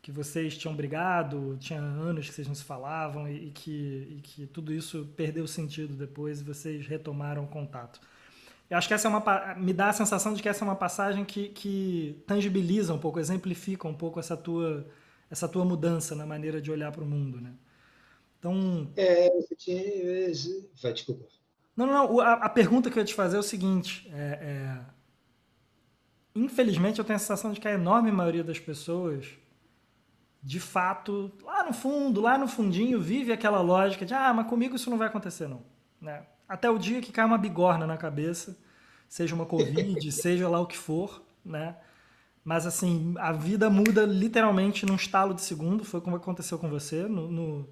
que 0.01 0.11
vocês 0.11 0.57
tinham 0.57 0.75
brigado, 0.75 1.57
tinha 1.59 1.79
anos 1.79 2.27
que 2.27 2.33
vocês 2.33 2.47
não 2.47 2.55
se 2.55 2.63
falavam 2.63 3.27
e, 3.27 3.47
e, 3.47 3.51
que, 3.51 3.71
e 4.17 4.21
que 4.21 4.47
tudo 4.47 4.73
isso 4.73 5.05
perdeu 5.15 5.45
sentido 5.47 5.93
depois 5.93 6.39
e 6.39 6.43
vocês 6.43 6.87
retomaram 6.87 7.43
o 7.43 7.47
contato. 7.47 7.99
Eu 8.69 8.77
acho 8.77 8.87
que 8.87 8.93
essa 8.93 9.07
é 9.07 9.09
uma 9.09 9.55
me 9.55 9.73
dá 9.73 9.89
a 9.89 9.93
sensação 9.93 10.33
de 10.33 10.41
que 10.43 10.49
essa 10.49 10.63
é 10.63 10.67
uma 10.67 10.75
passagem 10.75 11.25
que, 11.25 11.49
que 11.49 12.21
tangibiliza 12.27 12.93
um 12.93 12.99
pouco, 12.99 13.19
exemplifica 13.19 13.87
um 13.87 13.93
pouco 13.93 14.19
essa 14.19 14.37
tua 14.37 14.85
essa 15.29 15.47
tua 15.47 15.63
mudança 15.63 16.15
na 16.15 16.25
maneira 16.25 16.61
de 16.61 16.71
olhar 16.71 16.91
para 16.91 17.03
o 17.03 17.07
mundo, 17.07 17.39
né? 17.39 17.53
Então. 18.39 18.89
É, 18.95 19.29
você 19.35 19.55
tinha. 19.55 19.81
Vai, 20.81 20.93
desculpa. 20.93 21.25
Não, 21.75 21.85
não, 21.85 22.19
a, 22.19 22.33
a, 22.33 22.49
pergunta 22.49 22.89
que 22.89 22.97
eu 22.97 23.01
ia 23.01 23.05
te 23.05 23.13
fazer 23.13 23.37
é 23.37 23.39
o 23.39 23.43
seguinte: 23.43 24.09
é, 24.11 24.39
é... 24.41 24.79
infelizmente 26.35 26.99
eu 26.99 27.05
tenho 27.05 27.17
a 27.17 27.19
sensação 27.19 27.51
de 27.51 27.59
que 27.59 27.67
a 27.67 27.73
enorme 27.73 28.11
maioria 28.11 28.43
das 28.43 28.59
pessoas 28.59 29.27
de 30.41 30.59
fato, 30.59 31.31
lá 31.43 31.63
no 31.63 31.73
fundo, 31.73 32.21
lá 32.21 32.37
no 32.37 32.47
fundinho, 32.47 32.99
vive 32.99 33.31
aquela 33.31 33.59
lógica 33.59 34.05
de 34.05 34.13
ah, 34.13 34.33
mas 34.33 34.47
comigo 34.47 34.75
isso 34.75 34.89
não 34.89 34.97
vai 34.97 35.07
acontecer, 35.07 35.49
não. 35.49 35.61
Né? 36.01 36.25
Até 36.49 36.67
o 36.67 36.79
dia 36.79 36.99
que 36.99 37.11
cai 37.11 37.23
uma 37.23 37.37
bigorna 37.37 37.85
na 37.85 37.95
cabeça, 37.95 38.57
seja 39.07 39.35
uma 39.35 39.45
Covid, 39.45 40.01
seja 40.11 40.49
lá 40.49 40.59
o 40.59 40.65
que 40.65 40.75
for, 40.75 41.23
né? 41.45 41.77
Mas 42.43 42.65
assim, 42.65 43.13
a 43.19 43.31
vida 43.31 43.69
muda 43.69 44.03
literalmente 44.05 44.83
num 44.83 44.95
estalo 44.95 45.35
de 45.35 45.43
segundo, 45.43 45.85
foi 45.85 46.01
como 46.01 46.15
aconteceu 46.15 46.57
com 46.57 46.67
você. 46.67 47.03
No, 47.03 47.29
no, 47.29 47.69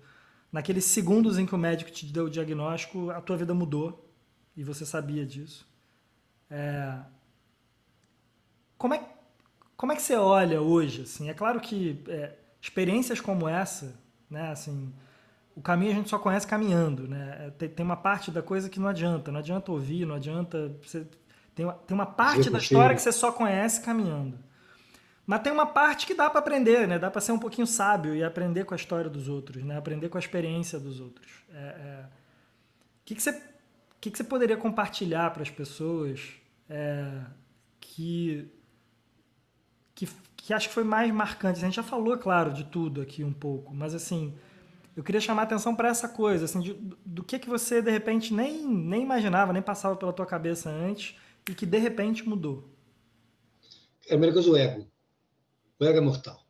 naqueles 0.51 0.85
segundos 0.85 1.39
em 1.39 1.45
que 1.47 1.55
o 1.55 1.57
médico 1.57 1.89
te 1.89 2.05
deu 2.05 2.25
o 2.25 2.29
diagnóstico, 2.29 3.09
a 3.09 3.19
tua 3.19 3.35
vida 3.35 3.55
mudou 3.55 4.07
e 4.55 4.63
você 4.63 4.85
sabia 4.85 5.25
disso. 5.25 5.67
É... 6.47 6.99
Como, 8.77 8.93
é, 8.93 9.03
como 9.75 9.91
é 9.91 9.95
que 9.95 10.01
você 10.03 10.15
olha 10.15 10.61
hoje? 10.61 11.01
Assim? 11.01 11.27
É 11.29 11.33
claro 11.33 11.59
que 11.59 12.03
é, 12.07 12.35
experiências 12.61 13.19
como 13.19 13.47
essa, 13.47 13.99
né, 14.29 14.51
assim, 14.51 14.93
o 15.57 15.61
caminho 15.61 15.91
a 15.91 15.95
gente 15.95 16.09
só 16.09 16.19
conhece 16.19 16.45
caminhando, 16.45 17.07
né? 17.07 17.51
É, 17.59 17.67
tem, 17.67 17.83
uma 17.83 17.97
parte 17.97 18.29
da 18.29 18.43
coisa 18.43 18.69
que 18.69 18.79
não 18.79 18.87
adianta, 18.87 19.31
não 19.31 19.39
adianta 19.39 19.71
ouvir, 19.71 20.05
não 20.05 20.13
adianta, 20.13 20.77
você, 20.83 21.07
tem, 21.55 21.65
uma, 21.65 21.73
tem 21.73 21.95
uma 21.95 22.05
parte 22.05 22.47
da 22.47 22.59
história 22.59 22.95
que 22.95 23.01
você 23.01 23.11
só 23.11 23.31
conhece 23.31 23.81
caminhando. 23.81 24.37
Mas 25.25 25.41
tem 25.41 25.51
uma 25.51 25.65
parte 25.65 26.05
que 26.05 26.13
dá 26.13 26.29
para 26.29 26.39
aprender, 26.39 26.87
né? 26.87 26.99
Dá 26.99 27.09
para 27.09 27.19
ser 27.19 27.31
um 27.31 27.39
pouquinho 27.39 27.65
sábio 27.65 28.15
e 28.15 28.23
aprender 28.23 28.65
com 28.65 28.75
a 28.75 28.77
história 28.77 29.09
dos 29.09 29.27
outros, 29.27 29.63
né? 29.63 29.75
Aprender 29.75 30.09
com 30.09 30.17
a 30.17 30.19
experiência 30.19 30.79
dos 30.79 30.99
outros. 30.99 31.27
O 31.49 31.55
é, 31.55 31.59
é... 31.59 32.05
que, 33.03 33.15
que, 33.15 33.21
você, 33.21 33.33
que, 33.99 34.11
que 34.11 34.17
você 34.17 34.23
poderia 34.23 34.57
compartilhar 34.57 35.31
para 35.31 35.41
as 35.41 35.49
pessoas 35.49 36.33
é, 36.69 37.23
que 37.79 38.53
que, 39.95 40.07
que 40.35 40.53
acho 40.53 40.67
que 40.67 40.73
foi 40.75 40.83
mais 40.83 41.11
marcante. 41.11 41.57
A 41.57 41.65
gente 41.65 41.75
já 41.75 41.83
falou, 41.83 42.15
claro, 42.19 42.53
de 42.53 42.63
tudo 42.65 43.01
aqui 43.01 43.23
um 43.23 43.33
pouco, 43.33 43.73
mas 43.73 43.95
assim, 43.95 44.35
eu 44.97 45.03
queria 45.03 45.21
chamar 45.21 45.43
a 45.43 45.45
atenção 45.45 45.75
para 45.75 45.89
essa 45.89 46.09
coisa, 46.09 46.45
assim, 46.45 46.59
de, 46.59 46.73
do 47.05 47.23
que 47.23 47.37
que 47.37 47.47
você 47.47 47.83
de 47.83 47.91
repente 47.91 48.33
nem, 48.33 48.65
nem 48.65 49.03
imaginava, 49.03 49.53
nem 49.53 49.61
passava 49.61 49.95
pela 49.95 50.11
tua 50.11 50.25
cabeça 50.25 50.71
antes 50.71 51.15
e 51.47 51.53
que 51.53 51.67
de 51.67 51.77
repente 51.77 52.27
mudou. 52.27 52.67
É 54.07 54.07
a 54.07 54.17
primeira 54.17 54.33
coisa, 54.33 54.49
o 54.49 54.57
ego. 54.57 54.87
O 55.79 55.85
ego 55.85 55.99
é 55.99 56.01
mortal. 56.01 56.43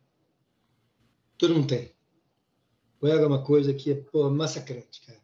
Todo 1.36 1.54
mundo 1.54 1.66
tem. 1.66 1.92
O 3.02 3.06
ego 3.06 3.22
é 3.22 3.26
uma 3.26 3.44
coisa 3.44 3.74
que 3.74 3.92
é 3.92 3.94
pô, 3.96 4.30
massacrante, 4.30 5.02
cara. 5.04 5.20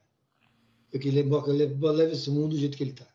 Eu 0.92 1.00
que 1.00 1.10
levo, 1.10 1.42
esse 2.02 2.30
mundo 2.30 2.50
do 2.50 2.58
jeito 2.58 2.76
que 2.76 2.82
ele 2.82 2.90
está. 2.90 3.08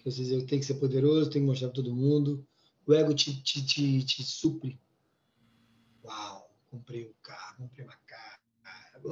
Quer 0.00 0.10
dizer, 0.10 0.34
eu 0.34 0.46
tenho 0.46 0.60
que 0.60 0.66
ser 0.66 0.74
poderoso, 0.74 1.30
tenho 1.30 1.46
que 1.46 1.48
mostrar 1.48 1.68
para 1.68 1.76
todo 1.76 1.96
mundo 1.96 2.46
o 2.86 2.92
ego 2.92 3.14
te, 3.14 3.34
te, 3.42 3.64
te, 3.64 4.04
te 4.04 4.22
supre. 4.22 4.78
Uau, 6.04 6.54
comprei 6.70 7.06
um 7.08 7.14
carro, 7.22 7.56
comprei 7.56 7.84
uma 7.86 7.96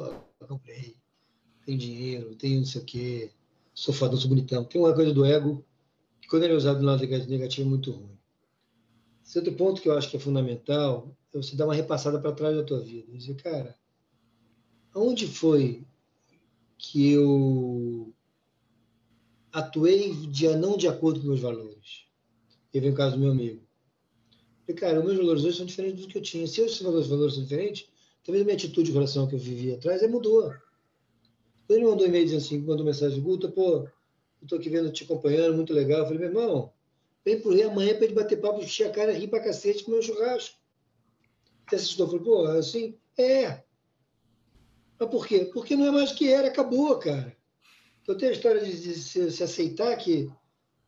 agora 0.01 0.49
comprei, 0.49 0.97
tenho 1.65 1.79
dinheiro, 1.79 2.35
tenho 2.37 2.61
não 2.61 2.67
sei 2.67 2.81
o 2.81 2.85
quê, 2.85 3.33
sou 3.75 3.95
fadão, 3.95 4.17
sou 4.17 4.29
bonitão. 4.29 4.65
Tem 4.65 4.81
uma 4.81 4.95
coisa 4.95 5.13
do 5.13 5.25
ego 5.25 5.65
que 6.21 6.29
quando 6.29 6.45
ele 6.45 6.55
é 6.55 6.57
usado 6.57 6.81
do 6.81 6.87
lado 6.87 7.01
negativo 7.01 7.67
é 7.67 7.71
muito 7.71 7.93
ruim. 7.93 8.19
Esse 9.25 9.39
outro 9.39 9.55
ponto 9.55 9.81
que 9.81 9.89
eu 9.89 9.97
acho 9.97 10.11
que 10.11 10.17
é 10.17 10.21
fundamental 10.21 11.17
é 11.33 11.37
você 11.37 11.57
dar 11.57 11.65
uma 11.65 11.75
repassada 11.75 12.21
para 12.21 12.33
trás 12.33 12.57
da 12.57 12.63
tua 12.63 12.81
vida. 12.81 13.11
Dizer, 13.13 13.35
cara, 13.37 13.77
aonde 14.93 15.27
foi 15.27 15.87
que 16.77 17.13
eu 17.13 18.15
atuei 19.53 20.13
de, 20.27 20.49
não 20.57 20.77
de 20.77 20.89
acordo 20.89 21.21
com 21.21 21.29
meus 21.29 21.41
valores. 21.41 22.05
E 22.73 22.81
vem 22.81 22.91
o 22.91 22.95
caso 22.95 23.17
do 23.17 23.21
meu 23.21 23.31
amigo. 23.31 23.63
Cara, 24.77 24.99
os 24.99 25.05
meus 25.05 25.17
valores 25.19 25.45
hoje 25.45 25.57
são 25.57 25.67
diferentes 25.67 26.03
do 26.03 26.09
que 26.09 26.19
eu 26.19 26.23
tinha. 26.23 26.47
Se 26.47 26.61
os 26.61 26.81
valores, 26.81 27.07
valores 27.07 27.35
são 27.35 27.45
diferentes, 27.45 27.87
talvez 28.25 28.43
a 28.43 28.45
minha 28.45 28.57
atitude 28.57 28.91
em 28.91 28.95
relação 28.95 29.23
ao 29.23 29.29
que 29.29 29.35
eu 29.35 29.39
vivia 29.39 29.75
atrás 29.75 30.03
aí 30.03 30.09
mudou. 30.09 30.55
Ele 31.69 31.81
me 31.81 31.91
mandou 31.91 32.07
um 32.07 32.09
e-mail 32.09 32.25
dizendo 32.25 32.41
assim, 32.43 32.59
mandou 32.59 32.85
mensagem, 32.85 33.21
Guta, 33.21 33.49
pô, 33.49 33.89
eu 34.43 34.49
tô 34.49 34.57
aqui 34.57 34.69
vendo, 34.69 34.93
te 34.93 35.05
acompanhando, 35.05 35.57
muito 35.57 35.73
legal. 35.73 36.01
Eu 36.01 36.05
falei, 36.07 36.19
meu 36.19 36.29
irmão, 36.29 36.73
vem 37.25 37.41
por 37.41 37.55
aí 37.55 37.63
amanhã 37.63 37.95
pra 37.95 38.07
gente 38.07 38.15
bater 38.15 38.41
papo, 38.41 38.61
encher 38.61 38.89
a 38.89 38.91
cara, 38.91 39.13
rir 39.13 39.29
pra 39.29 39.41
cacete 39.41 39.85
com 39.85 39.91
o 39.91 39.95
meu 39.95 40.03
churrasco. 40.03 40.59
Você 41.69 41.77
assistiu? 41.77 42.05
Eu 42.05 42.11
falei, 42.11 42.25
pô, 42.25 42.45
assim, 42.47 42.99
é. 43.17 43.63
Mas 44.99 45.09
por 45.09 45.27
quê? 45.27 45.51
Porque 45.53 45.77
não 45.77 45.87
é 45.87 45.91
mais 45.91 46.13
o 46.13 46.15
que 46.15 46.31
era, 46.31 46.49
acabou, 46.49 46.99
cara. 46.99 47.35
Eu 48.07 48.17
tenho 48.17 48.33
a 48.33 48.35
história 48.35 48.63
de, 48.63 48.83
de 48.83 48.95
se, 48.95 49.31
se, 49.31 49.43
aceitar 49.43 49.97
que 49.97 50.25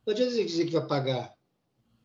não 0.05 0.13
adianta 0.13 0.31
dizer 0.31 0.65
que 0.65 0.71
vai 0.71 0.85
pagar. 0.85 1.35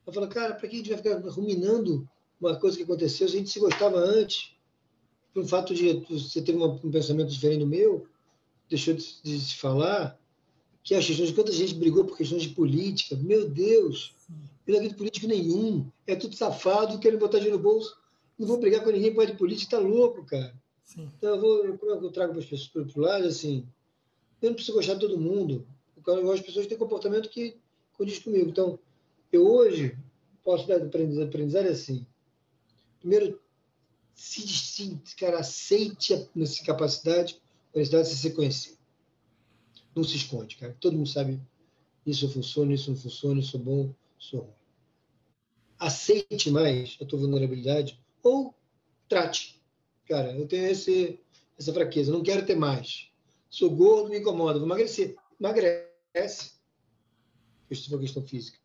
Eu 0.07 0.13
falo, 0.13 0.27
cara, 0.29 0.55
para 0.55 0.67
que 0.67 0.77
a 0.77 0.79
gente 0.79 0.89
vai 0.89 0.99
ficar 0.99 1.31
ruminando 1.31 2.09
uma 2.41 2.59
coisa 2.59 2.77
que 2.77 2.83
aconteceu 2.83 3.29
se 3.29 3.37
a 3.37 3.39
gente 3.39 3.51
se 3.51 3.61
gostava 3.61 3.99
antes? 3.99 4.57
Por 5.33 5.43
um 5.43 5.49
fato 5.49 5.75
de 5.75 6.05
você 6.09 6.43
ter 6.43 6.55
um 6.55 6.91
pensamento 6.91 7.31
diferente 7.31 7.61
do 7.61 7.67
meu, 7.67 8.07
deixou 8.69 8.95
de, 8.95 9.23
de 9.23 9.41
se 9.41 9.57
falar, 9.57 10.19
que 10.83 10.95
as 10.95 11.07
questões 11.07 11.29
de 11.29 11.35
quanta 11.35 11.53
gente 11.53 11.75
brigou 11.75 12.05
por 12.05 12.17
questões 12.17 12.43
de 12.43 12.51
política. 12.51 13.17
Meu 13.17 13.49
Deus, 13.49 14.15
eu 14.67 14.73
não 14.73 14.77
acredito 14.77 14.99
político 14.99 15.27
nenhum. 15.27 15.87
É 16.07 16.17
tudo 16.17 16.35
safado, 16.35 16.99
querem 16.99 17.19
botar 17.19 17.39
dinheiro 17.39 17.57
no 17.57 17.63
bolso. 17.63 17.97
Não 18.39 18.47
vou 18.47 18.59
brigar 18.59 18.83
com 18.83 18.91
ninguém 18.91 19.15
por 19.15 19.27
de 19.27 19.35
política, 19.35 19.77
tá 19.77 19.83
louco, 19.83 20.25
cara. 20.25 20.55
Sim. 20.85 21.11
Então 21.17 21.37
eu 21.37 21.41
vou, 21.41 21.79
como 21.79 21.93
é 21.93 21.95
eu 21.95 22.11
trago 22.11 22.33
para 22.33 22.43
as 22.43 22.49
pessoas 22.49 22.69
para 22.69 23.01
o 23.01 23.03
lado, 23.03 23.27
assim, 23.27 23.67
eu 24.41 24.51
não 24.51 24.55
preciso 24.55 24.77
gostar 24.77 24.95
de 24.95 25.01
todo 25.01 25.19
mundo. 25.19 25.67
Eu 26.05 26.23
gosto 26.23 26.41
de 26.41 26.47
pessoas 26.47 26.67
que 26.67 26.71
têm 26.71 26.79
comportamento 26.79 27.29
que 27.29 27.57
condiz 27.97 28.19
comigo. 28.19 28.51
Então, 28.51 28.79
eu 29.31 29.47
hoje 29.47 29.97
posso 30.43 30.67
dar 30.67 30.83
aprendizado 30.83 31.69
assim. 31.69 32.05
Primeiro, 32.99 33.41
se, 34.15 34.47
se 34.47 35.01
cara, 35.19 35.41
aceite 35.41 36.15
a 36.15 36.27
nossa 36.35 36.65
capacidade, 36.65 37.41
a 37.75 37.81
de 37.81 38.05
se 38.07 38.31
conhecer. 38.33 38.77
Não 39.95 40.05
se 40.05 40.17
esconde, 40.17 40.57
cara. 40.57 40.77
Todo 40.81 40.97
mundo 40.97 41.09
sabe 41.09 41.41
isso 42.05 42.29
funciona, 42.29 42.73
isso 42.73 42.91
não 42.91 42.97
funciona, 42.97 43.41
isso 43.41 43.57
é 43.57 43.61
bom, 43.61 43.95
isso 44.19 44.37
é 44.37 44.41
ruim. 44.41 44.53
Aceite 45.79 46.51
mais 46.51 46.97
a 47.01 47.05
tua 47.05 47.19
vulnerabilidade 47.19 48.01
ou 48.23 48.55
trate. 49.09 49.61
Cara, 50.07 50.33
eu 50.37 50.47
tenho 50.47 50.67
esse, 50.67 51.21
essa 51.59 51.73
fraqueza, 51.73 52.13
não 52.13 52.23
quero 52.23 52.45
ter 52.45 52.57
mais. 52.57 53.11
Sou 53.49 53.71
gordo, 53.71 54.11
me 54.11 54.19
incomoda, 54.19 54.59
vou 54.59 54.67
emagrecer. 54.67 55.17
Emagrece. 55.39 56.53
Isso 57.71 57.89
foi 57.89 58.01
questão 58.01 58.23
física. 58.23 58.59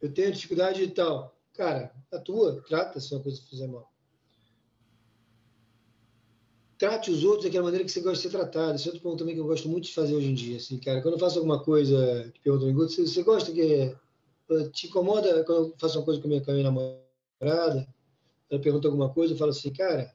Eu 0.00 0.12
tenho 0.12 0.32
dificuldade 0.32 0.82
e 0.82 0.90
tal. 0.90 1.36
Cara, 1.52 1.94
atua, 2.10 2.62
trata 2.66 3.00
se 3.00 3.14
uma 3.14 3.22
coisa 3.22 3.40
fizer 3.42 3.66
mal. 3.66 3.92
Trate 6.82 7.12
os 7.12 7.22
outros 7.22 7.44
daquela 7.44 7.62
maneira 7.62 7.84
que 7.84 7.92
você 7.92 8.00
gosta 8.00 8.16
de 8.16 8.22
ser 8.22 8.36
tratado. 8.36 8.74
Esse 8.74 8.88
é 8.88 8.90
outro 8.90 9.04
ponto 9.04 9.18
também 9.18 9.36
que 9.36 9.40
eu 9.40 9.46
gosto 9.46 9.68
muito 9.68 9.84
de 9.84 9.94
fazer 9.94 10.16
hoje 10.16 10.26
em 10.26 10.34
dia. 10.34 10.56
Assim, 10.56 10.78
cara, 10.78 11.00
quando 11.00 11.14
eu 11.14 11.20
faço 11.20 11.38
alguma 11.38 11.62
coisa 11.62 12.28
que 12.34 12.40
perguntam 12.40 12.74
você, 12.74 13.06
você 13.06 13.22
gosta 13.22 13.52
que 13.52 13.94
te 14.72 14.88
incomoda 14.88 15.44
quando 15.44 15.68
eu 15.68 15.74
faço 15.78 16.00
uma 16.00 16.04
coisa 16.04 16.20
com 16.20 16.26
a 16.26 16.30
minha, 16.30 16.42
minha 16.44 16.64
namorada? 16.64 17.86
Ela 18.50 18.60
pergunta 18.60 18.88
alguma 18.88 19.08
coisa, 19.10 19.32
eu 19.32 19.38
falo 19.38 19.52
assim, 19.52 19.72
cara, 19.72 20.12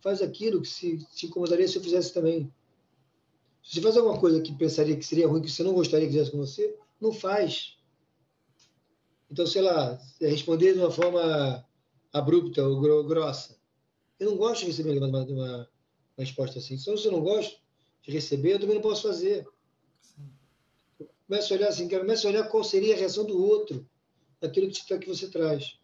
faz 0.00 0.22
aquilo 0.22 0.62
que 0.62 0.68
se, 0.68 0.96
te 1.14 1.26
incomodaria 1.26 1.68
se 1.68 1.76
eu 1.76 1.82
fizesse 1.82 2.14
também. 2.14 2.50
Se 3.62 3.74
você 3.74 3.82
faz 3.82 3.98
alguma 3.98 4.18
coisa 4.18 4.40
que 4.40 4.54
pensaria 4.54 4.96
que 4.96 5.04
seria 5.04 5.28
ruim, 5.28 5.42
que 5.42 5.50
você 5.50 5.62
não 5.62 5.74
gostaria 5.74 6.06
que 6.06 6.14
fizesse 6.14 6.30
com 6.30 6.38
você, 6.38 6.78
não 6.98 7.12
faz. 7.12 7.76
Então, 9.30 9.46
sei 9.46 9.60
lá, 9.60 10.00
responder 10.18 10.72
de 10.72 10.78
uma 10.78 10.90
forma 10.90 11.62
abrupta 12.10 12.66
ou 12.66 13.04
grossa. 13.04 13.54
Eu 14.18 14.30
não 14.30 14.38
gosto 14.38 14.60
de 14.60 14.68
receber 14.68 14.96
uma, 14.96 15.08
uma, 15.08 15.68
uma 16.16 16.24
resposta 16.24 16.58
assim. 16.58 16.76
Se 16.78 16.88
eu 16.88 17.12
não 17.12 17.20
gosto 17.20 17.58
de 18.02 18.10
receber, 18.10 18.54
eu 18.54 18.60
também 18.60 18.76
não 18.76 18.82
posso 18.82 19.02
fazer. 19.02 19.46
Começa 21.26 21.52
a 21.52 21.56
olhar 21.56 21.68
assim, 21.68 21.88
começa 21.88 22.26
a 22.26 22.30
olhar 22.30 22.48
qual 22.48 22.62
seria 22.62 22.94
a 22.94 22.98
reação 22.98 23.24
do 23.24 23.42
outro 23.42 23.86
naquilo 24.40 24.70
que, 24.70 24.98
que 24.98 25.08
você 25.08 25.28
traz. 25.28 25.78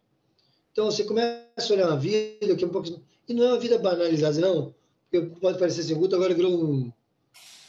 Então, 0.71 0.85
você 0.85 1.03
começa 1.03 1.45
a 1.69 1.73
olhar 1.73 1.87
uma 1.87 1.97
vida 1.97 2.55
que 2.55 2.63
é 2.63 2.67
um 2.67 2.71
pouco... 2.71 3.01
E 3.27 3.33
não 3.33 3.43
é 3.43 3.47
uma 3.49 3.59
vida 3.59 3.77
banalizada, 3.77 4.39
não. 4.39 4.73
Porque 5.09 5.35
pode 5.39 5.59
parecer 5.59 5.81
assim, 5.81 5.95
Guto 5.95 6.15
agora 6.15 6.33
virou 6.33 6.51
um 6.51 6.91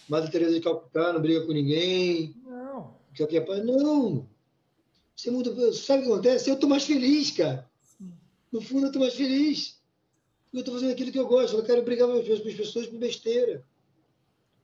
Madre 0.08 0.30
Teresa 0.30 0.54
de 0.54 0.60
Calcutá, 0.60 1.12
não 1.12 1.20
briga 1.20 1.44
com 1.44 1.52
ninguém. 1.52 2.34
Não. 2.44 2.94
Que 3.14 3.22
é, 3.22 3.36
é 3.36 3.62
não. 3.62 4.26
Você 5.14 5.30
muda. 5.30 5.50
Sabe 5.72 6.02
o 6.02 6.06
que 6.06 6.12
acontece? 6.12 6.50
Eu 6.50 6.54
estou 6.54 6.68
mais 6.68 6.84
feliz, 6.84 7.30
cara. 7.30 7.68
No 8.50 8.60
fundo, 8.60 8.84
eu 8.84 8.86
estou 8.86 9.00
mais 9.00 9.14
feliz. 9.14 9.80
Eu 10.54 10.60
estou 10.60 10.74
fazendo 10.74 10.92
aquilo 10.92 11.10
que 11.10 11.18
eu 11.18 11.26
gosto. 11.26 11.54
Eu 11.54 11.58
não 11.58 11.66
quero 11.66 11.82
brigar 11.82 12.08
com 12.08 12.16
as 12.16 12.40
pessoas 12.40 12.86
por 12.86 12.98
besteira. 12.98 13.64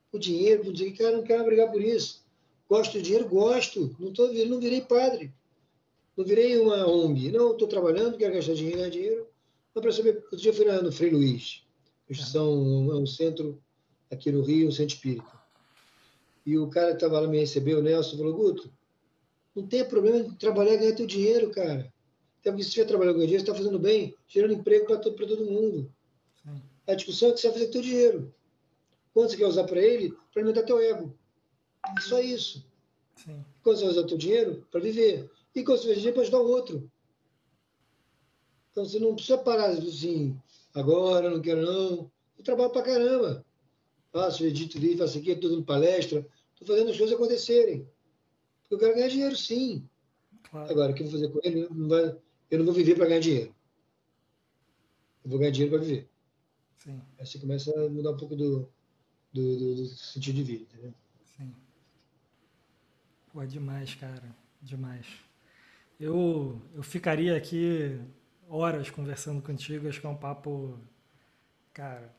Por 0.09 0.19
dinheiro, 0.19 0.63
por 0.63 0.71
dizer 0.71 0.91
cara, 0.93 1.17
não 1.17 1.23
quero 1.23 1.43
brigar 1.43 1.69
por 1.69 1.81
isso. 1.81 2.23
Gosto 2.69 2.93
do 2.93 3.01
dinheiro? 3.01 3.27
Gosto. 3.27 3.93
Não, 3.99 4.13
tô, 4.13 4.31
não 4.31 4.59
virei 4.61 4.79
padre. 4.79 5.33
Não 6.15 6.23
virei 6.23 6.57
uma 6.57 6.87
ONG. 6.87 7.29
Não, 7.31 7.51
estou 7.51 7.67
trabalhando, 7.67 8.17
quero 8.17 8.33
gastar 8.33 8.53
dinheiro, 8.53 8.77
ganhar 8.77 8.89
dinheiro. 8.89 9.27
Mas 9.75 9.81
para 9.81 9.91
saber, 9.91 10.15
outro 10.15 10.37
dia 10.37 10.51
eu 10.51 10.55
fui 10.55 10.65
no 10.65 10.91
Frei 10.93 11.09
Luiz. 11.09 11.63
São, 12.13 12.89
é 12.91 12.95
um 12.95 13.05
centro 13.05 13.61
aqui 14.09 14.31
no 14.31 14.41
Rio, 14.41 14.69
um 14.69 14.71
centro 14.71 14.95
espírita. 14.95 15.31
E 16.45 16.57
o 16.57 16.69
cara 16.69 16.89
que 16.89 16.95
estava 16.95 17.19
lá 17.19 17.27
me 17.27 17.39
recebeu, 17.39 17.79
o 17.79 17.81
Nelson, 17.81 18.17
falou, 18.17 18.33
Guto, 18.33 18.71
não 19.55 19.67
tem 19.67 19.85
problema 19.85 20.23
de 20.23 20.35
trabalhar 20.35 20.73
e 20.73 20.77
ganhar 20.77 20.95
teu 20.95 21.05
dinheiro, 21.05 21.51
cara. 21.51 21.91
Até 22.41 22.51
porque 22.51 22.63
se 22.63 22.69
você 22.69 22.81
estiver 22.81 22.87
trabalhando 22.87 23.15
com 23.15 23.21
dinheiro, 23.21 23.43
você 23.43 23.51
está 23.51 23.55
fazendo 23.55 23.79
bem, 23.79 24.15
gerando 24.27 24.53
emprego 24.53 24.85
para 24.85 24.97
todo, 24.97 25.15
todo 25.15 25.45
mundo. 25.45 25.91
Sim. 26.43 26.61
A 26.87 26.95
discussão 26.95 27.29
é 27.29 27.31
que 27.33 27.39
você 27.39 27.47
vai 27.47 27.53
fazer 27.53 27.65
com 27.67 27.71
teu 27.71 27.81
dinheiro. 27.81 28.33
Quanto 29.13 29.31
você 29.31 29.37
quer 29.37 29.47
usar 29.47 29.63
para 29.63 29.79
ele? 29.79 30.11
Para 30.33 30.41
alimentar 30.41 30.63
teu 30.63 30.79
ego. 30.79 31.15
É 31.97 32.01
só 32.01 32.19
isso. 32.19 32.65
Sim. 33.15 33.45
Quando 33.63 33.77
você 33.77 33.85
vai 33.85 33.93
usar 33.93 34.07
teu 34.07 34.17
dinheiro? 34.17 34.67
Para 34.71 34.81
viver. 34.81 35.29
E 35.55 35.63
quando 35.63 35.79
você 35.79 35.87
vai 35.87 35.95
viver, 35.95 36.13
para 36.13 36.21
ajudar 36.23 36.39
o 36.39 36.49
outro. 36.49 36.91
Então 38.71 38.85
você 38.85 38.99
não 38.99 39.15
precisa 39.15 39.37
parar 39.37 39.69
assim, 39.69 40.35
agora, 40.73 41.29
não 41.29 41.41
quero 41.41 41.61
não. 41.61 42.11
Eu 42.37 42.43
trabalho 42.43 42.71
para 42.71 42.81
caramba 42.81 43.45
faço, 44.11 44.45
edito 44.45 44.79
vídeo, 44.79 44.97
faço 44.97 45.17
aqui, 45.17 45.31
estou 45.31 45.49
dando 45.49 45.63
palestra, 45.63 46.25
estou 46.53 46.67
fazendo 46.67 46.91
as 46.91 46.97
coisas 46.97 47.15
acontecerem. 47.15 47.87
Porque 48.61 48.75
eu 48.75 48.79
quero 48.79 48.95
ganhar 48.95 49.07
dinheiro, 49.07 49.35
sim. 49.35 49.87
Claro. 50.49 50.69
Agora, 50.69 50.91
o 50.91 50.95
que 50.95 51.03
eu 51.03 51.07
vou 51.07 51.19
fazer 51.19 51.31
com 51.31 51.39
ele? 51.43 51.67
Não 51.71 51.87
vai, 51.87 52.15
eu 52.51 52.59
não 52.59 52.65
vou 52.65 52.73
viver 52.73 52.95
para 52.95 53.07
ganhar 53.07 53.19
dinheiro. 53.19 53.55
Eu 55.23 55.29
vou 55.29 55.39
ganhar 55.39 55.51
dinheiro 55.51 55.75
para 55.75 55.83
viver. 55.83 56.09
Sim. 56.77 57.01
Aí 57.17 57.25
você 57.25 57.39
começa 57.39 57.71
a 57.71 57.89
mudar 57.89 58.11
um 58.11 58.17
pouco 58.17 58.35
do, 58.35 58.69
do, 59.33 59.57
do, 59.57 59.75
do 59.75 59.85
sentido 59.87 60.35
de 60.35 60.43
vida, 60.43 60.63
entendeu? 60.63 60.93
Sim. 61.37 61.55
Pô, 63.31 63.41
é 63.41 63.47
demais, 63.47 63.95
cara. 63.95 64.35
Demais. 64.61 65.07
Eu, 65.99 66.61
eu 66.75 66.83
ficaria 66.83 67.35
aqui 67.35 67.99
horas 68.49 68.89
conversando 68.89 69.41
contigo, 69.41 69.87
acho 69.87 70.01
que 70.01 70.05
é 70.05 70.09
um 70.09 70.15
papo, 70.15 70.79
cara, 71.73 72.13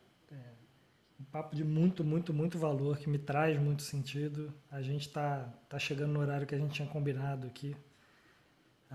um 1.23 1.25
papo 1.25 1.55
de 1.55 1.65
muito, 1.65 2.03
muito, 2.03 2.35
muito 2.35 2.59
valor, 2.59 2.99
que 2.99 3.09
me 3.09 3.19
traz 3.19 3.59
muito 3.61 3.83
sentido. 3.83 4.53
A 4.71 4.83
gente 4.83 5.07
está 5.07 5.45
tá 5.69 5.79
chegando 5.79 6.13
no 6.13 6.21
horário 6.21 6.47
que 6.47 6.55
a 6.55 6.59
gente 6.59 6.75
tinha 6.75 6.89
combinado 6.89 7.47
aqui. 7.47 7.77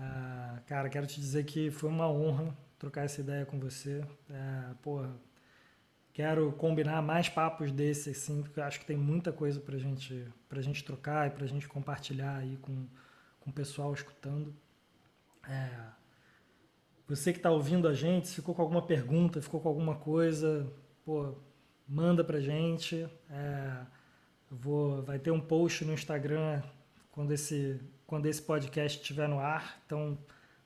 Ah, 0.00 0.60
cara, 0.66 0.88
quero 0.88 1.06
te 1.08 1.20
dizer 1.20 1.44
que 1.44 1.72
foi 1.72 1.90
uma 1.90 2.08
honra 2.08 2.56
trocar 2.78 3.04
essa 3.04 3.20
ideia 3.20 3.44
com 3.44 3.58
você. 3.58 4.04
É, 4.30 4.74
porra, 4.80 5.10
quero 6.12 6.52
combinar 6.52 7.02
mais 7.02 7.28
papos 7.28 7.72
desses, 7.72 8.16
assim, 8.16 8.42
porque 8.42 8.60
eu 8.60 8.64
acho 8.64 8.78
que 8.78 8.86
tem 8.86 8.96
muita 8.96 9.32
coisa 9.32 9.58
para 9.58 9.76
gente, 9.76 10.24
a 10.48 10.60
gente 10.60 10.84
trocar 10.84 11.26
e 11.26 11.30
para 11.30 11.46
gente 11.48 11.66
compartilhar 11.66 12.36
aí 12.36 12.56
com, 12.58 12.86
com 13.40 13.50
o 13.50 13.52
pessoal 13.52 13.92
escutando. 13.92 14.54
É, 15.48 15.68
você 17.08 17.32
que 17.32 17.38
está 17.40 17.50
ouvindo 17.50 17.88
a 17.88 17.94
gente, 17.94 18.28
se 18.28 18.36
ficou 18.36 18.54
com 18.54 18.62
alguma 18.62 18.82
pergunta, 18.82 19.42
ficou 19.42 19.60
com 19.60 19.68
alguma 19.68 19.96
coisa, 19.96 20.70
pô, 21.04 21.34
manda 21.88 22.22
pra 22.22 22.38
gente. 22.38 23.08
É, 23.28 23.86
vou, 24.48 25.02
vai 25.02 25.18
ter 25.18 25.32
um 25.32 25.40
post 25.40 25.84
no 25.84 25.92
Instagram 25.92 26.62
quando 27.10 27.32
esse, 27.32 27.80
quando 28.08 28.24
esse 28.24 28.40
podcast 28.40 28.98
estiver 28.98 29.28
no 29.28 29.38
ar. 29.38 29.78
Então, 29.84 30.18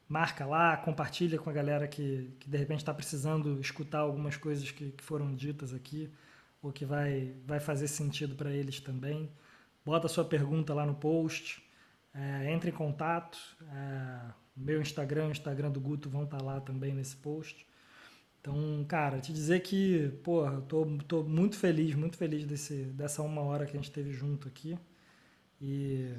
marca 0.08 0.46
lá, 0.46 0.76
compartilha 0.76 1.36
com 1.38 1.50
a 1.50 1.52
galera 1.52 1.88
que, 1.88 2.32
que 2.38 2.48
de 2.48 2.56
repente 2.56 2.78
está 2.78 2.94
precisando 2.94 3.60
escutar 3.60 3.98
algumas 3.98 4.36
coisas 4.36 4.70
que, 4.70 4.92
que, 4.92 5.02
foram 5.02 5.34
ditas 5.34 5.74
aqui 5.74 6.08
ou 6.62 6.72
que 6.72 6.84
vai, 6.84 7.34
vai 7.44 7.58
fazer 7.58 7.88
sentido 7.88 8.36
para 8.36 8.52
eles 8.52 8.78
também. 8.78 9.28
Bota 9.84 10.06
sua 10.06 10.24
pergunta 10.24 10.72
lá 10.72 10.86
no 10.86 10.94
post, 10.94 11.60
é, 12.14 12.52
entre 12.52 12.70
em 12.70 12.72
contato. 12.72 13.36
É, 13.60 14.32
meu 14.56 14.80
Instagram, 14.80 15.26
o 15.26 15.32
Instagram 15.32 15.72
do 15.72 15.80
Guto 15.80 16.08
vão 16.08 16.22
estar 16.22 16.38
tá 16.38 16.44
lá 16.44 16.60
também 16.60 16.94
nesse 16.94 17.16
post. 17.16 17.66
Então, 18.40 18.84
cara, 18.88 19.20
te 19.20 19.32
dizer 19.32 19.60
que, 19.62 20.10
porra, 20.22 20.54
eu 20.54 20.62
tô, 20.62 20.86
tô 21.08 21.24
muito 21.24 21.56
feliz, 21.56 21.92
muito 21.96 22.16
feliz 22.16 22.44
desse, 22.44 22.84
dessa 22.84 23.20
uma 23.20 23.42
hora 23.42 23.66
que 23.66 23.72
a 23.72 23.80
gente 23.80 23.90
teve 23.90 24.12
junto 24.12 24.46
aqui. 24.46 24.78
E 25.60 26.14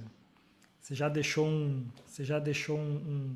você 0.84 0.96
já 0.96 1.08
deixou 1.08 1.48
um, 1.48 1.86
você 2.06 2.26
já 2.26 2.40
deixou 2.40 2.78
um, 2.78 3.36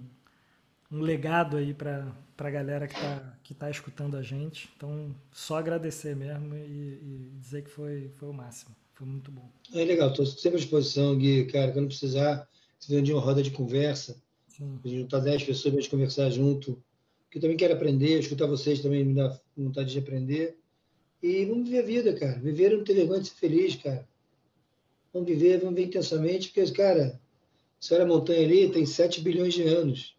um, 0.91 0.97
um 0.97 1.01
legado 1.01 1.55
aí 1.55 1.73
para 1.73 2.13
a 2.37 2.49
galera 2.49 2.89
que 2.89 2.95
está 2.95 3.37
que 3.41 3.53
tá 3.53 3.71
escutando 3.71 4.17
a 4.17 4.21
gente. 4.21 4.69
Então, 4.75 5.15
só 5.31 5.57
agradecer 5.57 6.13
mesmo 6.13 6.53
e, 6.53 6.59
e, 6.59 7.31
dizer 7.39 7.63
que 7.63 7.69
foi, 7.69 8.09
foi 8.09 8.27
o 8.27 8.33
máximo. 8.33 8.75
Foi 8.93 9.07
muito 9.07 9.31
bom. 9.31 9.49
É 9.73 9.85
legal, 9.85 10.09
estou 10.09 10.25
sempre 10.25 10.57
à 10.57 10.61
disposição, 10.61 11.17
Gui. 11.17 11.45
Cara, 11.45 11.71
quando 11.71 11.87
precisar, 11.87 12.45
se 12.77 12.89
vier 12.89 13.01
dia 13.01 13.15
uma 13.15 13.23
roda 13.23 13.41
de 13.41 13.51
conversa, 13.51 14.21
Sim. 14.49 14.77
a 14.83 14.87
gente 14.87 14.99
juntar 15.03 15.19
10 15.19 15.43
pessoas 15.43 15.73
para 15.73 15.89
conversar 15.89 16.29
junto, 16.29 16.83
que 17.31 17.37
eu 17.37 17.41
também 17.41 17.55
quero 17.55 17.75
aprender, 17.75 18.19
escutar 18.19 18.47
vocês 18.47 18.81
também 18.81 19.05
me 19.05 19.13
dá 19.13 19.39
vontade 19.55 19.93
de 19.93 19.99
aprender. 19.99 20.57
E 21.23 21.45
vamos 21.45 21.69
viver 21.69 21.79
a 21.79 21.85
vida, 21.85 22.13
cara. 22.13 22.39
Viver 22.39 22.75
não 22.75 22.83
ter 22.83 22.93
vergonha 22.93 23.21
de 23.21 23.29
ser 23.29 23.35
feliz, 23.35 23.77
cara. 23.77 24.05
Vamos 25.13 25.29
viver, 25.29 25.59
vamos 25.59 25.75
viver 25.75 25.87
intensamente, 25.87 26.49
porque, 26.49 26.69
cara, 26.73 27.17
se 27.79 27.93
olha 27.93 28.03
a 28.03 28.07
montanha 28.07 28.45
ali, 28.45 28.71
tem 28.71 28.85
7 28.85 29.21
bilhões 29.21 29.53
de 29.53 29.63
anos. 29.63 30.17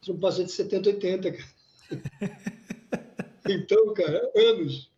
Gente 0.00 0.12
não 0.12 0.18
passa 0.18 0.44
de 0.44 0.52
70, 0.52 0.90
80, 0.90 1.32
cara. 1.32 1.48
Então, 3.48 3.94
cara, 3.94 4.28
anos. 4.34 4.90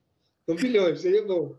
Não 0.46 0.56
bilhões, 0.56 1.00
seria 1.00 1.22
bom. 1.26 1.54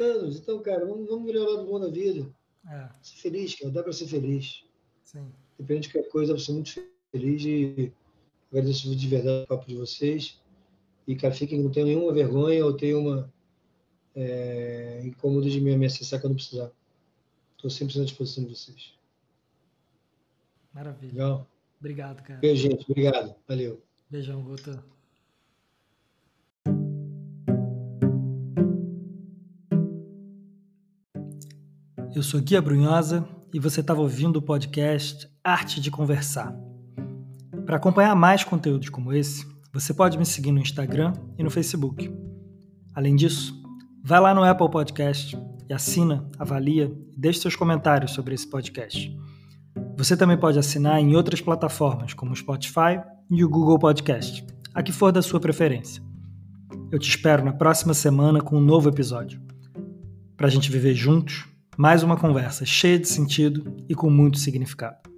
Anos. 0.00 0.38
Então, 0.38 0.60
cara, 0.60 0.84
vamos, 0.84 1.08
vamos 1.08 1.26
viver 1.26 1.38
o 1.38 1.50
lado 1.50 1.66
bom 1.66 1.78
da 1.78 1.88
vida. 1.88 2.28
É. 2.68 2.88
Ser 3.00 3.16
feliz, 3.16 3.54
cara. 3.54 3.70
Dá 3.70 3.82
para 3.82 3.92
ser 3.92 4.08
feliz. 4.08 4.64
Sim. 5.04 5.30
Depende 5.58 5.82
de 5.82 5.92
qualquer 5.92 6.10
coisa, 6.10 6.32
dá 6.32 6.36
para 6.36 6.44
ser 6.44 6.52
muito 6.52 6.82
feliz 7.12 7.44
e 7.44 7.92
agradeço 8.50 8.94
de 8.94 9.08
verdade 9.08 9.44
o 9.44 9.46
papo 9.46 9.68
de 9.68 9.76
vocês. 9.76 10.40
E, 11.06 11.14
cara, 11.14 11.32
fiquem, 11.32 11.62
não 11.62 11.70
tenho 11.70 11.86
nenhuma 11.86 12.12
vergonha 12.12 12.64
ou 12.64 12.72
tenho 12.76 12.98
uma 12.98 13.32
é, 14.14 15.00
incômodo 15.04 15.48
de 15.48 15.60
me, 15.60 15.76
me 15.76 15.86
acessar 15.86 16.20
quando 16.20 16.34
precisar. 16.34 16.70
Estou 17.56 17.70
sempre 17.70 18.00
à 18.00 18.04
disposição 18.04 18.44
de 18.44 18.50
vocês. 18.54 18.94
Maravilha. 20.74 21.12
Legal? 21.12 21.46
Obrigado, 21.78 22.22
cara. 22.22 22.40
Beijo, 22.40 22.62
gente. 22.62 22.84
Obrigado. 22.88 23.34
Valeu. 23.46 23.82
Beijão, 24.08 24.42
Guto. 24.42 24.78
Eu 32.14 32.22
sou 32.22 32.40
Guia 32.40 32.60
Brunhosa 32.60 33.26
e 33.52 33.58
você 33.58 33.80
estava 33.80 34.00
ouvindo 34.00 34.36
o 34.36 34.42
podcast 34.42 35.28
Arte 35.42 35.80
de 35.80 35.90
Conversar. 35.90 36.54
Para 37.64 37.76
acompanhar 37.76 38.14
mais 38.14 38.44
conteúdos 38.44 38.88
como 38.90 39.12
esse, 39.12 39.46
você 39.72 39.94
pode 39.94 40.18
me 40.18 40.26
seguir 40.26 40.52
no 40.52 40.60
Instagram 40.60 41.12
e 41.38 41.42
no 41.42 41.50
Facebook. 41.50 42.14
Além 42.94 43.16
disso, 43.16 43.54
vai 44.04 44.20
lá 44.20 44.34
no 44.34 44.44
Apple 44.44 44.70
Podcast 44.70 45.36
e 45.68 45.72
assina, 45.72 46.28
avalia 46.38 46.94
e 47.12 47.18
deixe 47.18 47.40
seus 47.40 47.56
comentários 47.56 48.12
sobre 48.12 48.34
esse 48.34 48.46
podcast. 48.48 49.16
Você 50.02 50.16
também 50.16 50.36
pode 50.36 50.58
assinar 50.58 50.98
em 50.98 51.14
outras 51.14 51.40
plataformas, 51.40 52.12
como 52.12 52.32
o 52.32 52.36
Spotify 52.36 53.00
e 53.30 53.44
o 53.44 53.48
Google 53.48 53.78
Podcast, 53.78 54.44
a 54.74 54.82
que 54.82 54.90
for 54.90 55.12
da 55.12 55.22
sua 55.22 55.38
preferência. 55.38 56.02
Eu 56.90 56.98
te 56.98 57.08
espero 57.08 57.44
na 57.44 57.52
próxima 57.52 57.94
semana 57.94 58.40
com 58.40 58.56
um 58.56 58.60
novo 58.60 58.88
episódio. 58.88 59.40
Para 60.36 60.48
a 60.48 60.50
gente 60.50 60.72
viver 60.72 60.96
juntos, 60.96 61.46
mais 61.76 62.02
uma 62.02 62.16
conversa 62.16 62.66
cheia 62.66 62.98
de 62.98 63.06
sentido 63.06 63.76
e 63.88 63.94
com 63.94 64.10
muito 64.10 64.40
significado. 64.40 65.11